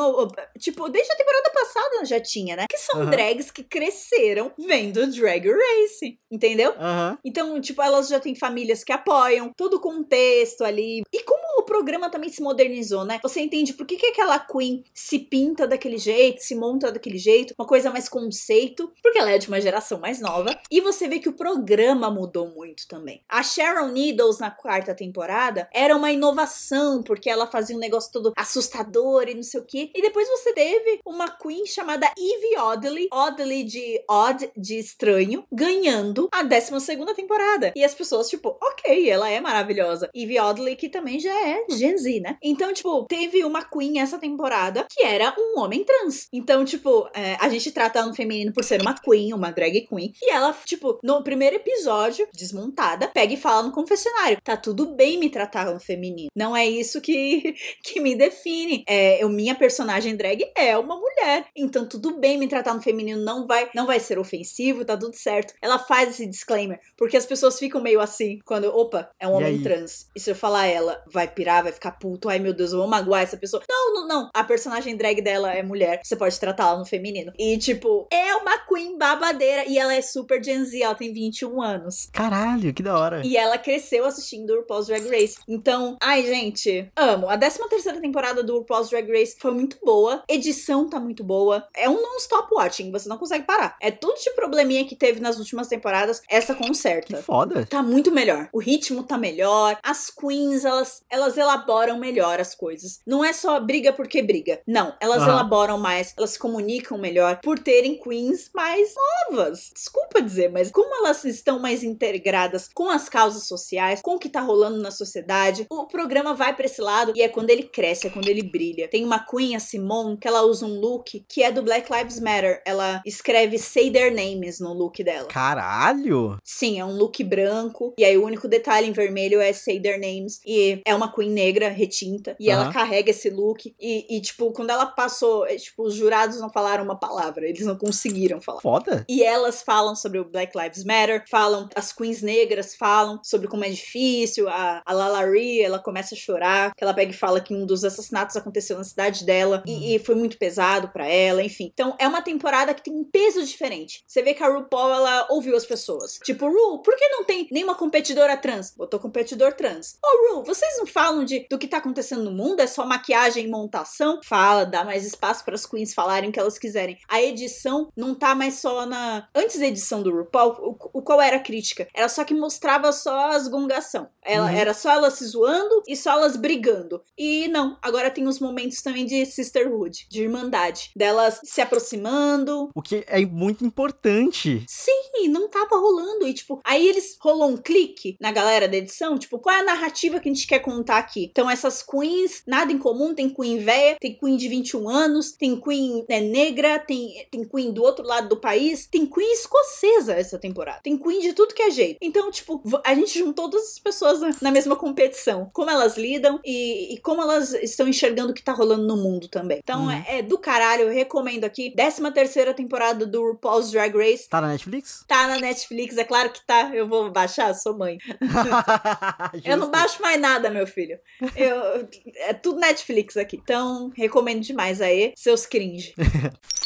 Tipo, 0.57 0.87
desde 0.87 1.11
a 1.11 1.17
temporada 1.17 1.49
passada 1.49 2.05
já 2.05 2.17
tinha, 2.21 2.55
né? 2.55 2.65
Que 2.69 2.77
são 2.77 3.01
uhum. 3.01 3.09
drags 3.09 3.51
que 3.51 3.61
cresceram 3.61 4.53
vendo 4.57 5.05
Drag 5.07 5.45
Race, 5.49 6.17
entendeu? 6.31 6.71
Uhum. 6.71 7.17
Então, 7.25 7.59
tipo, 7.59 7.81
elas 7.81 8.07
já 8.07 8.21
têm 8.21 8.35
famílias 8.35 8.85
que 8.85 8.93
apoiam, 8.93 9.51
todo 9.57 9.73
o 9.73 9.81
contexto 9.81 10.63
ali. 10.63 11.01
E 11.11 11.23
o 11.59 11.63
programa 11.63 12.09
também 12.09 12.29
se 12.29 12.41
modernizou, 12.41 13.05
né? 13.05 13.19
Você 13.21 13.41
entende 13.41 13.73
por 13.73 13.85
que, 13.85 13.95
que 13.95 14.07
aquela 14.07 14.39
Queen 14.39 14.83
se 14.93 15.19
pinta 15.19 15.67
daquele 15.67 15.97
jeito, 15.97 16.41
se 16.41 16.55
monta 16.55 16.91
daquele 16.91 17.17
jeito, 17.17 17.53
uma 17.57 17.67
coisa 17.67 17.89
mais 17.89 18.09
conceito, 18.09 18.91
porque 19.01 19.17
ela 19.17 19.31
é 19.31 19.37
de 19.37 19.47
uma 19.47 19.61
geração 19.61 19.99
mais 19.99 20.19
nova. 20.19 20.57
E 20.71 20.81
você 20.81 21.07
vê 21.07 21.19
que 21.19 21.29
o 21.29 21.33
programa 21.33 22.09
mudou 22.09 22.49
muito 22.49 22.87
também. 22.87 23.21
A 23.27 23.43
Sharon 23.43 23.87
Needles 23.87 24.39
na 24.39 24.51
quarta 24.51 24.95
temporada 24.95 25.69
era 25.73 25.95
uma 25.95 26.11
inovação 26.11 26.39
inovação, 26.39 27.03
porque 27.03 27.29
ela 27.29 27.47
fazia 27.47 27.75
um 27.75 27.79
negócio 27.79 28.11
todo 28.11 28.33
assustador 28.35 29.27
e 29.27 29.35
não 29.35 29.43
sei 29.43 29.59
o 29.59 29.65
que. 29.65 29.91
E 29.93 30.01
depois 30.01 30.27
você 30.27 30.53
teve 30.53 30.99
uma 31.05 31.29
queen 31.29 31.65
chamada 31.65 32.11
Eve 32.17 32.57
Oddly, 32.57 33.09
Oddly 33.11 33.63
de 33.63 34.03
odd, 34.09 34.51
de 34.55 34.77
estranho, 34.77 35.43
ganhando 35.51 36.29
a 36.31 36.43
12 36.43 36.79
segunda 36.81 37.13
temporada. 37.13 37.71
E 37.75 37.83
as 37.83 37.93
pessoas, 37.93 38.29
tipo, 38.29 38.57
ok, 38.61 39.09
ela 39.09 39.29
é 39.29 39.39
maravilhosa. 39.39 40.09
Eve 40.15 40.39
Oddly, 40.39 40.75
que 40.75 40.89
também 40.89 41.19
já 41.19 41.33
é 41.47 41.58
Gen 41.69 41.97
Z, 41.97 42.19
né? 42.19 42.37
Então, 42.41 42.73
tipo, 42.73 43.05
teve 43.05 43.43
uma 43.43 43.63
queen 43.63 43.99
essa 43.99 44.17
temporada 44.17 44.85
que 44.89 45.03
era 45.03 45.33
um 45.37 45.59
homem 45.59 45.83
trans. 45.83 46.27
Então, 46.33 46.63
tipo, 46.65 47.09
é, 47.13 47.35
a 47.39 47.49
gente 47.49 47.71
trata 47.71 48.05
no 48.05 48.13
feminino 48.13 48.53
por 48.53 48.63
ser 48.63 48.81
uma 48.81 48.95
queen, 48.95 49.33
uma 49.33 49.51
drag 49.51 49.87
queen. 49.87 50.13
E 50.21 50.31
ela, 50.31 50.55
tipo, 50.65 50.99
no 51.03 51.23
primeiro 51.23 51.55
episódio, 51.55 52.27
desmontada, 52.33 53.07
pega 53.07 53.33
e 53.33 53.37
fala 53.37 53.63
no 53.63 53.71
confessionário: 53.71 54.39
tá 54.43 54.55
tudo 54.55 54.95
bem 54.95 55.17
me 55.17 55.29
tratar 55.29 55.73
no 55.73 55.79
feminino. 55.79 56.29
Não 56.35 56.55
é 56.55 56.67
isso 56.67 57.01
que, 57.01 57.55
que 57.83 57.99
me 57.99 58.15
define. 58.15 58.83
É, 58.87 59.23
eu, 59.23 59.29
minha 59.29 59.55
personagem 59.55 60.15
drag 60.15 60.51
é 60.55 60.77
uma 60.77 60.95
mulher. 60.95 61.45
Então 61.55 61.87
tudo 61.87 62.17
bem 62.17 62.37
me 62.37 62.47
tratar 62.47 62.73
no 62.73 62.81
feminino, 62.81 63.21
não 63.21 63.45
vai, 63.45 63.69
não 63.73 63.85
vai 63.85 63.99
ser 63.99 64.19
ofensivo, 64.19 64.85
tá 64.85 64.97
tudo 64.97 65.15
certo. 65.15 65.53
Ela 65.61 65.79
faz 65.79 66.09
esse 66.09 66.25
disclaimer, 66.25 66.79
porque 66.97 67.17
as 67.17 67.25
pessoas 67.25 67.57
ficam 67.59 67.81
meio 67.81 67.99
assim, 67.99 68.39
quando, 68.45 68.65
opa, 68.65 69.09
é 69.19 69.27
um 69.27 69.33
homem 69.33 69.61
trans. 69.61 70.07
E 70.15 70.19
se 70.19 70.29
eu 70.29 70.35
falar 70.35 70.67
ela, 70.67 71.03
vai 71.11 71.27
pirar, 71.39 71.63
vai 71.63 71.71
ficar 71.71 71.91
puto, 71.91 72.27
ai 72.27 72.37
meu 72.37 72.53
Deus, 72.53 72.73
eu 72.73 72.79
vou 72.79 72.87
magoar 72.87 73.21
essa 73.21 73.37
pessoa. 73.37 73.63
Não, 73.69 73.93
não, 73.93 74.07
não. 74.07 74.29
A 74.33 74.43
personagem 74.43 74.97
drag 74.97 75.21
dela 75.21 75.53
é 75.53 75.63
mulher, 75.63 76.01
você 76.03 76.17
pode 76.17 76.37
tratá-la 76.37 76.77
no 76.77 76.85
feminino. 76.85 77.31
E 77.39 77.57
tipo, 77.57 78.07
é 78.11 78.35
uma 78.35 78.57
queen 78.57 78.97
babadeira 78.97 79.63
e 79.65 79.77
ela 79.77 79.93
é 79.93 80.01
super 80.01 80.43
Gen 80.43 80.65
Z, 80.65 80.81
ela 80.81 80.95
tem 80.95 81.13
21 81.13 81.61
anos. 81.61 82.09
Caralho, 82.11 82.73
que 82.73 82.83
da 82.83 82.99
hora. 82.99 83.21
E 83.25 83.37
ela 83.37 83.57
cresceu 83.57 84.03
assistindo 84.03 84.49
o 84.49 84.57
RuPaul's 84.57 84.87
Drag 84.87 85.07
Race. 85.07 85.37
Então, 85.47 85.97
Ai, 86.01 86.25
gente, 86.25 86.91
amo. 86.95 87.29
A 87.29 87.37
13 87.37 87.69
terceira 87.69 88.01
temporada 88.01 88.43
do 88.43 88.57
RuPaul's 88.57 88.89
Drag 88.89 89.09
Race 89.09 89.37
foi 89.39 89.51
muito 89.51 89.77
boa. 89.81 90.23
Edição 90.27 90.89
tá 90.89 90.99
muito 90.99 91.23
boa. 91.23 91.65
É 91.73 91.89
um 91.89 92.01
non-stop 92.01 92.53
watching, 92.53 92.91
você 92.91 93.07
não 93.07 93.17
consegue 93.17 93.45
parar. 93.45 93.77
É 93.81 93.91
tudo 93.91 94.19
de 94.19 94.31
probleminha 94.31 94.85
que 94.85 94.95
teve 94.95 95.21
nas 95.21 95.37
últimas 95.37 95.67
temporadas, 95.67 96.21
essa 96.29 96.53
conserta. 96.53 97.15
Que 97.15 97.21
foda. 97.21 97.65
Tá 97.65 97.81
muito 97.81 98.11
melhor. 98.11 98.49
O 98.51 98.59
ritmo 98.59 99.03
tá 99.03 99.17
melhor. 99.17 99.77
As 99.83 100.09
queens, 100.09 100.65
elas, 100.65 101.03
elas 101.09 101.28
elaboram 101.37 101.99
melhor 101.99 102.39
as 102.39 102.55
coisas. 102.55 102.99
Não 103.05 103.23
é 103.23 103.33
só 103.33 103.59
briga 103.59 103.93
porque 103.93 104.21
briga. 104.21 104.61
Não, 104.67 104.93
elas 104.99 105.23
uhum. 105.23 105.29
elaboram 105.29 105.77
mais, 105.77 106.13
elas 106.17 106.31
se 106.31 106.39
comunicam 106.39 106.97
melhor 106.97 107.39
por 107.43 107.59
terem 107.59 107.97
queens 107.97 108.49
mais 108.53 108.93
novas. 109.29 109.71
Desculpa 109.73 110.21
dizer, 110.21 110.49
mas 110.51 110.71
como 110.71 110.93
elas 110.95 111.23
estão 111.25 111.59
mais 111.59 111.83
integradas 111.83 112.69
com 112.73 112.89
as 112.89 113.09
causas 113.09 113.47
sociais, 113.47 114.01
com 114.01 114.15
o 114.15 114.19
que 114.19 114.29
tá 114.29 114.41
rolando 114.41 114.81
na 114.81 114.91
sociedade, 114.91 115.65
o 115.69 115.85
programa 115.85 116.33
vai 116.33 116.55
pra 116.55 116.65
esse 116.65 116.81
lado 116.81 117.13
e 117.15 117.21
é 117.21 117.27
quando 117.27 117.49
ele 117.49 117.63
cresce, 117.63 118.07
é 118.07 118.09
quando 118.09 118.27
ele 118.27 118.43
brilha. 118.43 118.87
Tem 118.87 119.03
uma 119.03 119.19
Queen, 119.19 119.55
a 119.55 119.59
Simone, 119.59 120.17
que 120.17 120.27
ela 120.27 120.43
usa 120.43 120.65
um 120.65 120.79
look 120.79 121.23
que 121.27 121.43
é 121.43 121.51
do 121.51 121.61
Black 121.61 121.91
Lives 121.91 122.19
Matter. 122.19 122.61
Ela 122.65 123.01
escreve 123.05 123.57
Say 123.57 123.91
Their 123.91 124.13
Names 124.13 124.59
no 124.59 124.73
look 124.73 125.03
dela. 125.03 125.27
Caralho! 125.27 126.37
Sim, 126.43 126.79
é 126.79 126.85
um 126.85 126.95
look 126.95 127.23
branco. 127.23 127.93
E 127.97 128.05
aí 128.05 128.17
o 128.17 128.25
único 128.25 128.47
detalhe 128.47 128.87
em 128.87 128.91
vermelho 128.91 129.39
é 129.39 129.51
Say 129.53 129.79
Their 129.79 129.99
Names. 129.99 130.39
E 130.45 130.81
é 130.85 130.95
uma 130.95 131.11
Queen 131.19 131.31
negra, 131.31 131.67
retinta. 131.67 132.35
E 132.39 132.49
ela 132.49 132.71
carrega 132.71 133.11
esse 133.11 133.29
look. 133.29 133.75
E, 133.77 134.17
e, 134.17 134.21
tipo, 134.21 134.51
quando 134.53 134.69
ela 134.69 134.85
passou, 134.85 135.45
é, 135.45 135.57
tipo, 135.57 135.83
os 135.83 135.95
jurados 135.95 136.39
não 136.39 136.49
falaram 136.49 136.83
uma 136.83 136.97
palavra. 136.97 137.45
Eles 137.45 137.65
não 137.65 137.75
conseguiram 137.77 138.39
falar. 138.39 138.61
Foda! 138.61 139.05
E 139.09 139.21
elas 139.21 139.61
falam 139.61 139.95
sobre 139.95 140.19
o 140.19 140.25
Black 140.25 140.57
Lives 140.57 140.85
Matter, 140.85 141.25
falam, 141.29 141.67
as 141.75 141.91
queens 141.91 142.21
negras 142.21 142.75
falam 142.75 143.19
sobre 143.21 143.49
como 143.49 143.65
é 143.65 143.69
difícil. 143.69 144.47
A, 144.47 144.81
a 144.85 144.93
Lalari, 144.93 145.61
ela 145.61 145.79
começa 145.79 146.15
a 146.15 146.17
chorar, 146.17 146.73
que 146.73 146.83
ela 146.83 146.93
pega 146.93 147.11
e 147.11 147.15
fala 147.15 147.41
que 147.41 147.53
um 147.53 147.65
dos 147.65 147.83
assassinatos 147.83 148.37
aconteceu 148.37 148.77
na 148.77 148.83
cidade 148.83 149.25
dela 149.25 149.61
e, 149.65 149.73
uhum. 149.73 149.83
e 149.83 149.99
foi 149.99 150.15
muito 150.15 150.37
pesado 150.37 150.89
para 150.89 151.05
ela, 151.05 151.43
enfim. 151.43 151.69
Então 151.73 151.95
é 151.99 152.07
uma 152.07 152.21
temporada 152.21 152.73
que 152.73 152.83
tem 152.83 152.93
um 152.93 153.03
peso 153.03 153.43
diferente. 153.45 154.03
Você 154.07 154.21
vê 154.21 154.33
que 154.33 154.43
a 154.43 154.47
RuPaul 154.47 154.93
ela 154.93 155.27
ouviu 155.29 155.55
as 155.55 155.65
pessoas. 155.65 156.19
Tipo, 156.23 156.47
Ru, 156.47 156.81
por 156.81 156.95
que 156.95 157.07
não 157.09 157.25
tem 157.25 157.47
nenhuma 157.51 157.75
competidora 157.75 158.37
trans? 158.37 158.73
Botou 158.75 158.99
competidor 158.99 159.53
trans. 159.53 159.97
Ô, 160.03 160.07
oh, 160.07 160.35
Ru, 160.37 160.43
vocês 160.43 160.77
não 160.77 160.85
falam 160.85 161.08
de 161.25 161.45
do 161.49 161.57
que 161.57 161.67
tá 161.67 161.77
acontecendo 161.77 162.23
no 162.23 162.31
mundo? 162.31 162.59
É 162.59 162.67
só 162.67 162.85
maquiagem 162.85 163.45
e 163.45 163.49
montação? 163.49 164.19
Fala, 164.23 164.65
dá 164.65 164.83
mais 164.83 165.05
espaço 165.05 165.43
para 165.43 165.55
as 165.55 165.65
queens 165.65 165.93
falarem 165.93 166.29
o 166.29 166.33
que 166.33 166.39
elas 166.39 166.57
quiserem. 166.57 166.97
A 167.07 167.21
edição 167.21 167.89
não 167.95 168.15
tá 168.15 168.35
mais 168.35 168.55
só 168.55 168.85
na. 168.85 169.27
Antes 169.35 169.59
da 169.59 169.67
edição 169.67 170.01
do 170.01 170.15
RuPaul, 170.15 170.53
o, 170.59 170.99
o 170.99 171.01
qual 171.01 171.21
era 171.21 171.37
a 171.37 171.41
crítica? 171.41 171.87
Era 171.93 172.09
só 172.09 172.23
que 172.23 172.33
mostrava 172.33 172.91
só 172.91 173.31
as 173.31 173.47
gongação. 173.47 174.09
Ela, 174.23 174.49
uhum. 174.49 174.55
Era 174.55 174.73
só 174.73 174.91
ela 174.91 175.09
se 175.09 175.25
zoando 175.25 175.83
e 175.87 175.95
só 175.95 176.11
elas 176.11 176.35
brigando. 176.35 177.01
E 177.17 177.47
não, 177.47 177.77
agora 177.81 178.11
tem 178.11 178.27
os 178.27 178.39
momentos 178.39 178.81
também 178.81 179.05
de 179.05 179.25
sisterhood, 179.25 180.07
de 180.09 180.23
irmandade, 180.23 180.91
delas 180.95 181.39
se 181.43 181.61
aproximando. 181.61 182.69
O 182.75 182.81
que 182.81 183.03
é 183.07 183.25
muito 183.25 183.65
importante. 183.65 184.63
Sim, 184.67 185.27
não 185.27 185.49
tava 185.49 185.77
rolando. 185.77 186.27
E 186.27 186.33
tipo, 186.33 186.61
aí 186.63 186.87
eles 186.87 187.17
rolou 187.21 187.49
um 187.49 187.57
clique 187.57 188.17
na 188.19 188.31
galera 188.31 188.67
da 188.67 188.77
edição, 188.77 189.17
tipo, 189.17 189.39
qual 189.39 189.55
é 189.55 189.59
a 189.59 189.63
narrativa 189.63 190.19
que 190.19 190.29
a 190.29 190.33
gente 190.33 190.47
quer 190.47 190.59
contar 190.59 190.98
aqui. 190.99 191.29
Então, 191.31 191.49
essas 191.49 191.81
queens, 191.83 192.43
nada 192.45 192.71
em 192.71 192.77
comum, 192.77 193.13
tem 193.13 193.29
queen 193.29 193.59
véia, 193.59 193.97
tem 193.99 194.13
queen 194.13 194.37
de 194.37 194.47
21 194.47 194.89
anos, 194.89 195.31
tem 195.31 195.59
queen 195.59 196.05
né, 196.09 196.19
negra, 196.19 196.79
tem, 196.79 197.27
tem 197.31 197.43
queen 197.43 197.71
do 197.71 197.83
outro 197.83 198.05
lado 198.05 198.29
do 198.29 198.37
país, 198.37 198.87
tem 198.87 199.05
queen 199.05 199.33
escocesa 199.33 200.13
essa 200.13 200.37
temporada. 200.37 200.79
Tem 200.83 200.97
queen 200.97 201.21
de 201.21 201.33
tudo 201.33 201.53
que 201.53 201.61
é 201.61 201.71
jeito. 201.71 201.97
Então, 202.01 202.29
tipo, 202.31 202.61
a 202.85 202.93
gente 202.93 203.17
juntou 203.17 203.49
todas 203.49 203.73
as 203.73 203.79
pessoas 203.79 204.19
na, 204.19 204.29
na 204.41 204.51
mesma 204.51 204.75
competição. 204.75 205.49
Como 205.53 205.69
elas 205.69 205.97
lidam 205.97 206.39
e, 206.45 206.93
e, 206.93 206.97
como 206.99 207.21
elas 207.21 207.53
estão 207.53 207.87
enxergando 207.87 208.31
o 208.31 208.33
que 208.33 208.43
tá 208.43 208.51
rolando 208.51 208.85
no 208.85 208.97
mundo 208.97 209.27
também. 209.27 209.59
Então, 209.63 209.83
Uhum. 209.83 209.91
é, 209.91 210.19
é 210.19 210.21
do 210.21 210.37
caralho, 210.37 210.83
eu 210.83 210.93
recomendo 210.93 211.43
aqui. 211.45 211.71
13 211.75 212.11
terceira 212.11 212.53
temporada 212.53 213.05
do 213.05 213.21
RuPaul's 213.31 213.71
Drag 213.71 213.95
Race. 213.95 214.27
Tá 214.27 214.41
na 214.41 214.49
Netflix? 214.49 215.03
Tá 215.07 215.27
na 215.27 215.37
Netflix, 215.37 215.97
é 215.97 216.03
claro 216.03 216.31
que 216.31 216.45
tá. 216.45 216.71
Eu 216.73 216.87
vou 216.87 217.11
baixar, 217.11 217.53
sou 217.53 217.77
mãe. 217.77 217.97
Eu 219.43 219.57
não 219.57 219.69
baixo 219.69 220.01
mais 220.01 220.19
nada, 220.19 220.49
meu 220.49 220.65
filho. 220.67 220.88
Eu, 221.35 221.87
é 222.15 222.33
tudo 222.33 222.59
Netflix 222.59 223.17
aqui. 223.17 223.37
Então, 223.37 223.91
recomendo 223.95 224.41
demais 224.41 224.81
aí, 224.81 225.13
seus 225.15 225.45
cringe. 225.45 225.93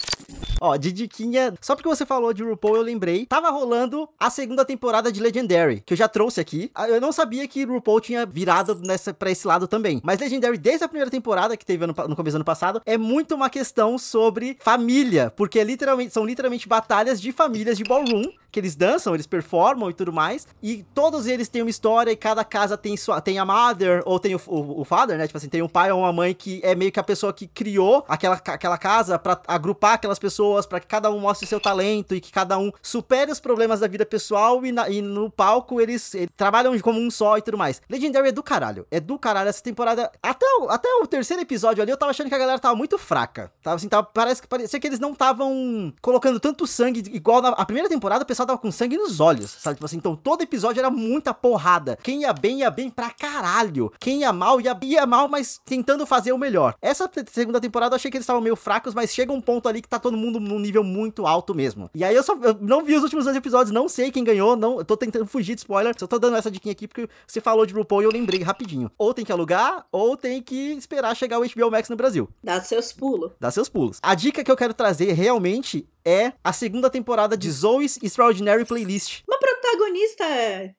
Ó, 0.65 0.78
de 0.78 0.93
diquinha, 0.93 1.54
só 1.60 1.76
porque 1.76 1.89
você 1.89 2.06
falou 2.06 2.34
de 2.34 2.41
RuPaul, 2.41 2.78
eu 2.78 2.82
lembrei. 2.82 3.26
Tava 3.26 3.49
rolando 3.49 4.08
a 4.17 4.30
segunda 4.30 4.63
temporada 4.63 5.12
de 5.12 5.19
Legendary, 5.21 5.84
que 5.86 5.91
eu 5.91 5.97
já 5.97 6.08
trouxe 6.08 6.39
aqui. 6.39 6.71
Ah, 6.73 6.88
Eu 6.88 7.02
não 7.02 7.12
sabia 7.12 7.45
que 7.49 7.65
RuPaul 7.65 7.99
tinha 7.99 8.26
virado 8.26 8.76
nessa, 8.82 9.13
pra 9.13 9.30
esse 9.30 9.45
lado 9.45 9.67
também. 9.67 9.99
Mas 10.02 10.21
Legendary, 10.21 10.58
desde 10.58 10.86
a 10.86 10.88
primeira 10.88 11.12
temporada, 11.12 11.58
que 11.58 11.65
teve 11.65 11.86
no 11.86 11.93
começo 11.93 12.32
do 12.32 12.36
ano 12.38 12.45
passado, 12.45 12.82
é 12.86 12.97
muito 12.97 13.36
uma 13.36 13.49
questão 13.49 13.97
sobre 13.97 14.58
família. 14.62 15.34
Porque 15.36 15.60
é 15.60 15.65
literalmente, 15.65 16.13
são 16.13 16.26
literalmente 16.26 16.65
batalhas 16.65 17.19
de 17.19 17.34
famílias 17.34 17.78
de 17.78 17.84
ballroom, 17.84 18.23
que 18.49 18.60
eles 18.60 18.76
dançam, 18.76 19.15
eles 19.15 19.28
performam 19.28 19.89
e 19.89 19.93
tudo 19.93 20.13
mais. 20.13 20.47
E 20.62 20.86
todos 20.93 21.26
eles 21.28 21.49
têm 21.49 21.63
uma 21.63 21.71
história 21.71 22.12
e 22.12 22.15
cada 22.15 22.45
casa 22.45 22.78
tem, 22.78 22.95
sua, 22.95 23.19
tem 23.19 23.39
a 23.39 23.45
mother, 23.45 24.02
ou 24.06 24.19
tem 24.19 24.36
o, 24.36 24.41
o, 24.47 24.82
o 24.82 24.86
father, 24.86 25.17
né? 25.17 25.26
Tipo 25.26 25.38
assim, 25.39 25.49
tem 25.49 25.62
um 25.62 25.67
pai 25.67 25.91
ou 25.91 25.99
uma 25.99 26.13
mãe 26.13 26.34
que 26.34 26.62
é 26.63 26.76
meio 26.76 26.91
que 26.91 26.99
a 26.99 27.04
pessoa 27.04 27.34
que 27.34 27.47
criou 27.47 28.06
aquela, 28.08 28.36
aquela 28.36 28.78
casa 28.78 29.17
pra 29.17 29.41
agrupar 29.47 29.93
aquelas 29.95 30.19
pessoas, 30.19 30.52
pra 30.61 30.79
que 30.79 30.87
cada 30.87 31.09
um 31.11 31.19
mostre 31.19 31.47
seu 31.47 31.59
talento 31.59 32.15
e 32.15 32.21
que 32.21 32.31
cada 32.31 32.57
um 32.57 32.71
supere 32.81 33.31
os 33.31 33.39
problemas 33.39 33.79
da 33.79 33.87
vida 33.87 34.05
pessoal 34.05 34.65
e, 34.65 34.71
na- 34.71 34.89
e 34.89 35.01
no 35.01 35.29
palco 35.29 35.79
eles, 35.81 36.13
eles 36.15 36.29
trabalham 36.35 36.77
como 36.79 36.99
um 36.99 37.09
só 37.11 37.37
e 37.37 37.41
tudo 37.41 37.57
mais. 37.57 37.81
Legendary 37.89 38.29
é 38.29 38.31
do 38.31 38.43
caralho. 38.43 38.85
É 38.91 38.99
do 38.99 39.17
caralho 39.19 39.49
essa 39.49 39.61
temporada. 39.63 40.11
Até 40.21 40.45
o, 40.59 40.69
até 40.69 40.87
o 41.01 41.07
terceiro 41.07 41.41
episódio 41.41 41.81
ali, 41.81 41.91
eu 41.91 41.97
tava 41.97 42.11
achando 42.11 42.29
que 42.29 42.35
a 42.35 42.37
galera 42.39 42.59
tava 42.59 42.75
muito 42.75 42.97
fraca. 42.97 43.51
Tava 43.61 43.75
assim, 43.75 43.87
tava, 43.89 44.03
parece 44.03 44.41
que 44.41 44.47
parecia 44.47 44.79
que 44.79 44.87
eles 44.87 44.99
não 44.99 45.11
estavam 45.11 45.93
colocando 46.01 46.39
tanto 46.39 46.65
sangue 46.67 47.03
igual 47.13 47.41
na 47.41 47.49
a 47.49 47.65
primeira 47.65 47.87
temporada, 47.89 48.23
o 48.23 48.27
pessoal 48.27 48.45
tava 48.47 48.59
com 48.59 48.71
sangue 48.71 48.97
nos 48.97 49.19
olhos, 49.19 49.51
sabe? 49.51 49.75
Tipo 49.75 49.85
assim, 49.85 49.97
então 49.97 50.15
todo 50.15 50.41
episódio 50.41 50.79
era 50.79 50.89
muita 50.89 51.33
porrada. 51.33 51.97
Quem 52.01 52.21
ia 52.21 52.33
bem, 52.33 52.59
ia 52.59 52.71
bem 52.71 52.89
pra 52.89 53.09
caralho. 53.09 53.91
Quem 53.99 54.21
ia 54.21 54.33
mal, 54.33 54.59
ia, 54.61 54.77
ia 54.83 55.05
mal, 55.05 55.27
mas 55.27 55.59
tentando 55.65 56.05
fazer 56.05 56.31
o 56.33 56.37
melhor. 56.37 56.75
Essa 56.81 57.09
segunda 57.31 57.59
temporada 57.59 57.93
eu 57.93 57.97
achei 57.97 58.09
que 58.11 58.17
eles 58.17 58.23
estavam 58.23 58.41
meio 58.41 58.55
fracos, 58.55 58.93
mas 58.93 59.13
chega 59.13 59.31
um 59.31 59.41
ponto 59.41 59.67
ali 59.69 59.81
que 59.81 59.87
tá 59.87 59.99
todo 59.99 60.17
mundo 60.17 60.39
num 60.43 60.60
nível 60.60 60.84
muito 60.84 61.25
alto 61.25 61.56
mesmo. 61.56 61.89
E 61.93 62.03
aí 62.03 62.15
eu 62.15 62.23
só 62.23 62.34
eu 62.41 62.58
não 62.60 62.84
vi 62.84 62.95
os 62.95 63.03
últimos 63.03 63.25
dois 63.25 63.36
episódios, 63.38 63.71
não 63.71 63.88
sei 63.88 64.12
quem 64.12 64.23
ganhou, 64.23 64.56
não, 64.56 64.77
eu 64.79 64.86
tô 64.86 64.97
tentando 64.97 65.25
fugir 65.25 65.56
de 65.56 65.62
spoiler. 65.62 65.95
Só 65.97 66.08
tô 66.08 66.19
dando 66.19 66.38
essa 66.38 66.51
diquinha 66.51 66.71
aqui 66.71 66.88
porque 66.88 67.10
você 67.25 67.39
falou 67.41 67.65
de 67.65 67.73
RuPaul 67.73 68.01
e 68.01 68.06
eu 68.06 68.12
lembrei 68.12 68.41
rapidinho. 68.41 68.91
Ou 68.97 69.13
tem 69.13 69.25
que 69.25 69.32
alugar, 69.32 69.86
ou 69.91 70.17
tem 70.17 70.41
que 70.41 70.73
esperar 70.73 71.15
chegar 71.15 71.39
o 71.39 71.43
HBO 71.43 71.71
Max 71.71 71.89
no 71.89 71.95
Brasil. 71.95 72.29
Dá 72.43 72.62
seus 72.62 72.91
pulos. 72.91 73.32
Dá 73.39 73.51
seus 73.51 73.69
pulos. 73.69 73.99
A 74.01 74.15
dica 74.15 74.43
que 74.43 74.51
eu 74.51 74.58
quero 74.58 74.73
trazer 74.73 75.13
realmente 75.13 75.88
é 76.06 76.34
a 76.43 76.51
segunda 76.51 76.89
temporada 76.89 77.38
de 77.38 77.49
Zoe's 77.49 77.97
Extraordinary 78.01 78.65
Playlist. 78.65 79.22
Protagonista 79.43 80.23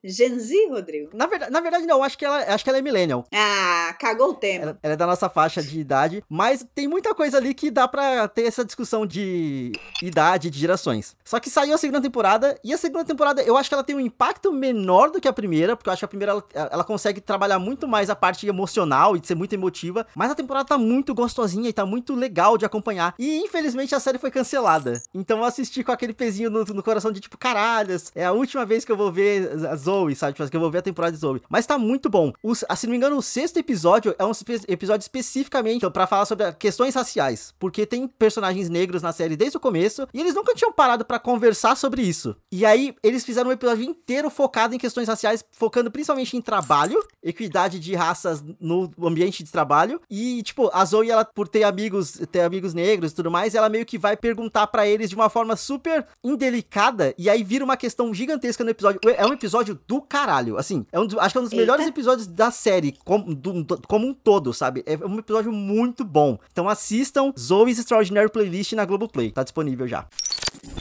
Gen 0.03 0.39
Z, 0.39 0.69
Rodrigo? 0.69 1.09
Na 1.13 1.27
verdade, 1.27 1.51
na 1.51 1.61
verdade 1.61 1.85
não, 1.85 2.01
acho 2.01 2.17
que 2.17 2.25
ela, 2.25 2.37
acho 2.53 2.63
que 2.63 2.69
ela 2.69 2.79
é 2.79 2.81
millennial. 2.81 3.23
Ah, 3.31 3.95
cagou 3.99 4.29
o 4.29 4.33
tema. 4.33 4.63
Ela, 4.63 4.79
ela 4.81 4.93
é 4.93 4.97
da 4.97 5.05
nossa 5.05 5.29
faixa 5.29 5.61
de 5.61 5.79
idade, 5.79 6.23
mas 6.27 6.65
tem 6.73 6.87
muita 6.87 7.13
coisa 7.13 7.37
ali 7.37 7.53
que 7.53 7.69
dá 7.69 7.87
pra 7.87 8.27
ter 8.27 8.43
essa 8.43 8.65
discussão 8.65 9.05
de 9.05 9.71
idade, 10.01 10.49
de 10.49 10.57
gerações. 10.57 11.15
Só 11.23 11.39
que 11.39 11.49
saiu 11.49 11.75
a 11.75 11.77
segunda 11.77 12.01
temporada, 12.01 12.59
e 12.63 12.73
a 12.73 12.77
segunda 12.77 13.05
temporada 13.05 13.43
eu 13.43 13.55
acho 13.55 13.69
que 13.69 13.75
ela 13.75 13.83
tem 13.83 13.95
um 13.95 13.99
impacto 13.99 14.51
menor 14.51 15.11
do 15.11 15.21
que 15.21 15.27
a 15.27 15.33
primeira, 15.33 15.75
porque 15.75 15.89
eu 15.89 15.93
acho 15.93 15.99
que 15.99 16.05
a 16.05 16.07
primeira 16.07 16.31
ela, 16.31 16.43
ela 16.71 16.83
consegue 16.83 17.21
trabalhar 17.21 17.59
muito 17.59 17.87
mais 17.87 18.09
a 18.09 18.15
parte 18.15 18.47
emocional 18.47 19.15
e 19.15 19.19
de 19.19 19.27
ser 19.27 19.35
muito 19.35 19.53
emotiva, 19.53 20.07
mas 20.15 20.31
a 20.31 20.35
temporada 20.35 20.65
tá 20.65 20.77
muito 20.77 21.13
gostosinha 21.13 21.69
e 21.69 21.73
tá 21.73 21.85
muito 21.85 22.15
legal 22.15 22.57
de 22.57 22.65
acompanhar. 22.65 23.13
E 23.19 23.37
infelizmente 23.37 23.93
a 23.93 23.99
série 23.99 24.17
foi 24.17 24.31
cancelada. 24.31 25.01
Então 25.13 25.39
eu 25.39 25.43
assisti 25.43 25.83
com 25.83 25.91
aquele 25.91 26.13
pezinho 26.13 26.49
no, 26.49 26.63
no 26.63 26.81
coração 26.81 27.11
de 27.11 27.19
tipo, 27.19 27.37
caralhas, 27.37 28.11
é 28.15 28.25
a 28.25 28.31
última 28.31 28.54
vez 28.63 28.85
que 28.85 28.91
eu 28.91 28.95
vou 28.95 29.11
ver 29.11 29.49
a 29.65 29.75
Zoe, 29.75 30.15
sabe? 30.15 30.33
Tipo, 30.33 30.47
que 30.47 30.55
eu 30.55 30.61
vou 30.61 30.69
ver 30.69 30.77
a 30.77 30.83
temporada 30.83 31.11
de 31.13 31.19
Zoe. 31.19 31.41
Mas 31.49 31.65
tá 31.65 31.79
muito 31.79 32.07
bom. 32.09 32.31
Ah, 32.69 32.75
se 32.75 32.85
não 32.85 32.91
me 32.91 32.97
engano, 32.97 33.17
o 33.17 33.23
sexto 33.23 33.57
episódio 33.57 34.15
é 34.19 34.23
um 34.23 34.31
episódio 34.67 35.03
especificamente 35.03 35.89
pra 35.89 36.05
falar 36.05 36.25
sobre 36.25 36.51
questões 36.53 36.93
raciais. 36.93 37.53
Porque 37.57 37.85
tem 37.85 38.07
personagens 38.07 38.69
negros 38.69 39.01
na 39.01 39.11
série 39.11 39.35
desde 39.35 39.57
o 39.57 39.59
começo 39.59 40.07
e 40.13 40.21
eles 40.21 40.35
nunca 40.35 40.53
tinham 40.53 40.71
parado 40.71 41.03
pra 41.03 41.17
conversar 41.17 41.75
sobre 41.75 42.03
isso. 42.03 42.35
E 42.51 42.65
aí 42.65 42.95
eles 43.01 43.25
fizeram 43.25 43.49
um 43.49 43.53
episódio 43.53 43.83
inteiro 43.83 44.29
focado 44.29 44.75
em 44.75 44.77
questões 44.77 45.07
raciais, 45.07 45.43
focando 45.51 45.89
principalmente 45.89 46.37
em 46.37 46.41
trabalho, 46.41 47.03
equidade 47.23 47.79
de 47.79 47.95
raças 47.95 48.43
no 48.59 48.91
ambiente 49.01 49.43
de 49.43 49.51
trabalho. 49.51 49.99
E, 50.09 50.43
tipo, 50.43 50.69
a 50.71 50.85
Zoe, 50.85 51.09
ela, 51.09 51.25
por 51.25 51.47
ter 51.47 51.63
amigos, 51.63 52.21
ter 52.31 52.41
amigos 52.41 52.73
negros 52.73 53.11
e 53.11 53.15
tudo 53.15 53.31
mais, 53.31 53.55
ela 53.55 53.69
meio 53.69 53.85
que 53.85 53.97
vai 53.97 54.15
perguntar 54.15 54.67
pra 54.67 54.87
eles 54.87 55.09
de 55.09 55.15
uma 55.15 55.29
forma 55.29 55.55
super 55.55 56.05
indelicada. 56.23 57.13
E 57.17 57.29
aí 57.29 57.43
vira 57.43 57.65
uma 57.65 57.77
questão 57.77 58.13
gigantesca 58.13 58.34
no 58.63 58.69
episódio. 58.69 58.99
É 59.17 59.25
um 59.25 59.33
episódio 59.33 59.79
do 59.87 60.01
caralho. 60.01 60.57
Assim, 60.57 60.85
é 60.91 60.99
um 60.99 61.05
dos- 61.07 61.17
acho 61.17 61.33
que 61.33 61.37
é 61.37 61.41
um 61.41 61.43
dos 61.43 61.53
Eita. 61.53 61.61
melhores 61.61 61.87
episódios 61.87 62.27
da 62.27 62.51
série, 62.51 62.93
como, 63.03 63.33
do- 63.35 63.65
como 63.87 64.07
um 64.07 64.13
todo, 64.13 64.53
sabe? 64.53 64.83
É 64.85 64.97
um 65.05 65.17
episódio 65.19 65.51
muito 65.51 66.03
bom. 66.03 66.37
Então 66.51 66.67
assistam 66.69 67.33
Zoe's 67.37 67.79
Extraordinary 67.79 68.29
Playlist 68.29 68.73
na 68.73 68.85
Globoplay. 68.85 69.31
Tá 69.31 69.43
disponível 69.43 69.87
já. 69.87 70.05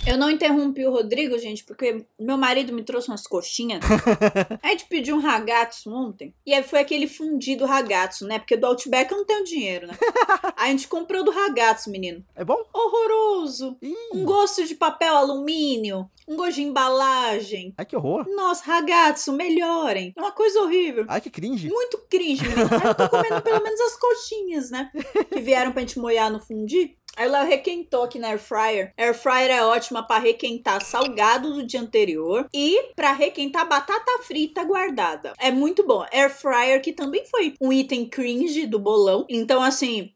Eu 0.07 0.19
não 0.19 0.31
interrompi 0.31 0.85
o 0.87 0.91
Rodrigo, 0.91 1.39
gente, 1.39 1.65
porque 1.65 2.05
meu 2.21 2.37
marido 2.37 2.73
me 2.73 2.83
trouxe 2.83 3.09
umas 3.09 3.27
coxinhas. 3.27 3.81
a 4.63 4.69
gente 4.69 4.85
pediu 4.87 5.17
um 5.17 5.21
ragazzo 5.21 5.91
ontem. 5.91 6.35
E 6.45 6.53
aí 6.53 6.63
foi 6.63 6.81
aquele 6.81 7.09
fundido 7.09 7.65
ragazzo, 7.65 8.27
né? 8.27 8.39
Porque 8.39 8.57
do 8.57 8.67
Outback 8.67 9.11
eu 9.11 9.19
não 9.19 9.25
tenho 9.25 9.45
dinheiro, 9.45 9.87
né? 9.87 9.95
A 10.57 10.69
gente 10.69 10.89
comprou 10.89 11.25
do 11.25 11.31
ragazzo, 11.31 11.91
menino. 11.91 12.25
É 12.35 12.45
bom? 12.45 12.57
Horroroso. 12.73 13.77
Ih, 13.83 13.95
Um 14.15 14.25
gosto 14.25 14.65
de 14.65 14.75
papel 14.75 15.15
alumínio. 15.17 16.09
Um 16.27 16.37
gosto 16.37 16.55
de 16.55 16.63
embalagem. 16.63 17.75
ai 17.77 17.85
que 17.85 17.97
horror. 17.97 18.27
Nossa, 18.35 18.65
ragazzo, 18.65 19.33
melhorem. 19.33 20.13
É 20.17 20.21
uma 20.21 20.33
coisa 20.33 20.61
horrível. 20.61 21.05
Ai 21.09 21.21
que 21.21 21.29
cringe. 21.31 21.69
Muito 21.69 21.99
cringe, 22.09 22.43
menino. 22.49 22.69
Aí 22.71 22.89
eu 22.89 22.95
tô 22.95 23.09
comendo 23.09 23.43
pelo 23.43 23.63
menos 23.63 23.81
as 23.81 23.97
coxinhas, 23.97 24.71
né? 24.71 24.91
Que 25.31 25.41
vieram 25.41 25.73
pra 25.73 25.81
gente 25.81 25.99
moer 25.99 26.31
no 26.31 26.41
fundi. 26.41 26.97
Ela 27.17 27.43
requentou 27.43 28.05
aqui 28.05 28.19
na 28.19 28.29
air 28.29 28.39
fryer. 28.39 28.93
Air 28.97 29.15
fryer 29.15 29.51
é 29.51 29.65
ótima 29.65 30.03
pra 30.03 30.19
requentar 30.19 30.85
salgado 30.85 31.55
do 31.55 31.67
dia 31.67 31.81
anterior 31.81 32.47
e 32.53 32.93
pra 32.95 33.13
requentar 33.13 33.69
batata 33.69 34.23
frita 34.23 34.65
guardada. 34.65 35.33
É 35.39 35.51
muito 35.51 35.87
bom. 35.87 36.05
Air 36.13 36.31
fryer 36.31 36.83
que 36.83 36.93
também 36.93 37.25
foi 37.27 37.55
um 37.61 37.73
item 37.73 38.07
cringe 38.07 38.67
do 38.67 38.79
bolão. 38.79 39.25
Então 39.29 39.63
assim, 39.63 40.13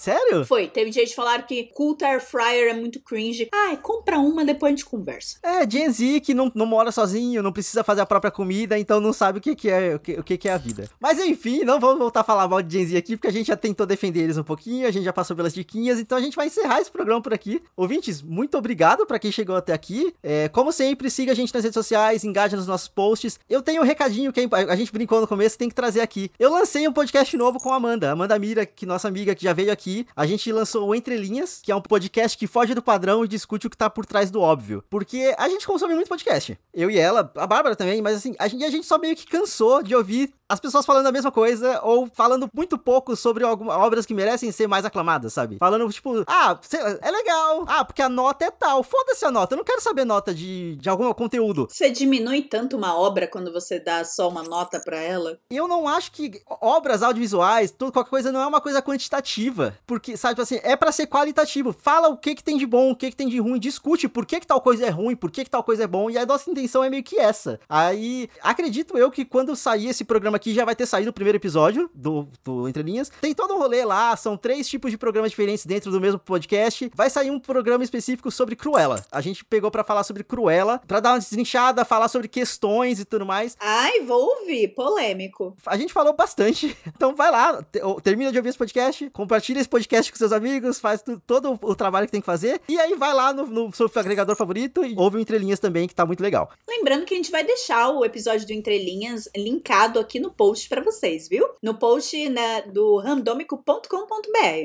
Sério? 0.00 0.46
foi. 0.46 0.66
Teve 0.66 0.90
gente 0.90 1.10
que 1.10 1.14
falaram 1.14 1.44
que 1.44 1.64
culta 1.74 2.06
air 2.06 2.24
fryer 2.24 2.70
é 2.70 2.72
muito 2.72 2.98
cringe. 3.00 3.48
Ai, 3.52 3.76
compra 3.76 4.18
uma, 4.18 4.44
depois 4.44 4.72
a 4.72 4.76
gente 4.76 4.86
conversa. 4.86 5.38
É, 5.42 5.68
Gen 5.68 5.90
Z 5.90 6.20
que 6.20 6.32
não, 6.32 6.50
não 6.54 6.64
mora 6.64 6.90
sozinho, 6.90 7.42
não 7.42 7.52
precisa 7.52 7.84
fazer 7.84 8.00
a 8.00 8.06
própria 8.06 8.30
comida, 8.30 8.78
então 8.78 8.98
não 8.98 9.12
sabe 9.12 9.38
o 9.38 9.42
que, 9.42 9.54
que 9.54 9.68
é 9.68 9.94
o 9.94 9.98
que, 9.98 10.12
o 10.12 10.24
que, 10.24 10.38
que 10.38 10.48
é 10.48 10.52
a 10.52 10.56
vida. 10.56 10.88
Mas 10.98 11.18
enfim, 11.18 11.64
não 11.64 11.78
vamos 11.78 11.98
voltar 11.98 12.20
a 12.20 12.24
falar 12.24 12.48
mal 12.48 12.62
de 12.62 12.78
Gen 12.78 12.86
Z 12.86 12.96
aqui, 12.96 13.14
porque 13.14 13.28
a 13.28 13.32
gente 13.32 13.48
já 13.48 13.56
tentou 13.56 13.86
defender 13.86 14.20
eles 14.20 14.38
um 14.38 14.42
pouquinho, 14.42 14.88
a 14.88 14.90
gente 14.90 15.04
já 15.04 15.12
passou 15.12 15.36
pelas 15.36 15.52
diquinhas, 15.52 16.00
então 16.00 16.16
a 16.16 16.20
gente 16.22 16.34
vai 16.34 16.46
encerrar 16.46 16.80
esse 16.80 16.90
programa 16.90 17.20
por 17.20 17.34
aqui. 17.34 17.62
Ouvintes, 17.76 18.22
muito 18.22 18.56
obrigado 18.56 19.04
pra 19.04 19.18
quem 19.18 19.30
chegou 19.30 19.54
até 19.54 19.74
aqui. 19.74 20.14
É, 20.22 20.48
como 20.48 20.72
sempre, 20.72 21.10
siga 21.10 21.32
a 21.32 21.34
gente 21.34 21.52
nas 21.52 21.62
redes 21.62 21.74
sociais, 21.74 22.24
engaja 22.24 22.56
nos 22.56 22.66
nossos 22.66 22.88
posts. 22.88 23.38
Eu 23.50 23.60
tenho 23.60 23.82
um 23.82 23.84
recadinho 23.84 24.32
que 24.32 24.48
a 24.50 24.76
gente 24.76 24.92
brincou 24.92 25.20
no 25.20 25.26
começo, 25.26 25.58
tem 25.58 25.68
que 25.68 25.74
trazer 25.74 26.00
aqui. 26.00 26.30
Eu 26.38 26.50
lancei 26.50 26.88
um 26.88 26.92
podcast 26.92 27.36
novo 27.36 27.60
com 27.60 27.70
a 27.70 27.76
Amanda, 27.76 28.10
Amanda 28.10 28.38
Mira, 28.38 28.64
que 28.64 28.86
nossa 28.86 29.06
amiga 29.06 29.34
que 29.34 29.44
já 29.44 29.52
veio 29.52 29.70
aqui. 29.70 29.89
A 30.14 30.26
gente 30.26 30.50
lançou 30.52 30.88
o 30.88 30.94
Entre 30.94 31.16
Linhas, 31.16 31.60
que 31.62 31.72
é 31.72 31.76
um 31.76 31.80
podcast 31.80 32.36
que 32.36 32.46
foge 32.46 32.74
do 32.74 32.82
padrão 32.82 33.24
e 33.24 33.28
discute 33.28 33.66
o 33.66 33.70
que 33.70 33.76
tá 33.76 33.88
por 33.88 34.06
trás 34.06 34.30
do 34.30 34.40
óbvio. 34.40 34.84
Porque 34.90 35.34
a 35.38 35.48
gente 35.48 35.66
consome 35.66 35.94
muito 35.94 36.08
podcast. 36.08 36.58
Eu 36.72 36.90
e 36.90 36.98
ela, 36.98 37.30
a 37.36 37.46
Bárbara 37.46 37.76
também, 37.76 38.00
mas 38.02 38.16
assim, 38.16 38.34
a 38.38 38.48
gente, 38.48 38.64
a 38.64 38.70
gente 38.70 38.86
só 38.86 38.98
meio 38.98 39.16
que 39.16 39.26
cansou 39.26 39.82
de 39.82 39.94
ouvir 39.94 40.32
as 40.50 40.58
pessoas 40.58 40.84
falando 40.84 41.06
a 41.06 41.12
mesma 41.12 41.30
coisa 41.30 41.80
ou 41.84 42.10
falando 42.12 42.50
muito 42.52 42.76
pouco 42.76 43.14
sobre 43.14 43.44
algumas 43.44 43.76
obras 43.76 44.04
que 44.04 44.12
merecem 44.12 44.50
ser 44.50 44.66
mais 44.66 44.84
aclamadas, 44.84 45.32
sabe? 45.32 45.56
Falando, 45.58 45.88
tipo, 45.92 46.24
ah, 46.26 46.58
é 47.00 47.10
legal. 47.10 47.64
Ah, 47.68 47.84
porque 47.84 48.02
a 48.02 48.08
nota 48.08 48.44
é 48.46 48.50
tal. 48.50 48.82
Foda-se 48.82 49.24
a 49.24 49.30
nota. 49.30 49.54
Eu 49.54 49.58
não 49.58 49.64
quero 49.64 49.80
saber 49.80 50.04
nota 50.04 50.34
de, 50.34 50.74
de 50.74 50.88
algum 50.88 51.12
conteúdo. 51.14 51.68
Você 51.70 51.88
diminui 51.88 52.42
tanto 52.42 52.76
uma 52.76 52.98
obra 52.98 53.28
quando 53.28 53.52
você 53.52 53.78
dá 53.78 54.04
só 54.04 54.28
uma 54.28 54.42
nota 54.42 54.80
pra 54.80 54.98
ela? 54.98 55.38
Eu 55.50 55.68
não 55.68 55.86
acho 55.86 56.10
que 56.10 56.42
obras 56.60 57.04
audiovisuais, 57.04 57.70
tudo, 57.70 57.92
qualquer 57.92 58.10
coisa, 58.10 58.32
não 58.32 58.40
é 58.40 58.46
uma 58.46 58.60
coisa 58.60 58.82
quantitativa. 58.82 59.78
Porque, 59.90 60.16
sabe, 60.16 60.34
tipo 60.34 60.42
assim, 60.42 60.60
é 60.62 60.76
para 60.76 60.92
ser 60.92 61.08
qualitativo. 61.08 61.72
Fala 61.72 62.06
o 62.06 62.16
que 62.16 62.36
que 62.36 62.44
tem 62.44 62.56
de 62.56 62.64
bom, 62.64 62.92
o 62.92 62.94
que 62.94 63.10
que 63.10 63.16
tem 63.16 63.28
de 63.28 63.40
ruim, 63.40 63.58
discute 63.58 64.08
por 64.08 64.24
que 64.24 64.38
que 64.38 64.46
tal 64.46 64.60
coisa 64.60 64.86
é 64.86 64.88
ruim, 64.88 65.16
por 65.16 65.32
que 65.32 65.42
que 65.42 65.50
tal 65.50 65.64
coisa 65.64 65.82
é 65.82 65.86
bom, 65.88 66.08
e 66.08 66.16
a 66.16 66.24
nossa 66.24 66.48
intenção 66.48 66.84
é 66.84 66.88
meio 66.88 67.02
que 67.02 67.18
essa. 67.18 67.58
Aí, 67.68 68.30
acredito 68.40 68.96
eu 68.96 69.10
que 69.10 69.24
quando 69.24 69.56
sair 69.56 69.88
esse 69.88 70.04
programa 70.04 70.36
aqui, 70.36 70.54
já 70.54 70.64
vai 70.64 70.76
ter 70.76 70.86
saído 70.86 71.10
o 71.10 71.12
primeiro 71.12 71.38
episódio 71.38 71.90
do, 71.92 72.28
do 72.44 72.68
Entre 72.68 72.84
Linhas. 72.84 73.10
Tem 73.20 73.34
todo 73.34 73.52
um 73.52 73.58
rolê 73.58 73.84
lá, 73.84 74.16
são 74.16 74.36
três 74.36 74.68
tipos 74.68 74.92
de 74.92 74.96
programas 74.96 75.32
diferentes 75.32 75.66
dentro 75.66 75.90
do 75.90 76.00
mesmo 76.00 76.20
podcast. 76.20 76.88
Vai 76.94 77.10
sair 77.10 77.32
um 77.32 77.40
programa 77.40 77.82
específico 77.82 78.30
sobre 78.30 78.54
Cruella. 78.54 79.04
A 79.10 79.20
gente 79.20 79.44
pegou 79.44 79.72
para 79.72 79.82
falar 79.82 80.04
sobre 80.04 80.22
Cruella, 80.22 80.80
para 80.86 81.00
dar 81.00 81.14
uma 81.14 81.18
deslinchada, 81.18 81.84
falar 81.84 82.06
sobre 82.06 82.28
questões 82.28 83.00
e 83.00 83.04
tudo 83.04 83.26
mais. 83.26 83.56
Ai, 83.58 84.02
vou 84.02 84.38
ouvir, 84.38 84.68
polêmico. 84.68 85.56
A 85.66 85.76
gente 85.76 85.92
falou 85.92 86.12
bastante, 86.12 86.78
então 86.86 87.12
vai 87.12 87.32
lá, 87.32 87.60
termina 88.04 88.30
de 88.30 88.38
ouvir 88.38 88.50
esse 88.50 88.58
podcast, 88.58 89.10
compartilha 89.10 89.58
esse 89.58 89.68
podcast 89.68 89.79
com 89.88 90.16
seus 90.16 90.32
amigos, 90.32 90.80
faz 90.80 91.02
todo 91.26 91.58
o 91.62 91.74
trabalho 91.74 92.06
que 92.06 92.12
tem 92.12 92.20
que 92.20 92.26
fazer, 92.26 92.60
e 92.68 92.78
aí 92.78 92.94
vai 92.94 93.12
lá 93.12 93.32
no, 93.32 93.46
no 93.46 93.72
seu 93.72 93.90
agregador 93.96 94.36
favorito 94.36 94.84
e 94.84 94.94
ouve 94.96 95.16
o 95.16 95.20
Entrelinhas 95.20 95.58
também, 95.58 95.86
que 95.86 95.94
tá 95.94 96.06
muito 96.06 96.22
legal. 96.22 96.50
Lembrando 96.68 97.04
que 97.04 97.14
a 97.14 97.16
gente 97.16 97.30
vai 97.30 97.44
deixar 97.44 97.88
o 97.90 98.04
episódio 98.04 98.46
do 98.46 98.52
Entrelinhas 98.52 99.28
linkado 99.36 99.98
aqui 99.98 100.20
no 100.20 100.30
post 100.30 100.68
para 100.68 100.82
vocês, 100.82 101.28
viu? 101.28 101.46
No 101.62 101.74
post 101.74 102.28
né, 102.28 102.62
do 102.62 102.98
randômico.com.br, 102.98 103.86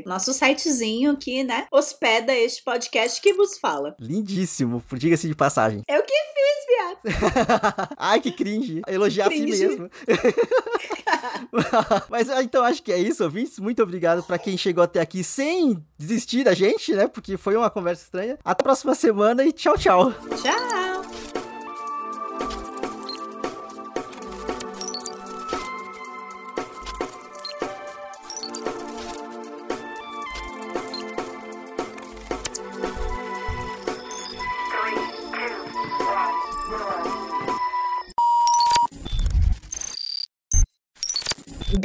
nosso 0.05 0.33
sitezinho 0.33 1.17
que, 1.17 1.43
né, 1.43 1.67
hospeda 1.71 2.35
este 2.35 2.63
podcast 2.63 3.21
que 3.21 3.33
vos 3.33 3.57
fala. 3.57 3.95
Lindíssimo, 3.99 4.83
diga-se 4.93 5.27
de 5.27 5.35
passagem. 5.35 5.81
Eu 5.87 6.03
que 6.03 6.13
fiz, 6.13 6.65
viado. 6.67 6.99
Ai, 7.97 8.19
que 8.19 8.31
cringe. 8.31 8.81
Elogiar 8.87 9.29
cringe. 9.29 9.51
a 9.51 9.55
si 9.55 9.67
mesmo. 9.67 9.89
Mas 12.09 12.29
ah, 12.29 12.43
então 12.43 12.63
acho 12.63 12.81
que 12.81 12.91
é 12.91 12.97
isso, 12.97 13.23
ouvintes. 13.23 13.59
Muito 13.59 13.81
obrigado 13.81 14.23
para 14.23 14.37
quem 14.37 14.57
chegou 14.57 14.83
até 14.83 14.99
aqui 14.99 15.23
sem 15.23 15.83
desistir 15.97 16.43
da 16.43 16.53
gente, 16.53 16.93
né? 16.93 17.07
Porque 17.07 17.37
foi 17.37 17.55
uma 17.55 17.69
conversa 17.69 18.03
estranha. 18.03 18.37
Até 18.43 18.61
a 18.61 18.63
próxima 18.63 18.95
semana 18.95 19.43
e 19.43 19.51
tchau, 19.51 19.77
tchau. 19.77 20.11
Tchau. 20.41 21.24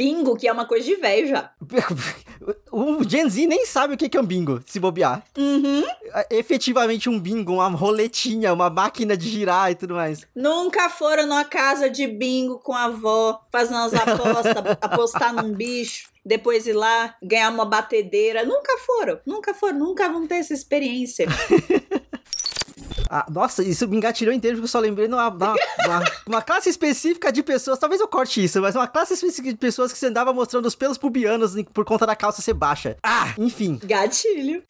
Bingo, 0.01 0.35
que 0.35 0.47
é 0.47 0.51
uma 0.51 0.65
coisa 0.65 0.83
de 0.83 0.95
velho 0.95 1.27
já. 1.27 1.51
O 2.71 3.03
Gen 3.07 3.29
Z 3.29 3.45
nem 3.45 3.67
sabe 3.67 3.93
o 3.93 3.97
que 3.97 4.17
é 4.17 4.19
um 4.19 4.25
bingo, 4.25 4.61
se 4.65 4.79
bobear. 4.79 5.23
Uhum. 5.37 5.83
É 6.11 6.37
efetivamente 6.37 7.07
um 7.07 7.19
bingo, 7.19 7.53
uma 7.53 7.67
roletinha, 7.67 8.51
uma 8.51 8.67
máquina 8.67 9.15
de 9.15 9.29
girar 9.29 9.69
e 9.69 9.75
tudo 9.75 9.93
mais. 9.93 10.25
Nunca 10.35 10.89
foram 10.89 11.27
numa 11.27 11.45
casa 11.45 11.87
de 11.87 12.07
bingo 12.07 12.57
com 12.57 12.73
a 12.73 12.85
avó, 12.85 13.39
fazendo 13.51 13.77
as 13.77 13.93
apostas, 13.93 14.55
apostar 14.81 15.35
num 15.35 15.53
bicho, 15.53 16.09
depois 16.25 16.65
ir 16.65 16.73
lá, 16.73 17.15
ganhar 17.21 17.51
uma 17.51 17.65
batedeira. 17.65 18.43
Nunca 18.43 18.75
foram, 18.79 19.19
nunca 19.23 19.53
foram, 19.53 19.77
nunca 19.77 20.09
vão 20.09 20.25
ter 20.25 20.35
essa 20.35 20.53
experiência. 20.53 21.27
Ah, 23.13 23.25
nossa, 23.29 23.61
isso 23.61 23.85
me 23.89 23.97
engatilhou 23.97 24.33
inteiro, 24.33 24.55
porque 24.55 24.63
eu 24.63 24.69
só 24.69 24.79
lembrei 24.79 25.05
de 25.05 25.13
uma, 25.13 25.27
uma, 25.27 25.55
uma, 26.25 26.41
classe 26.41 26.69
específica 26.69 27.29
de 27.29 27.43
pessoas, 27.43 27.77
talvez 27.77 27.99
eu 27.99 28.07
corte 28.07 28.41
isso, 28.41 28.61
mas 28.61 28.73
uma 28.73 28.87
classe 28.87 29.13
específica 29.13 29.51
de 29.51 29.57
pessoas 29.57 29.91
que 29.91 29.99
você 29.99 30.05
andava 30.05 30.31
mostrando 30.31 30.65
os 30.65 30.75
pelos 30.75 30.97
pubianos 30.97 31.61
por 31.73 31.83
conta 31.83 32.07
da 32.07 32.15
calça 32.15 32.41
ser 32.41 32.53
baixa. 32.53 32.95
Ah, 33.03 33.33
enfim. 33.37 33.81
Gatilho. 33.83 34.63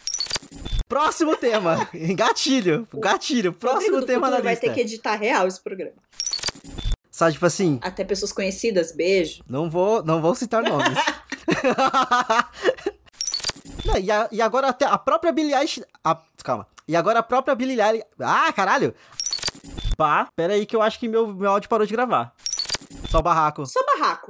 Próximo 0.89 1.37
tema. 1.37 1.87
Gatilho. 1.93 2.87
Gatilho. 2.91 3.53
Próximo 3.53 4.03
tema 4.03 4.31
da 4.31 4.37
lista. 4.37 4.43
vai 4.43 4.55
ter 4.55 4.73
que 4.73 4.81
editar 4.81 5.17
real 5.17 5.47
esse 5.47 5.61
programa. 5.61 5.93
Sabe, 7.11 7.33
tipo 7.33 7.45
assim. 7.45 7.77
Até 7.83 8.03
pessoas 8.03 8.31
conhecidas, 8.31 8.91
beijo. 8.91 9.43
Não 9.47 9.69
vou, 9.69 10.03
não 10.03 10.19
vou 10.19 10.33
citar 10.33 10.63
nomes. 10.63 10.97
não, 13.85 13.99
e, 13.99 14.09
a, 14.09 14.27
e, 14.31 14.41
agora 14.41 14.69
até 14.69 14.85
a 14.85 14.97
própria 14.97 15.31
Billie 15.31 15.53
Eilish. 15.53 15.83
A, 16.03 16.17
calma. 16.43 16.65
E 16.88 16.95
agora 16.95 17.19
a 17.19 17.23
própria 17.23 17.55
Billie 17.55 17.82
Eilish... 17.82 18.05
Ah, 18.19 18.51
caralho! 18.53 18.93
Pá, 19.97 20.27
pera 20.36 20.53
aí 20.53 20.65
que 20.65 20.75
eu 20.75 20.82
acho 20.82 20.99
que 20.99 21.07
meu, 21.07 21.27
meu 21.27 21.51
áudio 21.51 21.69
parou 21.69 21.86
de 21.86 21.93
gravar. 21.93 22.34
Só 23.09 23.21
barraco. 23.21 23.65
Só 23.65 23.79
barraco. 23.86 24.29